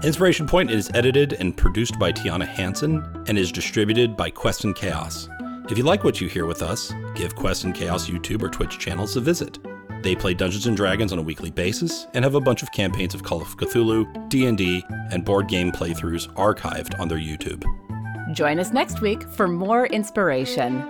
Inspiration 0.02 0.48
Point 0.48 0.72
is 0.72 0.90
edited 0.92 1.34
and 1.34 1.56
produced 1.56 2.00
by 2.00 2.10
Tiana 2.10 2.48
Hansen 2.48 3.24
and 3.28 3.38
is 3.38 3.52
distributed 3.52 4.16
by 4.16 4.28
Quest 4.28 4.64
and 4.64 4.74
Chaos. 4.74 5.28
If 5.70 5.78
you 5.78 5.84
like 5.84 6.02
what 6.02 6.20
you 6.20 6.26
hear 6.26 6.46
with 6.46 6.62
us, 6.62 6.92
give 7.14 7.36
Quest 7.36 7.62
and 7.62 7.76
Chaos 7.76 8.10
YouTube 8.10 8.42
or 8.42 8.48
Twitch 8.48 8.80
channels 8.80 9.14
a 9.14 9.20
visit. 9.20 9.60
They 10.02 10.16
play 10.16 10.34
Dungeons 10.34 10.66
and 10.66 10.76
Dragons 10.76 11.12
on 11.12 11.18
a 11.18 11.22
weekly 11.22 11.50
basis 11.50 12.06
and 12.14 12.24
have 12.24 12.34
a 12.34 12.40
bunch 12.40 12.62
of 12.62 12.72
campaigns 12.72 13.14
of 13.14 13.22
Call 13.22 13.42
of 13.42 13.56
Cthulhu, 13.56 14.28
D&D, 14.28 14.84
and 15.10 15.24
board 15.24 15.48
game 15.48 15.70
playthroughs 15.70 16.32
archived 16.34 16.98
on 16.98 17.08
their 17.08 17.18
YouTube. 17.18 17.64
Join 18.32 18.58
us 18.58 18.72
next 18.72 19.00
week 19.00 19.22
for 19.24 19.48
more 19.48 19.86
inspiration. 19.86 20.82